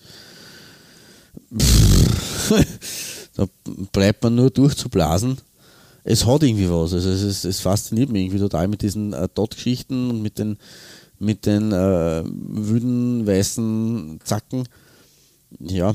da 3.36 3.44
bleibt 3.92 4.22
man 4.22 4.36
nur 4.36 4.48
durchzublasen. 4.48 5.36
Es 6.02 6.24
hat 6.24 6.42
irgendwie 6.42 6.70
was. 6.70 6.94
Also 6.94 7.10
es, 7.10 7.22
ist, 7.22 7.44
es 7.44 7.60
fasziniert 7.60 8.08
mich 8.08 8.22
irgendwie 8.22 8.40
total 8.40 8.68
mit 8.68 8.80
diesen 8.80 9.12
äh, 9.12 9.28
Dot-Geschichten 9.34 10.08
und 10.08 10.22
mit 10.22 10.38
den, 10.38 10.56
mit 11.18 11.44
den 11.44 11.72
äh, 11.72 12.22
wüden 12.24 13.26
weißen 13.26 14.18
Zacken. 14.24 14.66
Ja, 15.60 15.92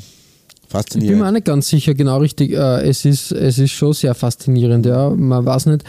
Ich 0.68 0.74
bin 0.74 0.80
mir 0.80 0.84
faszinierend. 0.84 1.24
auch 1.24 1.32
nicht 1.32 1.46
ganz 1.46 1.68
sicher, 1.70 1.94
genau 1.94 2.18
richtig. 2.18 2.52
Äh, 2.52 2.88
es, 2.88 3.06
ist, 3.06 3.32
es 3.32 3.58
ist 3.58 3.72
schon 3.72 3.94
sehr 3.94 4.14
faszinierend, 4.14 4.86
ja. 4.86 5.10
Man 5.10 5.46
weiß 5.46 5.68
nicht, 5.68 5.84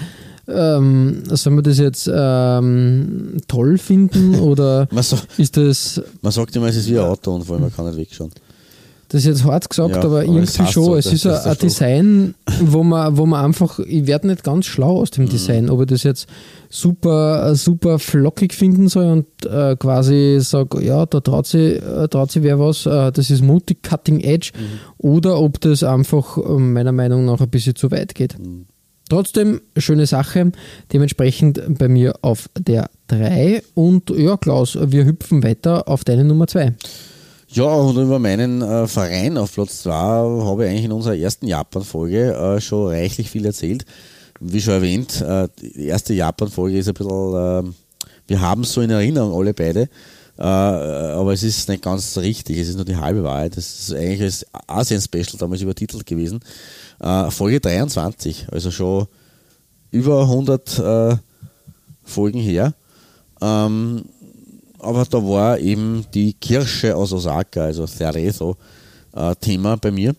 ähm, 0.46 1.22
soll 1.26 1.52
man 1.52 1.64
das 1.64 1.78
jetzt 1.78 2.10
ähm, 2.12 3.36
toll 3.48 3.76
finden 3.78 4.34
oder 4.40 4.88
Man, 4.90 5.02
so, 5.02 5.16
ist 5.36 5.56
das, 5.56 6.00
man 6.22 6.32
sagt 6.32 6.56
immer, 6.56 6.66
es 6.66 6.76
ist 6.76 6.88
wie 6.88 6.98
ein 6.98 7.04
Autounfall, 7.04 7.58
man 7.58 7.74
kann 7.74 7.86
nicht 7.86 7.98
wegschauen. 7.98 8.30
Das 9.08 9.22
ist 9.22 9.26
jetzt 9.26 9.44
hart 9.44 9.70
gesagt, 9.70 9.94
Ja, 9.96 10.02
aber 10.02 10.22
irgendwie 10.24 10.46
schon. 10.70 10.84
so, 10.84 10.96
es 10.96 11.06
ist 11.12 11.26
ein, 11.26 11.34
ein. 11.50 11.56
Design, 11.58 12.34
wo 12.60 12.82
man, 12.82 13.16
wo 13.16 13.24
man 13.26 13.44
einfach, 13.44 13.78
ich 13.78 14.06
werde 14.06 14.26
nicht 14.28 14.44
ganz 14.44 14.66
schlau 14.66 15.00
aus 15.00 15.10
dem 15.10 15.24
Mhm. 15.24 15.28
Design, 15.30 15.70
ob 15.70 15.80
ich 15.80 15.86
das 15.86 16.02
jetzt 16.02 16.28
super, 16.68 17.54
super 17.54 17.98
flockig 17.98 18.52
finden 18.54 18.88
soll 18.88 19.06
und 19.06 19.26
äh, 19.46 19.76
quasi 19.76 20.38
sage, 20.40 20.84
ja, 20.84 21.06
da 21.06 21.20
traut 21.20 21.46
sich, 21.46 21.82
äh, 21.82 22.08
traut 22.08 22.30
sich 22.30 22.42
wer 22.42 22.58
was, 22.58 22.86
äh, 22.86 23.10
das 23.12 23.30
ist 23.30 23.42
mutig, 23.42 23.82
cutting 23.82 24.20
edge, 24.20 24.50
Mhm. 24.54 24.62
oder 24.98 25.40
ob 25.40 25.60
das 25.60 25.82
einfach 25.82 26.36
äh, 26.36 26.40
meiner 26.58 26.92
Meinung 26.92 27.24
nach 27.24 27.40
ein 27.40 27.48
bisschen 27.50 27.74
zu 27.76 27.90
weit 27.90 28.14
geht. 28.14 28.38
Mhm. 28.38 28.66
Trotzdem, 29.10 29.62
schöne 29.78 30.04
Sache. 30.04 30.52
Dementsprechend 30.92 31.62
bei 31.78 31.88
mir 31.88 32.12
auf 32.20 32.50
der 32.58 32.90
3. 33.06 33.62
Und 33.72 34.10
ja, 34.10 34.36
Klaus, 34.36 34.76
wir 34.78 35.06
hüpfen 35.06 35.42
weiter 35.42 35.88
auf 35.88 36.04
deine 36.04 36.24
Nummer 36.24 36.46
2. 36.46 36.74
Ja, 37.50 37.64
und 37.64 37.96
über 37.96 38.18
meinen 38.18 38.60
äh, 38.60 38.86
Verein 38.86 39.38
auf 39.38 39.54
Platz 39.54 39.82
2 39.84 39.90
habe 39.92 40.64
ich 40.64 40.70
eigentlich 40.70 40.84
in 40.84 40.92
unserer 40.92 41.16
ersten 41.16 41.46
Japan-Folge 41.46 42.34
äh, 42.34 42.60
schon 42.60 42.88
reichlich 42.88 43.30
viel 43.30 43.46
erzählt. 43.46 43.86
Wie 44.38 44.60
schon 44.60 44.74
erwähnt, 44.74 45.22
äh, 45.22 45.48
die 45.58 45.86
erste 45.86 46.12
Japan-Folge 46.12 46.76
ist 46.76 46.88
ein 46.88 46.94
bisschen, 46.94 47.08
äh, 47.10 47.72
wir 48.26 48.40
haben 48.42 48.64
es 48.64 48.72
so 48.74 48.82
in 48.82 48.90
Erinnerung, 48.90 49.34
alle 49.34 49.54
beide, 49.54 49.88
äh, 50.38 50.42
aber 50.42 51.32
es 51.32 51.42
ist 51.42 51.70
nicht 51.70 51.82
ganz 51.82 52.18
richtig, 52.18 52.58
es 52.58 52.68
ist 52.68 52.76
nur 52.76 52.84
die 52.84 52.96
halbe 52.96 53.24
Wahrheit. 53.24 53.56
Das 53.56 53.80
ist 53.80 53.94
eigentlich 53.94 54.20
das 54.20 54.46
Asien-Special 54.66 55.38
damals 55.38 55.62
übertitelt 55.62 56.04
gewesen. 56.04 56.40
Äh, 57.00 57.30
Folge 57.30 57.60
23, 57.60 58.48
also 58.52 58.70
schon 58.70 59.06
über 59.90 60.20
100 60.20 60.78
äh, 60.78 61.16
Folgen 62.04 62.40
her. 62.40 62.74
Ähm, 63.40 64.04
aber 64.78 65.04
da 65.04 65.18
war 65.18 65.58
eben 65.58 66.04
die 66.14 66.32
Kirsche 66.34 66.94
aus 66.94 67.12
Osaka, 67.12 67.64
also 67.64 67.86
Cerezo, 67.86 68.56
äh, 69.14 69.34
Thema 69.36 69.76
bei 69.76 69.90
mir. 69.90 70.14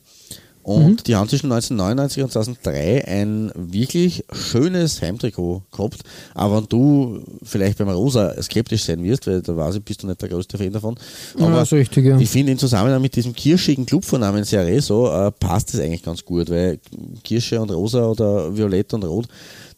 Und 0.62 1.07
die 1.07 1.16
haben 1.16 1.28
zwischen 1.28 1.51
1999 1.51 2.24
und 2.24 2.32
2003 2.32 3.07
ein 3.07 3.51
wirklich 3.55 4.24
schönes 4.32 5.01
Heimtrikot 5.01 5.64
gehabt. 5.72 6.03
Aber 6.36 6.57
wenn 6.57 6.68
du 6.68 7.24
vielleicht 7.41 7.80
beim 7.80 7.89
Rosa 7.89 8.39
skeptisch 8.39 8.84
sein 8.84 9.03
wirst, 9.03 9.26
weil 9.26 9.41
da 9.41 9.55
weiß 9.55 9.78
ich, 9.78 9.84
bist 9.84 10.03
du 10.03 10.07
nicht 10.07 10.22
der 10.22 10.30
größte 10.30 10.60
Fan 10.60 10.72
davon. 10.72 10.95
Aber 11.39 11.55
Ja, 11.55 11.62
richtig, 11.64 12.05
ja. 12.05 12.20
ich 12.20 12.30
finde 12.30 12.51
im 12.51 12.60
Zusammenhang 12.60 13.01
mit 13.01 13.16
diesem 13.16 13.34
kirschigen 13.34 13.86
Clubvornamen 13.86 14.43
Cerezo 14.43 15.07
äh, 15.07 15.32
passt 15.32 15.74
es 15.74 15.80
eigentlich 15.80 16.03
ganz 16.03 16.24
gut, 16.24 16.51
weil 16.51 16.80
Kirsche 17.24 17.60
und 17.60 17.72
Rosa 17.72 18.05
oder 18.05 18.55
Violett 18.55 18.93
und 18.93 19.05
Rot, 19.05 19.28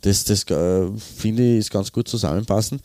das, 0.02 0.26
das 0.26 0.44
äh, 0.50 0.88
finde 0.98 1.44
ich 1.54 1.60
ist 1.60 1.72
ganz 1.72 1.90
gut 1.92 2.10
zusammenpassen. 2.10 2.82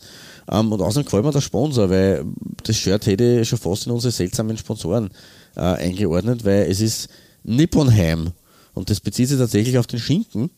Ähm, 0.49 0.71
und 0.71 0.81
außerdem 0.81 1.05
gefällt 1.05 1.25
mir 1.25 1.31
der 1.31 1.41
Sponsor, 1.41 1.89
weil 1.89 2.25
das 2.63 2.75
Shirt 2.77 3.05
hätte 3.05 3.41
ich 3.41 3.49
schon 3.49 3.59
fast 3.59 3.85
in 3.85 3.91
unsere 3.91 4.11
seltsamen 4.11 4.57
Sponsoren 4.57 5.09
äh, 5.55 5.61
eingeordnet, 5.61 6.45
weil 6.45 6.69
es 6.69 6.81
ist 6.81 7.09
Nipponheim 7.43 8.31
und 8.73 8.89
das 8.89 8.99
bezieht 8.99 9.29
sich 9.29 9.37
tatsächlich 9.37 9.77
auf 9.77 9.87
den 9.87 9.99
Schinken, 9.99 10.49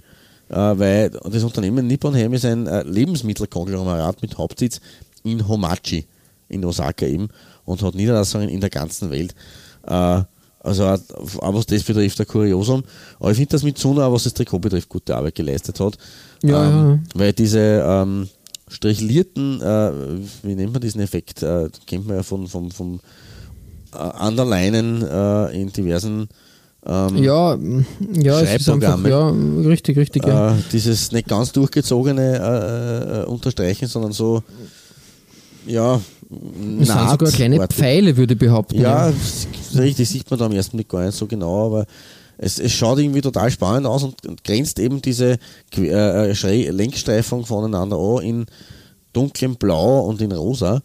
äh, 0.49 0.55
weil 0.55 1.09
das 1.09 1.43
Unternehmen 1.43 1.87
Nipponheim 1.87 2.33
ist 2.33 2.45
ein 2.45 2.67
äh, 2.67 2.83
Lebensmittelkonglomerat 2.83 4.21
mit 4.21 4.37
Hauptsitz 4.37 4.81
in 5.23 5.47
Homachi, 5.47 6.05
in 6.49 6.65
Osaka 6.65 7.05
eben, 7.05 7.29
und 7.65 7.81
hat 7.81 7.95
Niederlassungen 7.95 8.49
in 8.49 8.59
der 8.59 8.69
ganzen 8.69 9.09
Welt. 9.09 9.33
Äh, 9.87 10.21
also 10.61 10.85
auch 10.85 10.99
auch 11.39 11.53
was 11.53 11.65
das 11.65 11.83
betrifft, 11.83 12.19
ein 12.19 12.27
Kuriosum. 12.27 12.83
Aber 13.19 13.31
ich 13.31 13.37
finde, 13.37 13.51
dass 13.51 13.63
Mitsuno, 13.63 14.01
auch 14.01 14.11
was 14.11 14.23
das 14.23 14.33
Trikot 14.33 14.59
betrifft, 14.59 14.89
gute 14.89 15.15
Arbeit 15.15 15.35
geleistet 15.35 15.79
hat. 15.79 15.97
Ja, 16.43 16.67
ähm, 16.67 17.03
ja. 17.13 17.19
Weil 17.19 17.33
diese 17.33 17.83
ähm, 17.85 18.27
strichlierten, 18.69 19.61
äh, 19.61 19.91
wie 20.43 20.55
nennt 20.55 20.71
man 20.73 20.81
diesen 20.81 21.01
Effekt, 21.01 21.43
äh, 21.43 21.69
kennt 21.85 22.07
man 22.07 22.17
ja 22.17 22.23
von, 22.23 22.47
von, 22.47 22.71
vom 22.71 22.99
äh, 23.93 24.25
Underlinen 24.27 25.01
äh, 25.03 25.61
in 25.61 25.71
diversen 25.73 26.29
ähm, 26.85 27.17
Ja, 27.17 27.57
ja, 28.13 28.39
es 28.41 28.61
ist 28.61 28.69
einfach, 28.69 28.99
Schreibprogramme. 28.99 29.09
ja, 29.09 29.29
richtig, 29.69 29.97
richtig. 29.97 30.25
Ja. 30.25 30.53
äh, 30.53 30.57
dieses 30.71 31.11
nicht 31.11 31.27
ganz 31.27 31.51
durchgezogene 31.51 32.37
äh, 32.39 33.21
äh, 33.21 33.25
Unterstreichen, 33.25 33.87
sondern 33.87 34.13
so, 34.13 34.41
ja, 35.67 35.99
es 36.79 36.87
sind 36.87 37.09
sogar 37.09 37.31
kleine. 37.31 37.67
Pfeile, 37.67 38.15
würde 38.15 38.33
ich 38.33 38.39
behaupten. 38.39 38.79
Ja, 38.79 39.09
s- 39.09 39.47
richtig, 39.77 40.07
sieht 40.07 40.29
man 40.29 40.39
da 40.39 40.45
am 40.45 40.51
ersten 40.53 40.77
Blick 40.77 40.87
gar 40.87 41.03
nicht 41.05 41.17
so 41.17 41.25
genau, 41.27 41.65
aber 41.65 41.85
es, 42.41 42.57
es 42.57 42.71
schaut 42.71 42.99
irgendwie 42.99 43.21
total 43.21 43.51
spannend 43.51 43.85
aus 43.85 44.03
und, 44.03 44.25
und 44.25 44.43
grenzt 44.45 44.79
eben 44.79 45.01
diese 45.01 45.37
äh, 45.75 46.31
äh, 46.31 46.71
Lenkstreifung 46.71 47.45
voneinander 47.45 47.97
an 47.97 48.23
in 48.23 48.45
dunklem 49.11 49.57
Blau 49.57 50.05
und 50.05 50.21
in 50.21 50.31
Rosa. 50.31 50.81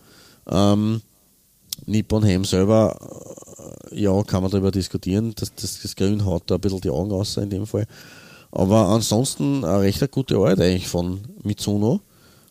Ähm, 0.51 1.01
Nippon 1.87 2.25
Ham 2.25 2.45
selber, 2.45 2.99
äh, 3.93 4.01
ja, 4.01 4.21
kann 4.25 4.43
man 4.43 4.51
darüber 4.51 4.73
diskutieren, 4.73 5.33
das, 5.37 5.55
das, 5.55 5.81
das 5.81 5.95
Grün 5.95 6.25
haut 6.25 6.43
da 6.47 6.57
ein 6.57 6.61
bisschen 6.61 6.81
die 6.81 6.91
Augen 6.91 7.13
aus 7.13 7.37
in 7.37 7.51
dem 7.51 7.67
Fall. 7.67 7.87
Aber 8.51 8.89
ansonsten 8.89 9.65
eine 9.65 9.81
recht 9.81 10.03
eine 10.03 10.09
gute 10.09 10.35
Arbeit 10.35 10.61
eigentlich 10.61 10.89
von 10.89 11.21
Mitsuno. 11.45 12.01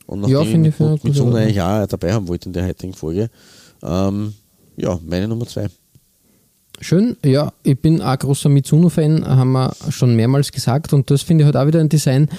Und 0.06 0.28
Ja, 0.28 0.40
nachdem 0.40 0.52
finde 0.52 0.70
ich, 0.70 0.76
finde 0.76 0.96
ich 0.96 1.04
Mitsuno 1.04 1.36
eigentlich 1.36 1.62
auch 1.62 1.88
dabei 1.88 2.14
haben 2.14 2.28
wollte 2.30 2.48
in 2.48 2.54
der 2.54 2.66
heutigen 2.66 2.94
Folge, 2.94 3.30
ähm, 3.82 4.34
ja, 4.78 4.98
meine 5.06 5.28
Nummer 5.28 5.46
zwei. 5.46 5.68
Schön, 6.80 7.18
ja, 7.24 7.54
ich 7.64 7.80
bin 7.80 8.02
auch 8.02 8.18
großer 8.18 8.50
Mitsuno-Fan, 8.50 9.26
haben 9.26 9.52
wir 9.54 9.74
schon 9.90 10.16
mehrmals 10.16 10.52
gesagt 10.52 10.92
und 10.92 11.10
das 11.12 11.22
finde 11.22 11.44
ich 11.44 11.46
halt 11.46 11.56
auch 11.56 11.68
wieder 11.68 11.80
ein 11.80 11.90
Design. 11.90 12.30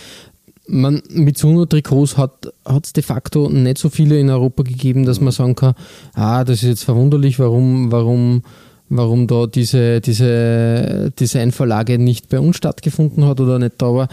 Man, 0.66 1.02
Mitsuno-Trikots 1.08 2.16
hat 2.16 2.52
es 2.82 2.92
de 2.92 3.02
facto 3.02 3.48
nicht 3.48 3.78
so 3.78 3.90
viele 3.90 4.18
in 4.18 4.30
Europa 4.30 4.62
gegeben, 4.62 5.04
dass 5.04 5.20
man 5.20 5.32
sagen 5.32 5.54
kann, 5.54 5.74
ah, 6.14 6.44
das 6.44 6.62
ist 6.62 6.68
jetzt 6.68 6.84
verwunderlich, 6.84 7.38
warum, 7.38 7.92
warum, 7.92 8.42
warum 8.88 9.26
da 9.26 9.46
diese, 9.46 10.00
diese 10.00 11.12
Designvorlage 11.18 11.98
nicht 11.98 12.28
bei 12.28 12.40
uns 12.40 12.56
stattgefunden 12.56 13.24
hat 13.26 13.40
oder 13.40 13.58
nicht 13.58 13.74
da 13.78 13.94
war. 13.94 14.08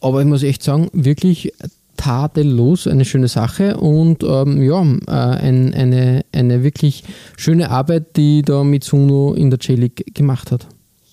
Aber 0.00 0.20
ich 0.20 0.26
muss 0.26 0.42
echt 0.42 0.62
sagen, 0.62 0.88
wirklich 0.92 1.52
tadellos 1.96 2.86
eine 2.86 3.04
schöne 3.04 3.28
Sache 3.28 3.76
und 3.76 4.22
ähm, 4.22 4.62
ja, 4.62 4.82
äh, 4.82 5.38
ein, 5.38 5.74
eine, 5.74 6.24
eine 6.32 6.62
wirklich 6.62 7.04
schöne 7.36 7.70
Arbeit, 7.70 8.16
die 8.16 8.42
da 8.42 8.64
Mitsuno 8.64 9.34
in 9.34 9.50
der 9.50 9.58
J-League 9.58 10.14
gemacht 10.14 10.50
hat. 10.50 10.66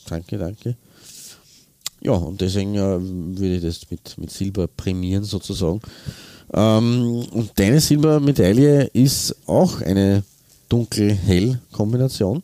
Danke, 0.09 0.38
danke. 0.38 0.75
Ja, 2.01 2.13
und 2.13 2.41
deswegen 2.41 2.75
äh, 2.75 2.99
würde 2.99 3.55
ich 3.55 3.61
das 3.61 3.89
mit, 3.91 4.17
mit 4.17 4.32
Silber 4.32 4.67
prämieren 4.67 5.23
sozusagen. 5.23 5.82
Ähm, 6.53 7.25
und 7.32 7.51
deine 7.55 7.79
Silbermedaille 7.79 8.89
ist 8.93 9.36
auch 9.47 9.82
eine 9.82 10.23
dunkel-hell-Kombination. 10.69 12.41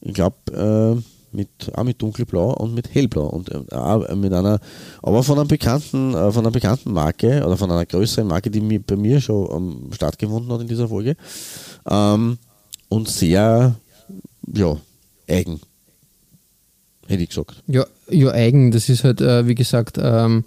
Ich 0.00 0.14
glaube, 0.14 0.36
äh, 0.52 1.13
mit, 1.34 1.48
auch 1.74 1.84
mit 1.84 2.00
dunkelblau 2.00 2.54
und 2.54 2.74
mit 2.74 2.94
hellblau. 2.94 3.26
Und 3.26 3.50
äh, 3.50 4.14
mit 4.14 4.32
einer, 4.32 4.60
aber 5.02 5.22
von 5.22 5.38
einer 5.38 5.46
bekannten, 5.48 6.14
äh, 6.14 6.32
von 6.32 6.44
einer 6.44 6.50
bekannten 6.52 6.92
Marke 6.92 7.44
oder 7.44 7.56
von 7.56 7.70
einer 7.70 7.84
größeren 7.84 8.26
Marke, 8.26 8.50
die 8.50 8.60
mi- 8.60 8.78
bei 8.78 8.96
mir 8.96 9.20
schon 9.20 9.48
ähm, 9.54 9.92
stattgefunden 9.92 10.52
hat 10.52 10.60
in 10.62 10.68
dieser 10.68 10.88
Folge. 10.88 11.16
Ähm, 11.88 12.38
und 12.88 13.08
sehr, 13.08 13.74
ja, 14.52 14.76
eigen. 15.28 15.60
Hätte 17.06 17.22
ich 17.22 17.28
gesagt. 17.28 17.62
Ja, 17.66 17.84
ja 18.08 18.30
eigen, 18.30 18.70
das 18.70 18.88
ist 18.88 19.04
halt, 19.04 19.20
äh, 19.20 19.46
wie 19.46 19.54
gesagt, 19.54 19.98
ähm, 20.00 20.44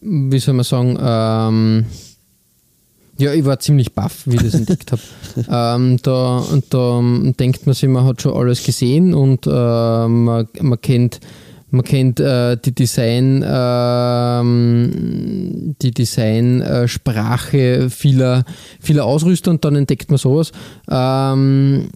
wie 0.00 0.38
soll 0.38 0.54
man 0.54 0.64
sagen, 0.64 0.98
ähm, 1.00 1.86
ja, 3.18 3.32
ich 3.32 3.44
war 3.44 3.60
ziemlich 3.60 3.94
baff, 3.94 4.22
wie 4.26 4.34
ich 4.36 4.42
das 4.42 4.54
entdeckt 4.54 4.92
habe. 4.92 5.02
Ähm, 5.50 5.96
da, 6.02 6.38
und 6.38 6.72
da 6.72 7.02
denkt 7.40 7.66
man 7.66 7.74
sich, 7.74 7.88
man 7.88 8.04
hat 8.04 8.22
schon 8.22 8.34
alles 8.34 8.62
gesehen 8.62 9.14
und 9.14 9.48
äh, 9.48 9.50
man, 9.50 10.46
man 10.60 10.80
kennt, 10.80 11.18
man 11.70 11.82
kennt 11.82 12.20
äh, 12.20 12.56
die 12.56 12.72
Design, 12.72 13.44
ähm, 13.44 15.74
die 15.82 15.90
Design-Sprache 15.90 17.90
vieler, 17.90 18.44
vieler 18.78 19.06
Ausrüster 19.06 19.50
und 19.50 19.64
dann 19.64 19.74
entdeckt 19.74 20.08
man 20.08 20.18
sowas. 20.18 20.52
Ähm, 20.88 21.88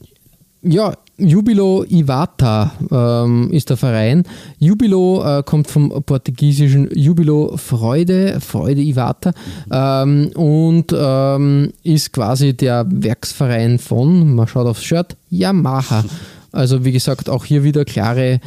ja, 0.62 0.96
Jubilo 1.18 1.84
Iwata 1.84 2.72
ähm, 2.92 3.50
ist 3.50 3.70
der 3.70 3.76
Verein. 3.76 4.22
Jubilo 4.58 5.24
äh, 5.24 5.42
kommt 5.42 5.68
vom 5.68 5.88
portugiesischen 6.04 6.88
Jubilo 6.94 7.56
Freude, 7.56 8.40
Freude 8.40 8.80
Iwata 8.80 9.32
ähm, 9.72 10.30
und 10.36 10.94
ähm, 10.96 11.72
ist 11.82 12.12
quasi 12.12 12.56
der 12.56 12.86
Werksverein 12.88 13.80
von, 13.80 14.34
man 14.36 14.46
schaut 14.46 14.68
aufs 14.68 14.84
Shirt, 14.84 15.16
Yamaha. 15.28 16.04
Also 16.52 16.84
wie 16.84 16.92
gesagt, 16.92 17.28
auch 17.28 17.44
hier 17.44 17.64
wieder 17.64 17.84
klare, 17.84 18.40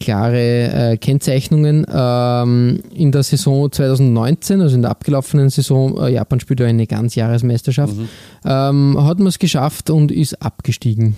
klare 0.00 0.92
äh, 0.92 0.96
Kennzeichnungen. 0.96 1.86
Ähm, 1.88 2.80
in 2.92 3.12
der 3.12 3.22
Saison 3.22 3.70
2019, 3.70 4.60
also 4.60 4.74
in 4.74 4.82
der 4.82 4.90
abgelaufenen 4.90 5.48
Saison, 5.48 5.96
äh, 5.98 6.08
Japan 6.10 6.40
spielt 6.40 6.58
ja 6.58 6.66
eine 6.66 6.88
Ganzjahresmeisterschaft, 6.88 7.94
ähm, 8.44 8.96
hat 9.00 9.18
man 9.18 9.28
es 9.28 9.38
geschafft 9.38 9.90
und 9.90 10.10
ist 10.10 10.42
abgestiegen. 10.42 11.16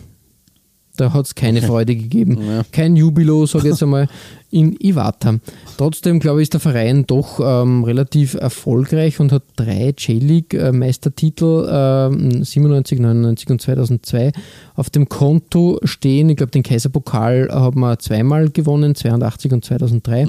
Da 0.98 1.12
hat 1.12 1.26
es 1.26 1.34
keine 1.36 1.62
Freude 1.62 1.94
gegeben. 1.94 2.38
Ja. 2.44 2.62
Kein 2.72 2.96
Jubilo, 2.96 3.46
sage 3.46 3.66
ich 3.66 3.70
jetzt 3.70 3.82
einmal, 3.84 4.08
in 4.50 4.76
Iwata. 4.80 5.38
Trotzdem, 5.76 6.18
glaube 6.18 6.40
ich, 6.40 6.46
ist 6.46 6.54
der 6.54 6.60
Verein 6.60 7.06
doch 7.06 7.38
ähm, 7.40 7.84
relativ 7.84 8.34
erfolgreich 8.34 9.20
und 9.20 9.30
hat 9.30 9.44
drei 9.54 9.94
J-League-Meistertitel, 9.96 11.68
ähm, 11.70 12.42
97, 12.42 12.98
99 12.98 13.50
und 13.50 13.62
2002, 13.62 14.32
auf 14.74 14.90
dem 14.90 15.08
Konto 15.08 15.78
stehen. 15.84 16.30
Ich 16.30 16.36
glaube, 16.36 16.50
den 16.50 16.64
Kaiserpokal 16.64 17.48
haben 17.52 17.80
wir 17.80 17.98
zweimal 18.00 18.50
gewonnen, 18.50 18.96
82 18.96 19.52
und 19.52 19.64
2003. 19.64 20.26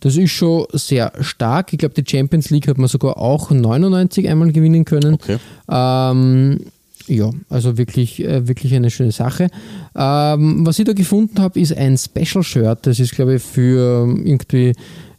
Das 0.00 0.16
ist 0.16 0.30
schon 0.30 0.66
sehr 0.72 1.12
stark. 1.20 1.72
Ich 1.72 1.80
glaube, 1.80 2.00
die 2.00 2.08
Champions 2.08 2.50
League 2.50 2.68
hat 2.68 2.78
man 2.78 2.88
sogar 2.88 3.16
auch 3.16 3.50
99 3.50 4.28
einmal 4.28 4.52
gewinnen 4.52 4.84
können. 4.84 5.14
Okay. 5.14 5.38
Ähm, 5.68 6.60
ja, 7.06 7.30
also 7.48 7.78
wirklich, 7.78 8.22
äh, 8.24 8.46
wirklich 8.48 8.74
eine 8.74 8.90
schöne 8.90 9.12
Sache. 9.12 9.48
Ähm, 9.96 10.66
was 10.66 10.78
ich 10.78 10.84
da 10.84 10.92
gefunden 10.92 11.40
habe, 11.40 11.60
ist 11.60 11.76
ein 11.76 11.96
Special 11.96 12.42
Shirt. 12.42 12.86
Das 12.86 12.98
ist, 13.00 13.14
glaube 13.14 13.36
ich, 13.36 13.42
für 13.42 14.04
ähm, 14.04 14.26
irgendwie 14.26 14.72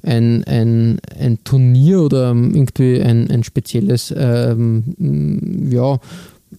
ein, 0.03 0.43
ein, 0.43 0.99
ein 1.19 1.43
Turnier 1.43 2.01
oder 2.01 2.31
ähm, 2.31 2.53
irgendwie 2.53 3.01
ein, 3.01 3.29
ein 3.31 3.43
spezielles, 3.43 4.13
ähm, 4.15 5.69
ja, 5.71 5.99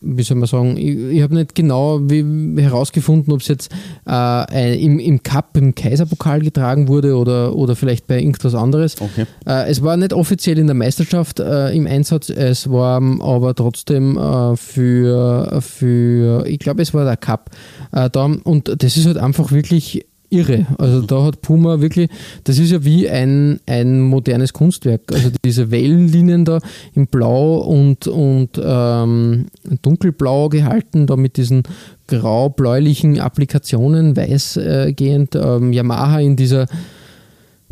wie 0.05 0.23
soll 0.23 0.37
man 0.37 0.47
sagen, 0.47 0.77
ich, 0.77 0.97
ich 0.97 1.23
habe 1.23 1.35
nicht 1.35 1.55
genau 1.55 2.01
wie, 2.03 2.61
herausgefunden, 2.61 3.33
ob 3.33 3.41
es 3.41 3.49
jetzt 3.49 3.71
äh, 4.09 4.83
im, 4.83 4.99
im 4.99 5.23
Cup, 5.23 5.57
im 5.57 5.75
Kaiserpokal 5.75 6.41
getragen 6.41 6.89
wurde 6.89 7.17
oder, 7.17 7.55
oder 7.55 7.77
vielleicht 7.77 8.07
bei 8.07 8.21
irgendwas 8.21 8.55
anderes. 8.55 9.01
Okay. 9.01 9.27
Äh, 9.47 9.71
es 9.71 9.83
war 9.83 9.97
nicht 9.97 10.13
offiziell 10.13 10.59
in 10.59 10.67
der 10.67 10.75
Meisterschaft 10.75 11.41
äh, 11.41 11.71
im 11.71 11.87
Einsatz, 11.87 12.31
es 12.31 12.71
war 12.71 12.99
ähm, 12.99 13.21
aber 13.21 13.55
trotzdem 13.55 14.17
äh, 14.17 14.57
für, 14.57 15.61
für, 15.61 16.47
ich 16.47 16.59
glaube, 16.59 16.83
es 16.83 16.95
war 16.95 17.05
der 17.05 17.17
Cup 17.17 17.51
äh, 17.93 18.11
da 18.11 18.25
und 18.25 18.83
das 18.83 18.97
ist 18.97 19.07
halt 19.07 19.19
einfach 19.19 19.53
wirklich 19.53 20.07
irre. 20.35 20.67
Also 20.79 21.01
da 21.01 21.25
hat 21.25 21.41
Puma 21.41 21.81
wirklich, 21.81 22.11
das 22.45 22.59
ist 22.59 22.73
ja 22.73 22.85
wie 22.85 23.09
ein, 23.09 23.61
ein 23.67 24.01
modernes 24.01 24.53
Kunstwerk. 24.53 25.13
Also 25.13 25.31
diese 25.45 25.71
Wellenlinien 25.71 26.45
da 26.45 26.59
in 26.95 27.07
Blau 27.07 27.59
und, 27.59 28.07
und 28.07 28.61
ähm, 28.63 29.47
dunkelblau 29.83 30.49
gehalten, 30.49 31.07
da 31.07 31.17
mit 31.17 31.37
diesen 31.37 31.63
grau-bläulichen 32.07 33.21
Applikationen, 33.21 34.17
weißgehend, 34.17 35.37
ähm, 35.37 35.73
Yamaha 35.73 36.21
in 36.21 36.37
dieser 36.37 36.67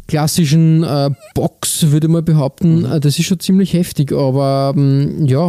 klassischen 0.07 0.83
äh, 0.83 1.11
Box, 1.35 1.91
würde 1.91 2.09
mal 2.09 2.23
behaupten, 2.23 2.85
äh, 2.85 3.01
das 3.01 3.19
ist 3.19 3.27
schon 3.27 3.41
ziemlich 3.41 3.73
heftig, 3.73 4.13
aber 4.13 4.75
ähm, 4.77 5.27
ja, 5.27 5.49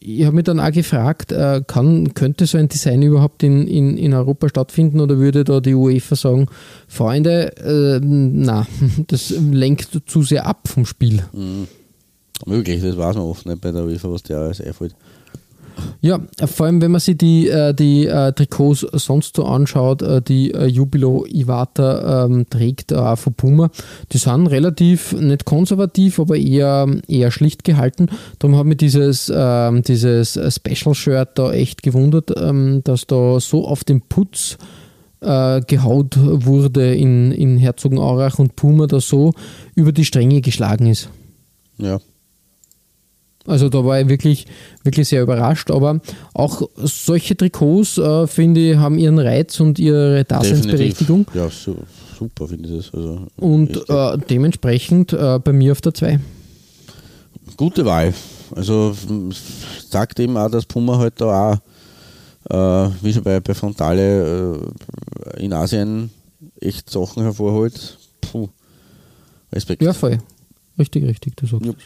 ich 0.00 0.24
habe 0.24 0.36
mich 0.36 0.44
dann 0.44 0.60
auch 0.60 0.72
gefragt, 0.72 1.32
äh, 1.32 1.62
kann, 1.66 2.14
könnte 2.14 2.46
so 2.46 2.58
ein 2.58 2.68
Design 2.68 3.02
überhaupt 3.02 3.42
in, 3.42 3.66
in, 3.66 3.96
in 3.96 4.14
Europa 4.14 4.48
stattfinden 4.48 5.00
oder 5.00 5.18
würde 5.18 5.44
da 5.44 5.60
die 5.60 5.74
UEFA 5.74 6.16
sagen, 6.16 6.46
Freunde, 6.88 7.56
äh, 7.56 8.00
na, 8.02 8.66
das 9.06 9.30
lenkt 9.30 10.00
zu 10.06 10.22
sehr 10.22 10.46
ab 10.46 10.68
vom 10.68 10.86
Spiel. 10.86 11.22
Möglich, 12.44 12.82
das 12.82 12.96
weiß 12.96 13.16
man 13.16 13.24
oft 13.24 13.46
nicht 13.46 13.60
bei 13.60 13.72
der 13.72 13.84
UEFA, 13.84 14.10
was 14.10 14.22
der 14.22 14.38
alles 14.38 14.60
einfällt. 14.60 14.94
Ja, 16.00 16.20
vor 16.46 16.66
allem 16.66 16.80
wenn 16.80 16.90
man 16.90 17.00
sich 17.00 17.18
die, 17.18 17.48
äh, 17.48 17.74
die 17.74 18.06
äh, 18.06 18.32
Trikots 18.32 18.86
sonst 18.92 19.36
so 19.36 19.44
anschaut, 19.44 20.02
äh, 20.02 20.22
die 20.22 20.48
Jubilo 20.50 21.26
Iwata 21.26 22.24
ähm, 22.24 22.46
trägt 22.48 22.92
auch 22.92 23.16
von 23.16 23.34
Puma, 23.34 23.70
die 24.12 24.18
sind 24.18 24.46
relativ 24.46 25.12
nicht 25.12 25.44
konservativ, 25.44 26.18
aber 26.18 26.36
eher, 26.36 26.86
eher 27.08 27.30
schlicht 27.30 27.64
gehalten. 27.64 28.08
Darum 28.38 28.56
hat 28.56 28.66
mich 28.66 28.78
dieses, 28.78 29.32
ähm, 29.34 29.82
dieses 29.82 30.38
Special 30.54 30.94
Shirt 30.94 31.30
da 31.34 31.52
echt 31.52 31.82
gewundert, 31.82 32.32
ähm, 32.36 32.82
dass 32.84 33.06
da 33.06 33.40
so 33.40 33.66
auf 33.66 33.84
den 33.84 34.02
Putz 34.02 34.58
äh, 35.20 35.60
gehaut 35.62 36.16
wurde 36.18 36.94
in, 36.94 37.32
in 37.32 37.58
Herzogenaurach 37.58 38.38
und 38.38 38.56
Puma 38.56 38.86
da 38.86 39.00
so 39.00 39.32
über 39.74 39.92
die 39.92 40.04
Stränge 40.04 40.40
geschlagen 40.40 40.86
ist. 40.86 41.08
Ja. 41.78 41.98
Also 43.46 43.68
da 43.68 43.84
war 43.84 44.00
ich 44.00 44.08
wirklich, 44.08 44.46
wirklich 44.82 45.08
sehr 45.08 45.22
überrascht. 45.22 45.70
Aber 45.70 46.00
auch 46.34 46.62
solche 46.76 47.36
Trikots, 47.36 47.98
äh, 47.98 48.26
finde 48.26 48.72
ich, 48.72 48.76
haben 48.76 48.98
ihren 48.98 49.18
Reiz 49.18 49.60
und 49.60 49.78
ihre 49.78 50.24
Daseinsberechtigung. 50.24 51.26
Ja, 51.34 51.48
su 51.50 51.76
super 52.18 52.48
finde 52.48 52.68
ich 52.68 52.76
das. 52.76 52.94
Also, 52.94 53.26
Und 53.36 53.88
äh, 53.88 54.18
dementsprechend 54.30 55.12
äh, 55.12 55.38
bei 55.38 55.52
mir 55.52 55.72
auf 55.72 55.80
der 55.80 55.94
2. 55.94 56.18
gute 57.56 57.84
Wahl. 57.84 58.14
Also 58.54 58.94
sagt 59.88 60.20
eben 60.20 60.36
auch, 60.36 60.50
dass 60.50 60.66
Puma 60.66 60.98
halt 60.98 61.20
da 61.20 61.52
auch, 61.52 62.88
äh, 62.88 62.90
wie 63.02 63.12
schon 63.12 63.22
bei, 63.22 63.40
bei 63.40 63.54
Frontale 63.54 64.56
äh, 65.36 65.44
in 65.44 65.52
Asien 65.52 66.10
echt 66.60 66.90
Sachen 66.90 67.22
hervorholt. 67.22 67.98
Puh. 68.20 68.48
Respekt. 69.52 69.82
Ja, 69.82 69.92
voll. 69.92 70.18
Richtig, 70.78 71.04
richtig, 71.04 71.36
du 71.36 71.46
sagst. 71.46 71.64
Jupp. 71.64 71.76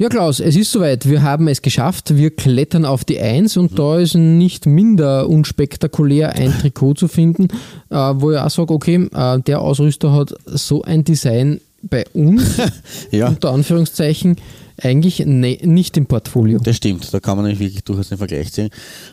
Ja, 0.00 0.08
Klaus, 0.08 0.40
es 0.40 0.56
ist 0.56 0.72
soweit. 0.72 1.06
Wir 1.06 1.22
haben 1.22 1.46
es 1.46 1.60
geschafft. 1.60 2.16
Wir 2.16 2.34
klettern 2.34 2.86
auf 2.86 3.04
die 3.04 3.20
Eins 3.20 3.58
und 3.58 3.78
da 3.78 3.98
ist 3.98 4.14
nicht 4.14 4.64
minder 4.64 5.28
unspektakulär 5.28 6.32
ein 6.32 6.58
Trikot 6.58 6.94
zu 6.94 7.06
finden, 7.06 7.48
äh, 7.90 7.96
wo 7.96 8.32
ich 8.32 8.38
auch 8.38 8.48
sage, 8.48 8.72
okay, 8.72 9.10
äh, 9.12 9.40
der 9.40 9.60
Ausrüster 9.60 10.10
hat 10.14 10.32
so 10.46 10.80
ein 10.80 11.04
Design 11.04 11.60
bei 11.82 12.06
uns, 12.14 12.56
Ja, 13.10 13.28
unter 13.28 13.52
Anführungszeichen, 13.52 14.36
eigentlich 14.80 15.18
ne 15.26 15.58
nicht 15.64 15.98
im 15.98 16.06
Portfolio. 16.06 16.60
das 16.60 16.76
stimmt. 16.76 17.12
Da 17.12 17.20
kann 17.20 17.36
man 17.36 17.44
nämlich 17.44 17.60
wirklich 17.60 17.84
durchaus 17.84 18.08
den 18.08 18.16
Vergleich 18.16 18.50
ziehen. 18.54 18.70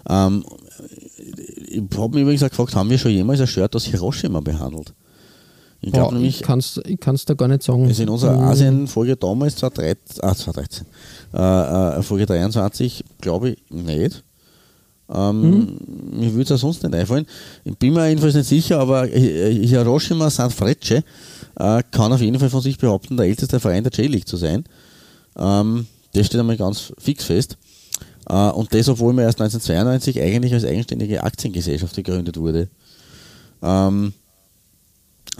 Ähm, 0.07 0.45
ich 1.67 1.81
habe 1.97 2.13
mich 2.13 2.21
übrigens 2.21 2.43
auch 2.43 2.49
gefragt, 2.49 2.75
haben 2.75 2.89
wir 2.89 2.97
schon 2.97 3.11
jemals 3.11 3.41
ein 3.41 3.47
Shirt 3.47 3.75
aus 3.75 3.83
Hiroshima 3.83 4.39
behandelt? 4.39 4.93
Ich 5.87 5.93
glaube 5.93 6.09
Boah, 6.09 6.13
nämlich, 6.15 6.35
ich 6.37 6.43
kann 6.43 6.59
es 6.59 6.79
ich 6.85 6.99
kann's 6.99 7.25
da 7.25 7.33
gar 7.33 7.47
nicht 7.47 7.63
sagen. 7.63 7.85
Also 7.87 8.03
in 8.03 8.09
unserer 8.09 8.35
Mhm. 8.35 8.43
Asien-Folge 8.43 9.15
damals, 9.15 9.55
2013, 9.55 10.21
ah, 10.23 10.35
2013 10.35 10.85
äh, 11.33 11.99
äh, 11.99 12.03
Folge 12.03 12.25
23, 12.25 13.03
glaube 13.21 13.49
ich 13.51 13.57
nicht. 13.69 14.23
Ähm, 15.09 15.77
Mir 16.11 16.33
würde 16.33 16.43
es 16.43 16.51
auch 16.51 16.57
sonst 16.57 16.83
nicht 16.83 16.93
einfallen. 16.93 17.25
Ich 17.63 17.77
bin 17.77 17.93
mir 17.93 18.09
jedenfalls 18.09 18.35
nicht 18.35 18.49
sicher, 18.49 18.79
aber 18.79 19.03
Hi- 19.03 19.65
Hiroshima 19.65 20.29
San 20.29 20.51
Frecce 20.51 21.03
äh, 21.57 21.83
kann 21.91 22.11
auf 22.11 22.19
jeden 22.21 22.37
Fall 22.39 22.49
von 22.49 22.61
sich 22.61 22.77
behaupten, 22.77 23.15
der 23.15 23.25
älteste 23.27 23.59
Verein 23.61 23.83
der 23.85 23.93
J-League 23.93 24.27
zu 24.27 24.35
sein. 24.35 24.65
Ähm, 25.37 25.87
das 26.13 26.25
steht 26.25 26.39
einmal 26.41 26.57
ganz 26.57 26.91
fix 26.97 27.23
fest. 27.23 27.57
Äh, 28.29 28.49
und 28.49 28.73
das, 28.73 28.89
obwohl 28.89 29.13
man 29.13 29.23
erst 29.23 29.39
1992 29.39 30.19
eigentlich 30.21 30.53
als 30.53 30.65
eigenständige 30.65 31.23
Aktiengesellschaft 31.23 31.95
gegründet 31.95 32.35
wurde. 32.35 32.67
Ähm, 33.63 34.11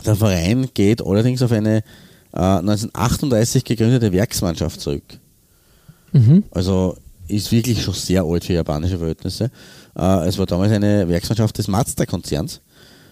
der 0.06 0.16
Verein 0.16 0.70
geht 0.74 1.06
allerdings 1.06 1.42
auf 1.42 1.52
eine 1.52 1.78
äh, 2.34 2.40
1938 2.40 3.64
gegründete 3.64 4.12
Werksmannschaft 4.12 4.80
zurück. 4.82 5.04
Mhm. 6.12 6.44
Also 6.52 6.98
ist 7.28 7.52
wirklich 7.52 7.82
schon 7.82 7.94
sehr 7.94 8.24
alt 8.24 8.46
für 8.46 8.54
japanische 8.54 8.98
Verhältnisse. 8.98 9.52
Äh, 9.98 10.28
es 10.28 10.38
war 10.38 10.46
damals 10.46 10.72
eine 10.72 11.08
Werksmannschaft 11.08 11.58
des 11.58 11.68
Mazda-Konzerns 11.68 12.62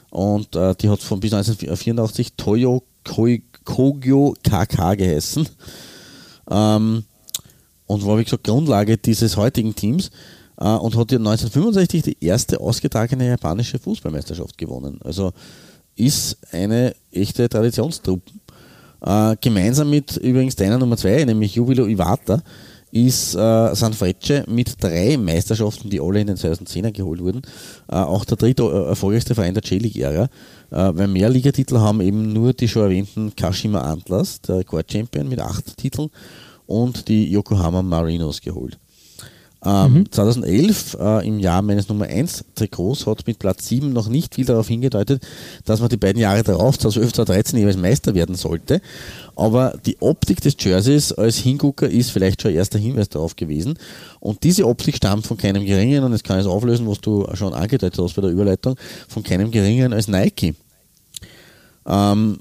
und 0.09 0.55
äh, 0.55 0.75
die 0.75 0.89
hat 0.89 1.01
von 1.01 1.19
bis 1.19 1.33
1984 1.33 2.33
Toyo 2.37 2.83
Kogyo 3.03 4.33
KK 4.43 4.95
geheißen 4.95 5.47
ähm, 6.49 7.03
und 7.85 8.05
war 8.05 8.17
wie 8.17 8.23
gesagt 8.23 8.45
Grundlage 8.45 8.97
dieses 8.97 9.37
heutigen 9.37 9.75
Teams 9.75 10.09
äh, 10.57 10.67
und 10.67 10.95
hat 10.95 11.11
ja 11.11 11.17
1965 11.17 12.03
die 12.03 12.17
erste 12.25 12.59
ausgetragene 12.59 13.27
japanische 13.27 13.79
Fußballmeisterschaft 13.79 14.57
gewonnen. 14.57 14.99
Also 15.03 15.33
ist 15.95 16.37
eine 16.51 16.95
echte 17.11 17.47
Traditionstruppe. 17.49 18.31
Äh, 19.01 19.35
gemeinsam 19.41 19.89
mit 19.89 20.17
übrigens 20.17 20.55
deiner 20.55 20.77
Nummer 20.77 20.97
2, 20.97 21.25
nämlich 21.25 21.55
Jubilo 21.55 21.85
Iwata, 21.85 22.41
ist 22.91 23.35
äh, 23.35 23.75
San 23.75 23.93
Frecce 23.93 24.45
mit 24.47 24.81
drei 24.81 25.17
Meisterschaften, 25.17 25.89
die 25.89 25.99
alle 25.99 26.21
in 26.21 26.27
den 26.27 26.37
2010er 26.37 26.91
geholt 26.91 27.19
wurden, 27.21 27.41
äh, 27.89 27.95
auch 27.95 28.23
der 28.23 28.37
dritte 28.37 28.63
äh, 28.63 28.87
erfolgreichste 28.89 29.35
Verein 29.35 29.53
der 29.53 29.63
J-League-Ära. 29.63 30.23
Äh, 30.23 30.27
weil 30.71 31.07
mehr 31.07 31.29
Ligatitel 31.29 31.79
haben 31.79 31.99
eben 31.99 32.31
nur 32.31 32.53
die 32.53 32.69
schon 32.69 32.83
erwähnten 32.83 33.35
Kashima 33.35 33.81
Antlers, 33.81 34.41
der 34.41 34.59
Rekord-Champion 34.59 35.27
mit 35.27 35.41
acht 35.41 35.75
Titeln, 35.75 36.09
und 36.67 37.09
die 37.09 37.29
Yokohama 37.29 37.81
Marinos 37.81 38.41
geholt. 38.41 38.79
Ähm, 39.65 40.05
2011, 40.11 40.97
äh, 40.99 41.27
im 41.27 41.39
Jahr 41.39 41.61
meines 41.61 41.89
Nummer 41.89 42.05
1 42.05 42.45
Trikots, 42.53 43.07
hat 43.07 43.25
mit 43.25 43.39
Platz 43.39 43.67
7 43.67 43.91
noch 43.91 44.07
nicht 44.07 44.35
viel 44.35 44.45
darauf 44.45 44.67
hingedeutet, 44.67 45.25
dass 45.65 45.79
man 45.79 45.89
die 45.89 45.97
beiden 45.97 46.21
Jahre 46.21 46.43
darauf, 46.43 46.77
2012, 46.77 47.13
2013, 47.13 47.59
jeweils 47.59 47.77
Meister 47.77 48.13
werden 48.13 48.35
sollte. 48.35 48.81
Aber 49.35 49.77
die 49.85 49.97
Optik 50.01 50.39
des 50.41 50.55
Jerseys 50.59 51.11
als 51.11 51.37
Hingucker 51.37 51.89
ist 51.89 52.11
vielleicht 52.11 52.41
schon 52.41 52.51
erster 52.51 52.77
Hinweis 52.77 53.09
darauf 53.09 53.35
gewesen. 53.35 53.77
Und 54.19 54.43
diese 54.43 54.65
Optik 54.65 54.97
stammt 54.97 55.25
von 55.25 55.37
keinem 55.37 55.65
Geringen, 55.65 56.03
und 56.03 56.11
jetzt 56.11 56.23
kann 56.23 56.37
ich 56.37 56.45
es 56.45 56.51
auflösen, 56.51 56.87
was 56.87 57.01
du 57.01 57.27
schon 57.33 57.53
angedeutet 57.53 57.99
hast 57.99 58.15
bei 58.15 58.21
der 58.21 58.31
Überleitung, 58.31 58.75
von 59.07 59.23
keinem 59.23 59.49
Geringeren 59.49 59.93
als 59.93 60.07
Nike. 60.07 60.53
Ähm, 61.87 62.39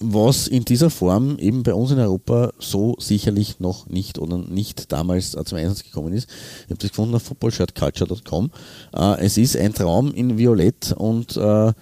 was 0.00 0.46
in 0.46 0.64
dieser 0.64 0.90
Form 0.90 1.38
eben 1.38 1.62
bei 1.62 1.74
uns 1.74 1.90
in 1.90 1.98
Europa 1.98 2.52
so 2.58 2.96
sicherlich 2.98 3.60
noch 3.60 3.86
nicht 3.88 4.18
oder 4.18 4.38
nicht 4.38 4.92
damals 4.92 5.34
äh, 5.34 5.44
zum 5.44 5.58
Einsatz 5.58 5.82
gekommen 5.82 6.12
ist. 6.12 6.28
Ich 6.64 6.70
habe 6.70 6.78
das 6.78 6.90
gefunden 6.90 7.14
auf 7.14 7.22
footballshirtculture.com. 7.22 8.50
Äh, 8.94 9.24
es 9.24 9.36
ist 9.36 9.56
ein 9.56 9.74
Traum 9.74 10.12
in 10.12 10.38
Violett 10.38 10.92
und 10.92 11.36
äh, 11.36 11.72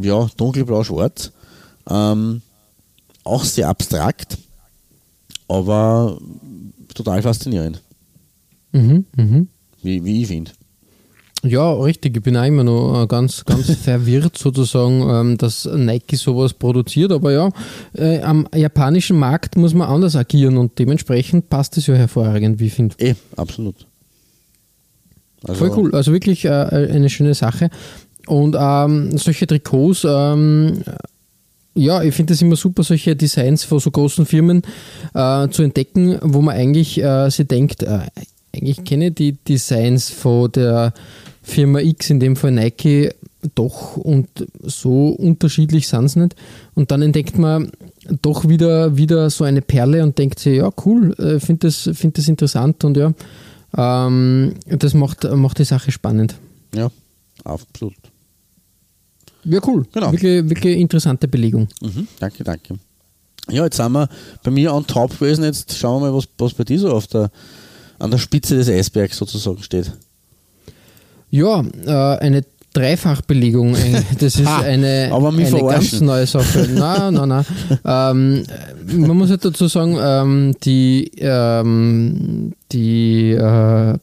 ja, 0.00 0.30
dunkelblau-schwarz. 0.36 1.32
Ähm, 1.88 2.42
auch 3.24 3.44
sehr 3.44 3.68
abstrakt, 3.68 4.38
aber 5.48 6.18
total 6.94 7.22
faszinierend, 7.22 7.82
Mhm, 8.72 9.04
mhm. 9.16 9.48
wie, 9.82 10.02
wie 10.02 10.22
ich 10.22 10.28
finde. 10.28 10.52
Ja, 11.44 11.72
richtig. 11.72 12.16
Ich 12.16 12.22
bin 12.22 12.36
auch 12.36 12.44
immer 12.44 12.62
noch 12.62 13.02
äh, 13.02 13.06
ganz, 13.06 13.44
ganz 13.44 13.74
verwirrt 13.82 14.38
sozusagen, 14.38 15.02
ähm, 15.08 15.38
dass 15.38 15.64
Nike 15.64 16.16
sowas 16.16 16.54
produziert. 16.54 17.10
Aber 17.10 17.32
ja, 17.32 17.50
äh, 17.94 18.20
am 18.20 18.46
japanischen 18.54 19.18
Markt 19.18 19.56
muss 19.56 19.74
man 19.74 19.88
anders 19.88 20.14
agieren 20.14 20.56
und 20.56 20.78
dementsprechend 20.78 21.50
passt 21.50 21.76
es 21.76 21.88
ja 21.88 21.94
hervorragend, 21.94 22.60
wie 22.60 22.66
ich 22.66 22.74
finde. 22.74 22.94
Eh, 22.98 23.14
absolut. 23.36 23.86
Also, 25.44 25.66
Voll 25.66 25.76
cool. 25.76 25.94
Also 25.94 26.12
wirklich 26.12 26.44
äh, 26.44 26.50
eine 26.50 27.10
schöne 27.10 27.34
Sache. 27.34 27.70
Und 28.28 28.56
ähm, 28.58 29.18
solche 29.18 29.48
Trikots, 29.48 30.06
ähm, 30.08 30.84
ja, 31.74 32.02
ich 32.02 32.14
finde 32.14 32.34
es 32.34 32.42
immer 32.42 32.54
super, 32.54 32.84
solche 32.84 33.16
Designs 33.16 33.64
von 33.64 33.80
so 33.80 33.90
großen 33.90 34.26
Firmen 34.26 34.62
äh, 35.14 35.48
zu 35.48 35.62
entdecken, 35.62 36.18
wo 36.22 36.40
man 36.40 36.54
eigentlich 36.54 37.02
äh, 37.02 37.30
sich 37.30 37.48
denkt, 37.48 37.82
äh, 37.82 38.00
eigentlich 38.54 38.84
kenne 38.84 39.08
ich 39.08 39.14
die 39.14 39.32
Designs 39.32 40.10
von 40.10 40.52
der 40.52 40.92
Firma 41.42 41.80
X, 41.80 42.10
in 42.10 42.20
dem 42.20 42.36
Fall 42.36 42.52
Nike, 42.52 43.10
doch 43.54 43.96
und 43.96 44.28
so 44.62 45.08
unterschiedlich 45.08 45.88
sind 45.88 46.04
es 46.04 46.16
nicht. 46.16 46.36
Und 46.74 46.90
dann 46.90 47.02
entdeckt 47.02 47.38
man 47.38 47.72
doch 48.22 48.48
wieder, 48.48 48.96
wieder 48.96 49.30
so 49.30 49.44
eine 49.44 49.62
Perle 49.62 50.02
und 50.02 50.18
denkt 50.18 50.38
sich, 50.38 50.58
ja, 50.58 50.70
cool, 50.84 51.12
äh, 51.18 51.40
finde 51.40 51.66
das, 51.66 51.90
find 51.94 52.16
das 52.18 52.28
interessant 52.28 52.84
und 52.84 52.96
ja, 52.96 53.12
ähm, 53.76 54.54
das 54.66 54.94
macht, 54.94 55.24
macht 55.24 55.58
die 55.58 55.64
Sache 55.64 55.90
spannend. 55.90 56.36
Ja, 56.74 56.90
absolut. 57.44 57.94
Ja, 59.44 59.60
cool. 59.66 59.86
Genau. 59.92 60.12
Wirklich, 60.12 60.48
wirklich 60.48 60.78
interessante 60.78 61.26
Belegung. 61.26 61.68
Mhm, 61.80 62.06
danke, 62.20 62.44
danke. 62.44 62.78
Ja, 63.50 63.64
jetzt 63.64 63.76
sind 63.76 63.90
wir 63.92 64.08
bei 64.44 64.50
mir 64.52 64.72
on 64.72 64.86
top 64.86 65.18
gewesen. 65.18 65.42
Jetzt 65.42 65.76
schauen 65.76 66.00
wir 66.00 66.10
mal, 66.10 66.16
was, 66.16 66.28
was 66.38 66.54
bei 66.54 66.62
dir 66.62 66.78
so 66.78 66.92
auf 66.92 67.08
der, 67.08 67.30
an 67.98 68.12
der 68.12 68.18
Spitze 68.18 68.54
des 68.54 68.68
Eisbergs 68.68 69.16
sozusagen 69.16 69.62
steht. 69.62 69.92
Ja, 71.32 71.64
äh, 71.86 72.18
eine 72.18 72.44
Dreifachbelegung. 72.74 73.74
Das 74.18 74.36
ist 74.36 74.46
Ha, 74.46 74.60
eine, 74.60 75.10
eine 75.12 75.60
ganz 75.64 76.00
neue 76.00 76.26
Sache. 76.26 76.68
Nein, 76.72 77.14
nein, 77.14 77.28
nein. 77.28 77.44
Ähm, 77.84 78.44
man 78.86 79.16
muss 79.16 79.30
halt 79.30 79.44
dazu 79.44 79.66
sagen, 79.66 79.96
ähm, 80.00 80.54
die, 80.62 81.10
ähm, 81.18 82.52
die 82.70 83.30
äh, 83.32 83.98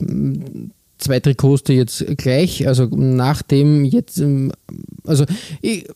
zwei 0.98 1.20
Trikots, 1.20 1.64
die 1.64 1.74
jetzt 1.74 2.06
gleich, 2.18 2.68
also 2.68 2.86
nach 2.92 3.44
dem 3.44 3.86
jetzt, 3.86 4.18
ähm, 4.20 4.52
also 5.06 5.26
ich 5.62 5.88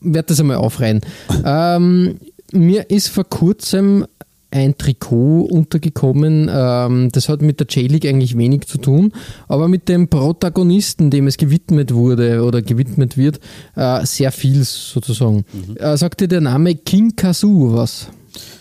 werde 0.00 0.28
das 0.28 0.40
einmal 0.40 0.56
aufreihen. 0.56 1.00
Ähm, 1.44 2.16
mir 2.52 2.90
ist 2.90 3.08
vor 3.08 3.24
kurzem 3.24 4.06
ein 4.50 4.78
Trikot 4.78 5.42
untergekommen, 5.50 6.50
ähm, 6.52 7.08
das 7.12 7.28
hat 7.28 7.42
mit 7.42 7.60
der 7.60 7.66
J-League 7.66 8.06
eigentlich 8.06 8.36
wenig 8.36 8.66
zu 8.66 8.78
tun, 8.78 9.12
aber 9.48 9.68
mit 9.68 9.88
dem 9.88 10.08
Protagonisten, 10.08 11.10
dem 11.10 11.26
es 11.26 11.36
gewidmet 11.36 11.92
wurde 11.92 12.42
oder 12.42 12.62
gewidmet 12.62 13.16
wird, 13.16 13.40
äh, 13.74 14.04
sehr 14.06 14.32
viel 14.32 14.62
sozusagen. 14.64 15.44
Äh, 15.76 15.96
sagt 15.96 16.20
dir 16.20 16.28
der 16.28 16.40
Name 16.40 16.74
King 16.74 17.14
Kazoo 17.16 17.74
was? 17.74 18.08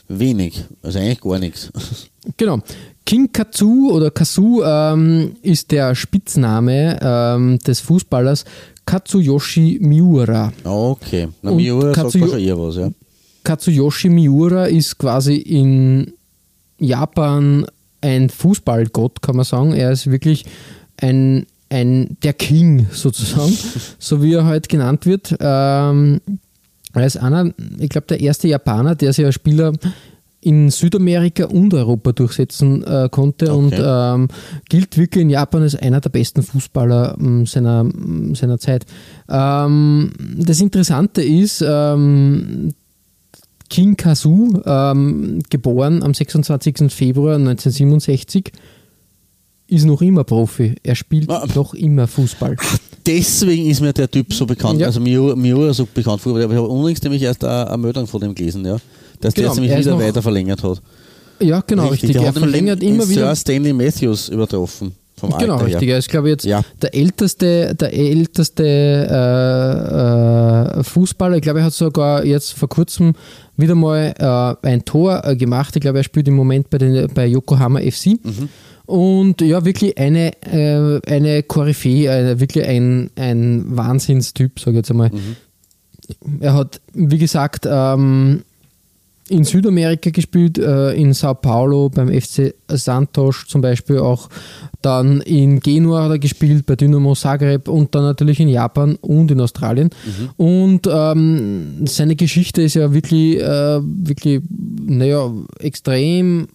Wenig, 0.07 0.63
also 0.81 0.99
eigentlich 0.99 1.21
gar 1.21 1.39
nichts. 1.39 1.71
Genau. 2.37 2.59
King 3.05 3.31
Katsu 3.31 3.91
oder 3.91 4.09
Kazu 4.09 4.63
ähm, 4.65 5.35
ist 5.43 5.69
der 5.71 5.93
Spitzname 5.93 6.99
ähm, 6.99 7.59
des 7.59 7.79
Fußballers 7.81 8.45
Katsuyoshi 8.85 9.77
Miura. 9.81 10.51
Okay, 10.63 11.27
na 11.43 11.51
Miura 11.51 11.93
sagt 11.93 12.15
mir 12.15 12.27
schon 12.27 12.39
eher 12.39 12.57
was, 12.57 12.77
ja. 12.77 12.89
Katsuyoshi 13.45 14.09
Miura 14.09 14.65
ist 14.65 14.97
quasi 14.97 15.35
in 15.37 16.11
Japan 16.79 17.65
ein 18.01 18.29
Fußballgott, 18.29 19.21
kann 19.21 19.37
man 19.37 19.45
sagen. 19.45 19.71
Er 19.73 19.91
ist 19.91 20.11
wirklich 20.11 20.45
ein, 20.97 21.45
ein 21.69 22.17
der 22.23 22.33
King 22.33 22.87
sozusagen, 22.91 23.57
so 23.99 24.21
wie 24.21 24.33
er 24.33 24.45
halt 24.45 24.67
genannt 24.67 25.05
wird. 25.05 25.35
Ähm, 25.39 26.19
er 26.93 27.05
ist 27.05 27.17
einer, 27.17 27.51
ich 27.79 27.89
glaube, 27.89 28.07
der 28.07 28.19
erste 28.19 28.47
Japaner, 28.47 28.95
der 28.95 29.13
sich 29.13 29.25
als 29.25 29.35
Spieler 29.35 29.73
in 30.41 30.69
Südamerika 30.69 31.45
und 31.45 31.73
Europa 31.73 32.11
durchsetzen 32.11 32.83
äh, 32.83 33.09
konnte 33.09 33.51
Okay. 33.51 33.57
und 33.57 33.73
ähm, 33.77 34.27
gilt 34.69 34.95
wirklich 34.95 35.23
in 35.23 35.31
Japan 35.31 35.63
als 35.63 35.75
einer 35.75 35.99
der 36.01 36.11
besten 36.11 36.43
Fußballer 36.43 37.17
ähm, 37.19 37.47
seiner, 37.47 37.89
seiner 38.33 38.59
Zeit. 38.59 38.85
Ähm, 39.27 40.11
das 40.37 40.61
Interessante 40.61 41.23
ist, 41.23 41.63
ähm, 41.67 42.75
King 43.69 43.97
Kazu, 43.97 44.61
ähm, 44.65 45.41
geboren 45.49 46.03
am 46.03 46.13
26. 46.13 46.89
Februar 46.91 47.35
1967, 47.37 48.51
ist 49.67 49.85
noch 49.85 50.01
immer 50.01 50.23
Profi. 50.23 50.75
Er 50.83 50.95
spielt 50.95 51.29
Ah. 51.29 51.45
noch 51.55 51.73
immer 51.73 52.07
Fußball. 52.07 52.55
Deswegen 53.05 53.65
ist 53.67 53.81
mir 53.81 53.93
der 53.93 54.09
Typ 54.09 54.33
so 54.33 54.45
bekannt, 54.45 54.79
Ja. 54.79 54.87
also 54.87 54.99
Miura, 54.99 55.35
Miura 55.35 55.73
so 55.73 55.87
bekannt 55.91 56.21
vor, 56.21 56.31
aber 56.33 56.51
ich 56.51 56.57
habe 56.57 56.67
unlängst 56.67 57.03
nämlich 57.03 57.21
erst 57.23 57.43
eine, 57.43 57.67
eine 57.67 57.77
Meldung 57.77 58.07
von 58.07 58.21
dem 58.21 58.33
gelesen, 58.35 58.65
ja. 58.65 58.77
Dass 59.21 59.33
Genau, 59.33 59.35
der 59.35 59.43
jetzt 59.45 59.55
nämlich 59.55 59.71
er 59.71 59.79
wieder 59.79 59.99
weiter 59.99 60.21
verlängert 60.21 60.61
hat. 60.63 60.81
Ja, 61.39 61.61
genau, 61.65 61.87
richtig. 61.87 62.11
Der 62.13 62.21
Er 62.21 62.27
hat 62.29 62.37
verlängert 62.37 62.81
immer 62.83 63.07
wieder. 63.09 63.27
Sir 63.27 63.35
Stanley 63.35 63.73
Matthews 63.73 64.29
übertroffen. 64.29 64.93
Vom 65.17 65.29
Genau, 65.37 65.53
Alter 65.53 65.65
richtig. 65.67 65.89
Er 65.89 65.97
ist, 65.97 66.09
glaube 66.09 66.27
ich, 66.27 66.31
jetzt 66.33 66.45
Ja. 66.45 66.61
der 66.81 66.93
älteste, 66.93 67.73
der 67.75 67.93
älteste 67.93 68.63
äh, 70.75 70.79
äh, 70.79 70.83
Fußballer. 70.83 71.37
Ich 71.37 71.41
glaube, 71.41 71.59
er 71.59 71.65
hat 71.65 71.73
sogar 71.73 72.25
jetzt 72.25 72.53
vor 72.53 72.67
kurzem 72.69 73.13
wieder 73.57 73.75
mal 73.75 74.13
äh, 74.17 74.67
ein 74.67 74.83
Tor 74.83 75.21
äh, 75.25 75.35
gemacht. 75.35 75.75
Ich 75.75 75.81
glaube, 75.81 75.99
er 75.99 76.03
spielt 76.03 76.27
im 76.27 76.35
Moment 76.35 76.69
bei, 76.69 76.77
den, 76.77 77.07
bei 77.13 77.25
Yokohama 77.27 77.79
FC. 77.79 78.17
Und 78.85 79.41
ja, 79.41 79.63
wirklich 79.65 79.97
eine, 79.97 80.31
äh, 80.43 80.99
eine 81.07 81.43
Koryphäe, 81.43 82.07
äh, 82.33 82.39
wirklich 82.39 82.65
ein, 82.67 83.09
ein 83.15 83.63
Wahnsinnstyp, 83.75 84.59
sage 84.59 84.71
ich 84.71 84.77
jetzt 84.77 84.91
einmal. 84.91 85.11
Er 86.39 86.53
hat, 86.53 86.81
wie 86.93 87.17
gesagt, 87.17 87.65
ähm, 87.67 88.43
in 89.29 89.43
Südamerika 89.43 90.11
gespielt, 90.11 90.57
äh, 90.57 90.93
in 90.93 91.13
Sao 91.13 91.33
Paulo 91.33 91.89
beim 91.89 92.09
FC 92.09 92.53
Santos 92.67 93.45
zum 93.47 93.61
Beispiel 93.61 93.99
auch. 93.99 94.29
Dann 94.81 95.21
in 95.21 95.61
Genua 95.61 96.03
hat 96.03 96.11
er 96.11 96.19
gespielt, 96.19 96.65
bei 96.67 96.75
Dynamo 96.75 97.15
Zagreb 97.15 97.67
und 97.67 97.95
dann 97.95 98.03
natürlich 98.03 98.39
in 98.39 98.49
Japan 98.49 98.97
und 99.01 99.31
in 99.31 99.41
Australien. 99.41 99.89
Und 100.37 100.87
ähm, 100.91 101.87
seine 101.87 102.15
Geschichte 102.15 102.61
ist 102.61 102.75
ja 102.75 102.93
wirklich, 102.93 103.39
äh, 103.39 103.79
wirklich, 103.81 104.41
naja, 104.85 105.31
extrem. 105.59 106.47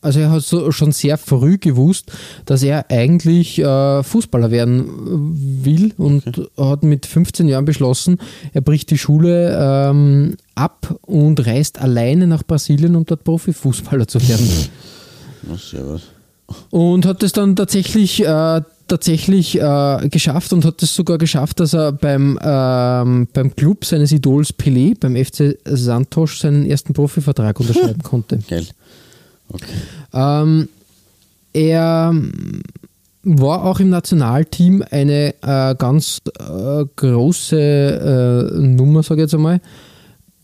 Also 0.00 0.20
er 0.20 0.30
hat 0.30 0.42
so 0.42 0.70
schon 0.70 0.92
sehr 0.92 1.18
früh 1.18 1.58
gewusst, 1.58 2.12
dass 2.44 2.62
er 2.62 2.88
eigentlich 2.88 3.58
äh, 3.58 4.02
Fußballer 4.04 4.52
werden 4.52 4.86
will 5.64 5.92
und 5.96 6.24
hat 6.56 6.84
mit 6.84 7.04
15 7.04 7.48
Jahren 7.48 7.64
beschlossen, 7.64 8.18
er 8.52 8.60
bricht 8.60 8.90
die 8.90 8.98
Schule 8.98 9.58
ähm, 9.60 10.36
ab 10.54 10.94
und 11.02 11.44
reist 11.44 11.80
alleine 11.80 12.28
nach 12.28 12.44
Brasilien, 12.44 12.94
um 12.94 13.06
dort 13.06 13.24
Profifußballer 13.24 14.06
zu 14.06 14.26
werden. 14.28 14.48
Na, 15.48 15.56
servus. 15.56 16.02
Und 16.70 17.04
hat 17.04 17.22
es 17.22 17.32
dann 17.32 17.56
tatsächlich, 17.56 18.24
äh, 18.24 18.62
tatsächlich 18.86 19.60
äh, 19.60 20.08
geschafft 20.08 20.52
und 20.52 20.64
hat 20.64 20.82
es 20.82 20.94
sogar 20.94 21.18
geschafft, 21.18 21.60
dass 21.60 21.74
er 21.74 21.92
beim, 21.92 22.38
ähm, 22.42 23.28
beim 23.32 23.54
Club 23.54 23.84
seines 23.84 24.12
Idols 24.12 24.54
Pelé, 24.56 24.94
beim 24.98 25.16
FC 25.16 25.58
Santos, 25.64 26.38
seinen 26.40 26.64
ersten 26.64 26.94
Profivertrag 26.94 27.60
unterschreiben 27.60 28.02
konnte. 28.02 28.38
Geil. 28.48 28.66
Ähm, 30.12 30.68
er 31.52 32.14
war 33.24 33.64
auch 33.64 33.80
im 33.80 33.90
Nationalteam 33.90 34.84
eine 34.90 35.34
äh, 35.42 35.74
ganz 35.76 36.20
äh, 36.38 36.84
große 36.96 38.52
äh, 38.54 38.58
Nummer, 38.60 39.02
sage 39.02 39.20
ich 39.20 39.24
jetzt 39.24 39.34
einmal. 39.34 39.60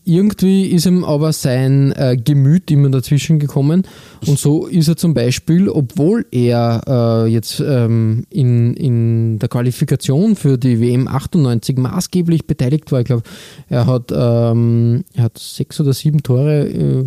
Irgendwie 0.07 0.67
ist 0.67 0.85
ihm 0.85 1.03
aber 1.03 1.33
sein 1.33 1.91
äh, 1.93 2.15
Gemüt 2.15 2.69
immer 2.69 2.89
dazwischen 2.89 3.39
gekommen. 3.39 3.87
Und 4.27 4.37
so 4.37 4.67
ist 4.67 4.87
er 4.87 4.97
zum 4.97 5.15
Beispiel, 5.15 5.67
obwohl 5.67 6.27
er 6.31 6.83
äh, 7.25 7.31
jetzt 7.31 7.59
ähm, 7.59 8.27
in, 8.29 8.75
in 8.75 9.39
der 9.39 9.49
Qualifikation 9.49 10.35
für 10.35 10.59
die 10.59 10.79
WM 10.79 11.07
98 11.07 11.77
maßgeblich 11.77 12.45
beteiligt 12.45 12.91
war, 12.91 12.99
ich 12.99 13.05
glaube, 13.05 13.23
er 13.67 13.87
hat, 13.87 14.11
ähm, 14.15 15.05
er 15.15 15.23
hat 15.23 15.39
sechs 15.39 15.79
oder 15.81 15.93
sieben 15.93 16.21
Tore 16.21 16.67
äh, 16.67 17.05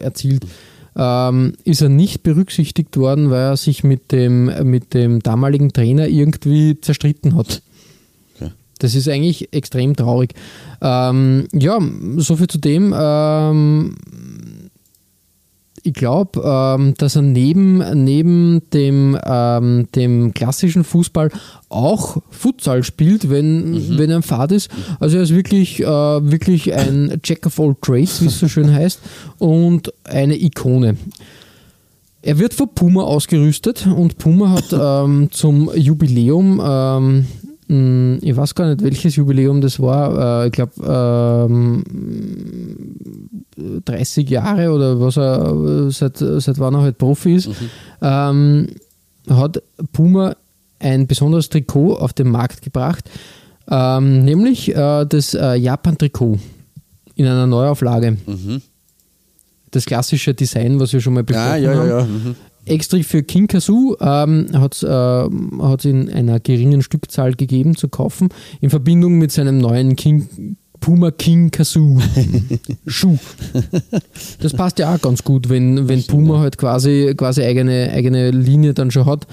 erzielt, 0.00 0.44
ähm, 0.96 1.54
ist 1.64 1.80
er 1.80 1.88
nicht 1.88 2.22
berücksichtigt 2.22 2.96
worden, 2.96 3.30
weil 3.30 3.40
er 3.40 3.56
sich 3.56 3.84
mit 3.84 4.12
dem, 4.12 4.46
mit 4.68 4.94
dem 4.94 5.20
damaligen 5.20 5.72
Trainer 5.72 6.08
irgendwie 6.08 6.80
zerstritten 6.80 7.36
hat. 7.36 7.62
Okay. 8.36 8.50
Das 8.78 8.94
ist 8.94 9.08
eigentlich 9.08 9.52
extrem 9.52 9.94
traurig. 9.96 10.34
Ähm, 10.80 11.46
ja, 11.52 11.78
soviel 12.16 12.48
zu 12.48 12.58
dem. 12.58 12.94
Ähm, 12.96 13.96
ich 15.82 15.94
glaube, 15.94 16.42
ähm, 16.44 16.94
dass 16.98 17.16
er 17.16 17.22
neben, 17.22 18.04
neben 18.04 18.62
dem, 18.72 19.18
ähm, 19.24 19.88
dem 19.94 20.34
klassischen 20.34 20.84
Fußball 20.84 21.30
auch 21.68 22.18
Futsal 22.30 22.82
spielt, 22.82 23.30
wenn, 23.30 23.98
wenn 23.98 24.10
er 24.10 24.16
am 24.16 24.22
Fahrt 24.22 24.52
ist. 24.52 24.70
Also 24.98 25.16
er 25.16 25.22
ist 25.22 25.34
wirklich, 25.34 25.80
äh, 25.80 25.86
wirklich 25.86 26.74
ein 26.74 27.20
Jack 27.24 27.46
of 27.46 27.58
all 27.60 27.76
trades, 27.80 28.20
wie 28.22 28.26
es 28.26 28.38
so 28.38 28.48
schön 28.48 28.72
heißt, 28.72 29.00
und 29.38 29.92
eine 30.04 30.40
Ikone. 30.40 30.96
Er 32.22 32.38
wird 32.38 32.52
von 32.52 32.68
Puma 32.74 33.02
ausgerüstet 33.02 33.86
und 33.86 34.18
Puma 34.18 34.50
hat 34.50 34.72
ähm, 34.72 35.28
zum 35.30 35.70
Jubiläum, 35.74 36.60
ähm, 36.62 37.26
mh, 37.68 38.18
ich 38.22 38.36
weiß 38.36 38.54
gar 38.54 38.68
nicht, 38.68 38.82
welches 38.82 39.16
Jubiläum 39.16 39.60
das 39.60 39.80
war, 39.80 40.44
äh, 40.44 40.46
ich 40.48 40.52
glaube 40.52 40.72
ähm, 41.48 41.84
30 43.84 44.28
Jahre 44.28 44.70
oder 44.72 45.00
was 45.00 45.16
er, 45.16 45.86
äh, 45.86 45.90
seit, 45.90 46.18
seit 46.18 46.58
wann 46.58 46.74
er 46.74 46.82
halt 46.82 46.98
Profi 46.98 47.34
ist, 47.34 47.50
ähm, 48.02 48.68
hat 49.28 49.62
Puma 49.92 50.34
ein 50.78 51.06
besonderes 51.06 51.48
Trikot 51.48 51.94
auf 51.94 52.12
den 52.12 52.28
Markt 52.30 52.62
gebracht, 52.62 53.10
ähm, 53.70 54.24
nämlich 54.24 54.74
äh, 54.74 55.04
das 55.06 55.34
äh, 55.34 55.54
Japan-Trikot 55.54 56.38
in 57.14 57.26
einer 57.26 57.46
Neuauflage. 57.46 58.16
Mhm. 58.26 58.62
Das 59.70 59.84
klassische 59.84 60.34
Design, 60.34 60.80
was 60.80 60.92
wir 60.92 61.00
schon 61.00 61.14
mal 61.14 61.22
besprochen 61.22 61.62
Ja, 61.62 61.72
ja, 61.72 61.78
haben. 61.78 61.88
ja. 61.88 62.04
Mhm. 62.04 62.34
Extra 62.66 62.98
für 63.02 63.22
King 63.22 63.46
Kazoo 63.46 63.96
ähm, 64.00 64.48
hat 64.52 64.74
es 64.74 64.82
äh, 64.82 65.88
in 65.88 66.10
einer 66.10 66.40
geringen 66.40 66.82
Stückzahl 66.82 67.34
gegeben 67.34 67.74
zu 67.74 67.88
kaufen, 67.88 68.28
in 68.60 68.68
Verbindung 68.70 69.18
mit 69.18 69.32
seinem 69.32 69.58
neuen 69.58 69.96
King, 69.96 70.56
Puma 70.80 71.10
King 71.10 71.50
Kazoo. 71.50 72.00
Schuh. 72.86 73.18
Das 74.40 74.54
passt 74.54 74.78
ja 74.78 74.94
auch 74.94 75.00
ganz 75.00 75.22
gut, 75.22 75.48
wenn, 75.48 75.88
wenn 75.88 76.06
Puma 76.06 76.40
halt 76.40 76.58
quasi, 76.58 77.14
quasi 77.16 77.42
eigene, 77.42 77.90
eigene 77.92 78.30
Linie 78.30 78.74
dann 78.74 78.90
schon 78.90 79.06
hat 79.06 79.26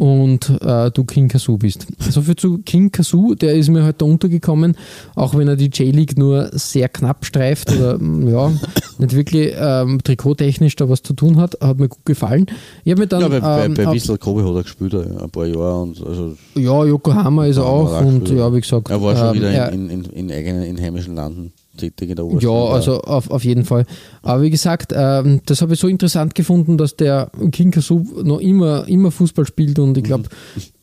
und 0.00 0.48
äh, 0.62 0.90
du 0.90 1.04
King 1.04 1.28
Kazoo 1.28 1.58
bist. 1.58 1.86
So 1.98 2.22
viel 2.22 2.34
zu 2.34 2.58
King 2.64 2.90
Kazoo, 2.90 3.34
der 3.34 3.54
ist 3.54 3.68
mir 3.68 3.92
da 3.92 4.06
untergekommen, 4.06 4.74
auch 5.14 5.34
wenn 5.36 5.46
er 5.46 5.56
die 5.56 5.66
J-League 5.66 6.16
nur 6.16 6.48
sehr 6.52 6.88
knapp 6.88 7.26
streift 7.26 7.70
oder 7.70 7.98
mm, 7.98 8.26
ja, 8.28 8.50
nicht 8.98 9.14
wirklich 9.14 9.52
ähm, 9.58 10.00
trikottechnisch 10.02 10.74
da 10.76 10.88
was 10.88 11.02
zu 11.02 11.12
tun 11.12 11.36
hat, 11.36 11.58
hat 11.60 11.78
mir 11.78 11.88
gut 11.88 12.06
gefallen. 12.06 12.46
Ich 12.84 12.92
habe 12.92 13.02
mir 13.02 13.08
dann 13.08 13.20
Ja, 13.20 13.28
bei, 13.28 13.40
bei, 13.40 13.64
ähm, 13.66 13.74
bei 13.74 13.86
auch- 13.88 13.92
Wissel 13.94 14.16
Kobe 14.16 14.42
hat 14.42 14.54
er 14.54 14.62
gespielt, 14.62 14.94
äh, 14.94 15.04
ein 15.22 15.28
paar 15.30 15.44
Jahre. 15.46 15.82
Und 15.82 16.02
also, 16.06 16.34
ja, 16.54 16.82
Yokohama 16.86 17.44
ist 17.44 17.58
er 17.58 17.66
auch 17.66 17.92
er 17.92 18.06
und 18.06 18.26
ja, 18.30 18.50
wie 18.54 18.60
gesagt, 18.62 18.88
er 18.88 19.02
war 19.02 19.14
schon 19.14 19.28
ähm, 19.28 19.34
wieder 19.34 19.50
er- 19.50 19.72
in, 19.72 19.90
in, 19.90 20.04
in, 20.04 20.10
in 20.12 20.32
eigenen, 20.32 20.62
in 20.62 20.80
heimischen 20.80 21.14
Landen 21.14 21.52
tätig 21.76 22.10
in 22.10 22.16
der 22.16 22.24
Ja, 22.24 22.30
Oberstufe. 22.30 22.72
also 22.72 23.00
auf, 23.02 23.30
auf 23.30 23.44
jeden 23.44 23.64
Fall. 23.64 23.86
Aber 24.22 24.42
wie 24.42 24.50
gesagt, 24.50 24.92
ähm, 24.94 25.40
das 25.46 25.62
habe 25.62 25.74
ich 25.74 25.80
so 25.80 25.88
interessant 25.88 26.34
gefunden, 26.34 26.76
dass 26.76 26.96
der 26.96 27.30
King 27.52 27.70
Kasu 27.70 28.04
noch 28.22 28.40
immer, 28.40 28.86
immer 28.88 29.10
Fußball 29.10 29.46
spielt 29.46 29.78
und 29.78 29.96
ich 29.96 30.04
glaube, 30.04 30.28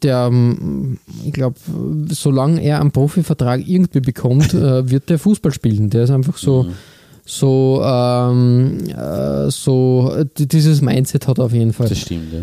der, 0.01 0.27
ähm, 0.31 0.97
ich 1.25 1.33
glaube, 1.33 1.55
solange 2.09 2.61
er 2.61 2.81
einen 2.81 2.91
Profivertrag 2.91 3.67
irgendwie 3.67 3.99
bekommt, 4.01 4.53
äh, 4.53 4.89
wird 4.89 5.09
der 5.09 5.19
Fußball 5.19 5.51
spielen. 5.51 5.89
Der 5.89 6.03
ist 6.03 6.11
einfach 6.11 6.37
so, 6.37 6.67
so, 7.25 7.81
ähm, 7.83 8.79
äh, 8.89 9.49
so, 9.51 10.11
dieses 10.37 10.81
Mindset 10.81 11.27
hat 11.27 11.39
auf 11.39 11.53
jeden 11.53 11.73
Fall. 11.73 11.89
Das 11.89 11.99
stimmt, 11.99 12.33
ja. 12.33 12.39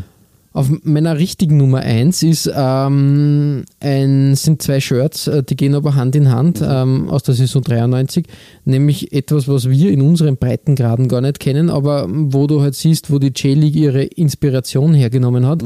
Auf 0.54 0.70
meiner 0.84 1.18
richtigen 1.18 1.56
Nummer 1.56 1.80
1 1.80 2.22
ist, 2.22 2.48
ähm, 2.54 3.64
ein, 3.80 4.36
sind 4.36 4.62
zwei 4.62 4.78
Shirts, 4.78 5.26
äh, 5.26 5.42
die 5.42 5.56
gehen 5.56 5.74
aber 5.74 5.96
Hand 5.96 6.14
in 6.14 6.30
Hand 6.30 6.62
ähm, 6.64 7.10
aus 7.10 7.24
der 7.24 7.34
Saison 7.34 7.60
93, 7.60 8.24
nämlich 8.64 9.12
etwas, 9.12 9.48
was 9.48 9.68
wir 9.68 9.90
in 9.90 10.00
unseren 10.00 10.36
Breitengraden 10.36 11.08
gar 11.08 11.22
nicht 11.22 11.40
kennen, 11.40 11.70
aber 11.70 12.06
wo 12.08 12.46
du 12.46 12.62
halt 12.62 12.76
siehst, 12.76 13.10
wo 13.10 13.18
die 13.18 13.32
J-League 13.34 13.74
ihre 13.74 14.04
Inspiration 14.04 14.94
hergenommen 14.94 15.44
hat. 15.44 15.64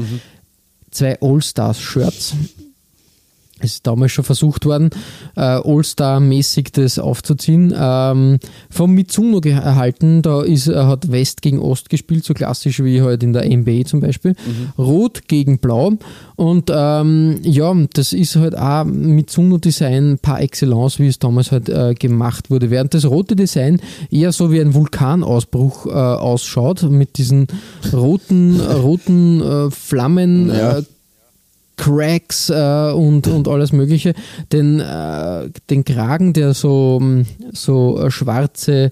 Zwei 0.89 1.19
All-Stars-Shirts. 1.21 2.33
Es 3.59 3.73
ist 3.73 3.87
damals 3.87 4.11
schon 4.11 4.25
versucht 4.25 4.65
worden, 4.65 4.89
äh, 5.35 5.41
All-Star-mäßig 5.41 6.71
das 6.71 6.99
aufzuziehen. 6.99 7.73
Ähm, 7.77 8.39
vom 8.69 8.93
Mitsuno 8.93 9.39
erhalten, 9.39 10.21
da 10.21 10.41
ist, 10.41 10.67
er 10.67 10.87
hat 10.87 11.11
West 11.11 11.41
gegen 11.41 11.59
Ost 11.59 11.89
gespielt, 11.89 12.23
so 12.23 12.33
klassisch 12.33 12.83
wie 12.83 13.01
halt 13.01 13.23
in 13.23 13.33
der 13.33 13.45
NBA 13.45 13.85
zum 13.85 13.99
Beispiel. 13.99 14.35
Rot 14.77 15.27
gegen 15.27 15.59
Blau. 15.59 15.93
Und 16.35 16.71
ähm, 16.73 17.39
ja, 17.43 17.73
das 17.93 18.13
ist 18.13 18.35
halt 18.35 18.57
auch 18.57 18.85
Mitsuno-Design 18.85 20.19
par 20.21 20.41
excellence, 20.41 20.99
wie 20.99 21.07
es 21.07 21.19
damals 21.19 21.51
halt 21.51 21.69
äh, 21.69 21.93
gemacht 21.93 22.49
wurde. 22.49 22.69
Während 22.69 22.93
das 22.93 23.05
rote 23.05 23.35
Design 23.35 23.81
eher 24.09 24.31
so 24.31 24.51
wie 24.51 24.61
ein 24.61 24.73
Vulkanausbruch 24.73 25.87
äh, 25.87 25.89
ausschaut, 25.89 26.83
mit 26.83 27.17
diesen 27.17 27.47
roten, 27.91 28.59
roten 28.59 29.41
äh, 29.41 29.71
Flammen. 29.71 30.49
Ja. 30.49 30.81
Cracks 31.79 32.49
äh, 32.49 32.91
und, 32.91 33.27
und 33.27 33.47
alles 33.47 33.71
Mögliche. 33.71 34.13
Den, 34.51 34.79
äh, 34.79 35.49
den 35.69 35.85
Kragen, 35.85 36.33
der 36.33 36.53
so, 36.53 37.01
so 37.53 37.99
äh, 37.99 38.11
schwarze, 38.11 38.91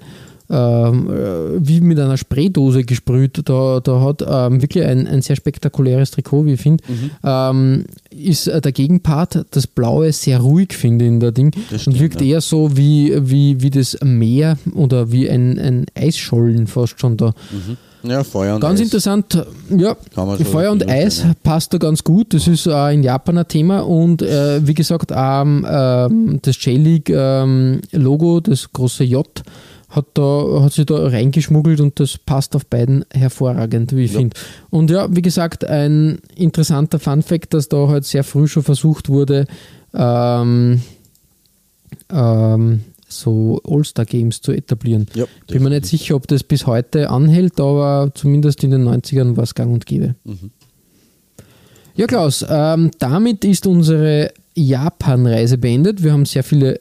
ähm, 0.50 1.10
äh, 1.10 1.68
wie 1.68 1.82
mit 1.82 2.00
einer 2.00 2.16
Spraydose 2.16 2.86
gesprüht, 2.86 3.42
da, 3.44 3.82
da 3.82 4.00
hat 4.00 4.24
ähm, 4.26 4.62
wirklich 4.62 4.86
ein, 4.86 5.06
ein 5.06 5.22
sehr 5.22 5.36
spektakuläres 5.36 6.12
Trikot, 6.12 6.46
wie 6.46 6.54
ich 6.54 6.62
finde. 6.62 6.82
Ähm, 7.24 7.86
ist 8.10 8.48
äh, 8.48 8.62
der 8.62 8.72
Gegenpart, 8.72 9.46
das 9.52 9.68
Blaue, 9.68 10.14
sehr 10.14 10.40
ruhig, 10.40 10.74
finde 10.74 11.04
ich, 11.04 11.10
in 11.10 11.20
der 11.20 11.34
Ding. 11.34 11.52
Das 11.70 11.86
und 11.88 11.96
stimmt, 11.96 12.00
wirkt 12.00 12.22
ja. 12.22 12.28
eher 12.28 12.42
so 12.42 12.78
wie, 12.78 13.14
wie, 13.30 13.62
wie 13.62 13.70
das 13.70 13.98
Meer 14.02 14.58
oder 14.74 15.12
wie 15.12 15.30
ein, 15.30 15.60
ein 15.60 15.86
Eisschollen 15.94 16.68
fast 16.68 17.02
schon 17.02 17.18
da. 17.18 17.34
Ja, 18.08 18.24
Feuer 18.24 18.56
und 18.56 18.62
Ganz 18.62 18.80
Eis. 18.80 18.86
interessant, 18.86 19.46
ja, 19.70 19.96
so 20.16 20.44
Feuer 20.46 20.72
und 20.72 20.88
Eis 20.88 21.24
ja. 21.24 21.34
passt 21.44 21.74
da 21.74 21.78
ganz 21.78 22.04
gut. 22.04 22.34
Das 22.34 22.48
ist 22.48 22.68
auch 22.68 22.90
in 22.90 23.04
Japan 23.04 23.38
ein 23.38 23.48
Thema 23.48 23.82
und 23.82 24.22
äh, 24.22 24.66
wie 24.66 24.74
gesagt, 24.74 25.12
ähm, 25.14 25.66
ähm, 25.70 26.40
das 26.42 26.64
J-League-Logo, 26.64 28.40
das 28.42 28.72
große 28.72 29.04
J, 29.04 29.26
hat, 29.90 30.06
da, 30.16 30.62
hat 30.64 30.74
sich 30.74 30.86
da 30.86 30.96
reingeschmuggelt 31.08 31.80
und 31.80 32.00
das 32.00 32.18
passt 32.18 32.56
auf 32.56 32.66
beiden 32.66 33.06
hervorragend, 33.14 33.96
wie 33.96 34.04
ich 34.06 34.14
Ja. 34.14 34.20
finde. 34.20 34.38
Und 34.70 34.92
ja, 34.92 35.08
wie 35.16 35.22
gesagt, 35.22 35.66
ein 35.66 36.20
interessanter 36.36 37.00
Fun-Fact, 37.00 37.54
dass 37.54 37.70
da 37.70 37.88
halt 37.88 38.06
sehr 38.06 38.24
früh 38.24 38.48
schon 38.48 38.64
versucht 38.64 39.08
wurde, 39.10 39.46
ähm, 39.94 40.82
ähm, 42.12 42.82
so 43.08 43.62
All-Star-Games 43.64 44.42
zu 44.42 44.52
etablieren. 44.52 45.08
Ja, 45.14 45.26
Bin 45.48 45.64
mir 45.64 45.70
nicht 45.70 45.86
sicher, 45.86 46.16
ob 46.16 46.28
das 46.28 46.44
bis 46.44 46.66
heute 46.68 47.10
anhält, 47.10 47.60
aber 47.60 48.12
zumindest 48.14 48.64
in 48.64 48.72
den 48.72 48.88
90ern 48.88 49.38
war 49.38 49.44
es 49.44 49.56
gang 49.56 49.72
und 49.72 49.86
gäbe. 49.86 50.16
Ja, 51.96 52.06
Klaus, 52.06 52.46
ähm, 52.48 52.92
damit 53.00 53.44
ist 53.46 53.66
unsere 53.66 54.32
Japan-Reise 54.56 55.58
beendet. 55.58 56.04
Wir 56.04 56.12
haben 56.14 56.26
sehr 56.26 56.44
viele 56.44 56.80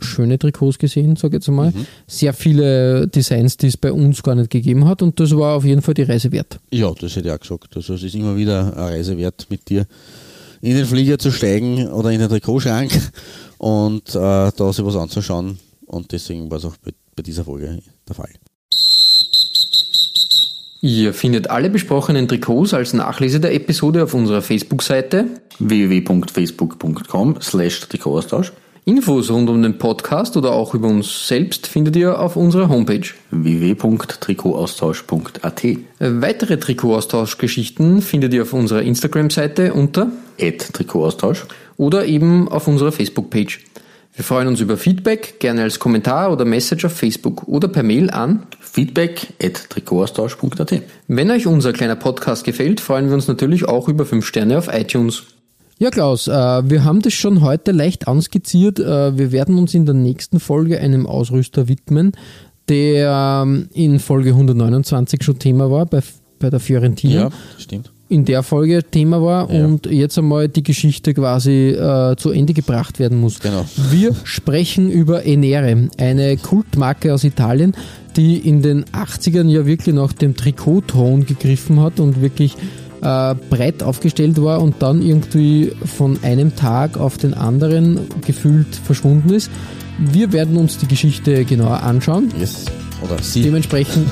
schöne 0.00 0.38
Trikots 0.38 0.78
gesehen, 0.78 1.16
sage 1.16 1.36
ich 1.36 1.46
jetzt 1.46 1.48
mal. 1.54 1.72
Sehr 2.06 2.32
viele 2.32 3.06
Designs, 3.06 3.56
die 3.56 3.68
es 3.68 3.76
bei 3.76 3.92
uns 3.92 4.22
gar 4.22 4.34
nicht 4.34 4.50
gegeben 4.50 4.86
hat 4.86 5.02
und 5.02 5.20
das 5.20 5.36
war 5.36 5.56
auf 5.56 5.64
jeden 5.64 5.82
Fall 5.82 5.94
die 5.94 6.02
Reise 6.02 6.32
wert. 6.32 6.58
Ja, 6.70 6.92
das 6.98 7.14
hätte 7.16 7.28
ich 7.28 7.34
auch 7.34 7.40
gesagt. 7.40 7.76
Also 7.76 7.94
es 7.94 8.02
ist 8.02 8.14
immer 8.14 8.36
wieder 8.36 8.72
eine 8.74 8.92
Reise 8.96 9.16
wert, 9.16 9.46
mit 9.50 9.68
dir 9.68 9.86
in 10.62 10.76
den 10.76 10.86
Flieger 10.86 11.18
zu 11.18 11.30
steigen 11.30 11.88
oder 11.88 12.10
in 12.10 12.20
den 12.20 12.30
Trikotschrank 12.30 12.92
und 13.58 14.14
äh, 14.14 14.50
da 14.56 14.72
sich 14.72 14.84
was 14.84 14.96
anzuschauen. 14.96 15.58
Und 15.86 16.12
deswegen 16.12 16.50
war 16.50 16.58
es 16.58 16.64
auch 16.64 16.76
bei, 16.82 16.92
bei 17.14 17.22
dieser 17.22 17.44
Folge 17.44 17.80
der 18.08 18.14
Fall. 18.14 18.30
Ihr 20.80 21.14
findet 21.14 21.50
alle 21.50 21.70
besprochenen 21.70 22.26
Trikots 22.26 22.74
als 22.74 22.92
Nachlese 22.92 23.38
der 23.38 23.54
Episode 23.54 24.02
auf 24.04 24.14
unserer 24.14 24.42
Facebook-Seite 24.42 25.26
www.facebook.com 25.58 27.36
slash 27.40 27.80
Trikotaustausch 27.80 28.52
Infos 28.84 29.30
rund 29.30 29.48
um 29.48 29.62
den 29.62 29.78
Podcast 29.78 30.36
oder 30.36 30.50
auch 30.50 30.74
über 30.74 30.88
uns 30.88 31.28
selbst 31.28 31.68
findet 31.68 31.94
ihr 31.94 32.18
auf 32.18 32.34
unserer 32.34 32.68
Homepage. 32.68 33.06
www.trikotaustausch.at 33.30 35.62
Weitere 36.00 36.56
Trikotaustauschgeschichten 36.56 38.02
findet 38.02 38.34
ihr 38.34 38.42
auf 38.42 38.52
unserer 38.52 38.82
Instagram-Seite 38.82 39.72
unter 39.72 40.10
Trikotaustausch 40.38 41.46
oder 41.76 42.06
eben 42.06 42.48
auf 42.48 42.68
unserer 42.68 42.92
Facebook-Page. 42.92 43.60
Wir 44.14 44.24
freuen 44.24 44.46
uns 44.46 44.60
über 44.60 44.76
Feedback, 44.76 45.40
gerne 45.40 45.62
als 45.62 45.78
Kommentar 45.78 46.30
oder 46.30 46.44
Message 46.44 46.84
auf 46.84 46.92
Facebook 46.92 47.48
oder 47.48 47.68
per 47.68 47.82
Mail 47.82 48.10
an. 48.10 48.42
feedback 48.60 49.32
at 49.42 49.70
Trikotaustausch.at 49.70 50.82
Wenn 51.08 51.30
euch 51.30 51.46
unser 51.46 51.72
kleiner 51.72 51.96
Podcast 51.96 52.44
gefällt, 52.44 52.80
freuen 52.80 53.06
wir 53.06 53.14
uns 53.14 53.26
natürlich 53.26 53.66
auch 53.66 53.88
über 53.88 54.04
5 54.04 54.26
Sterne 54.26 54.58
auf 54.58 54.68
iTunes. 54.70 55.22
Ja, 55.78 55.90
Klaus, 55.90 56.28
äh, 56.28 56.32
wir 56.32 56.84
haben 56.84 57.00
das 57.00 57.14
schon 57.14 57.40
heute 57.40 57.72
leicht 57.72 58.06
anskizziert. 58.06 58.78
Äh, 58.78 59.16
wir 59.16 59.32
werden 59.32 59.58
uns 59.58 59.72
in 59.72 59.86
der 59.86 59.94
nächsten 59.94 60.40
Folge 60.40 60.78
einem 60.78 61.06
Ausrüster 61.06 61.66
widmen, 61.68 62.12
der 62.68 63.42
ähm, 63.42 63.68
in 63.72 63.98
Folge 63.98 64.30
129 64.30 65.22
schon 65.24 65.38
Thema 65.38 65.70
war, 65.70 65.86
bei, 65.86 66.00
bei 66.38 66.50
der 66.50 66.60
Fiorentina. 66.60 67.14
Ja, 67.14 67.30
das 67.54 67.62
stimmt. 67.62 67.90
In 68.12 68.24
der 68.24 68.42
Folge 68.42 68.82
Thema 68.84 69.22
war 69.22 69.50
Ja. 69.52 69.64
und 69.64 69.86
jetzt 69.86 70.18
einmal 70.18 70.48
die 70.48 70.62
Geschichte 70.62 71.14
quasi 71.14 71.70
äh, 71.70 72.14
zu 72.16 72.30
Ende 72.30 72.52
gebracht 72.52 72.98
werden 72.98 73.18
muss. 73.20 73.40
Genau. 73.40 73.64
Wir 73.90 74.14
sprechen 74.24 74.90
über 74.90 75.24
Enere, 75.24 75.88
eine 75.98 76.36
Kultmarke 76.36 77.14
aus 77.14 77.24
Italien, 77.24 77.74
die 78.16 78.36
in 78.36 78.60
den 78.62 78.84
80ern 78.86 79.48
ja 79.48 79.64
wirklich 79.66 79.94
nach 79.94 80.12
dem 80.12 80.36
Trikotton 80.36 81.24
gegriffen 81.24 81.80
hat 81.80 81.98
und 82.00 82.20
wirklich 82.20 82.54
äh, 83.00 83.34
breit 83.50 83.82
aufgestellt 83.82 84.40
war 84.42 84.60
und 84.62 84.76
dann 84.80 85.00
irgendwie 85.02 85.72
von 85.84 86.18
einem 86.22 86.54
Tag 86.54 86.98
auf 86.98 87.16
den 87.16 87.34
anderen 87.34 87.98
gefühlt 88.26 88.76
verschwunden 88.84 89.30
ist. 89.30 89.50
Wir 89.98 90.32
werden 90.32 90.56
uns 90.56 90.78
die 90.78 90.86
Geschichte 90.86 91.44
genauer 91.44 91.82
anschauen. 91.82 92.28
Yes. 92.38 92.66
Oder 93.02 93.22
sie. 93.22 93.42
Dementsprechend, 93.42 94.06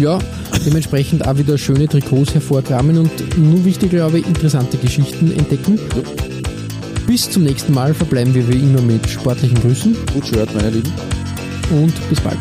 ja, 0.00 0.18
dementsprechend 0.64 1.26
auch 1.26 1.36
wieder 1.36 1.58
schöne 1.58 1.88
Trikots 1.88 2.34
hervorkramen 2.34 2.98
und 2.98 3.38
nur 3.38 3.64
wichtig, 3.64 3.90
glaube 3.90 4.18
ich, 4.18 4.26
interessante 4.26 4.76
Geschichten 4.76 5.32
entdecken. 5.32 5.78
Bis 7.06 7.30
zum 7.30 7.44
nächsten 7.44 7.72
Mal 7.72 7.94
verbleiben 7.94 8.34
wir 8.34 8.48
wie 8.48 8.58
immer 8.58 8.82
mit 8.82 9.08
sportlichen 9.08 9.60
Grüßen 9.60 9.96
Gut 10.12 10.30
gehört, 10.30 10.54
meine 10.54 10.70
Lieben. 10.70 10.92
und 11.70 12.08
bis 12.08 12.20
bald. 12.20 12.38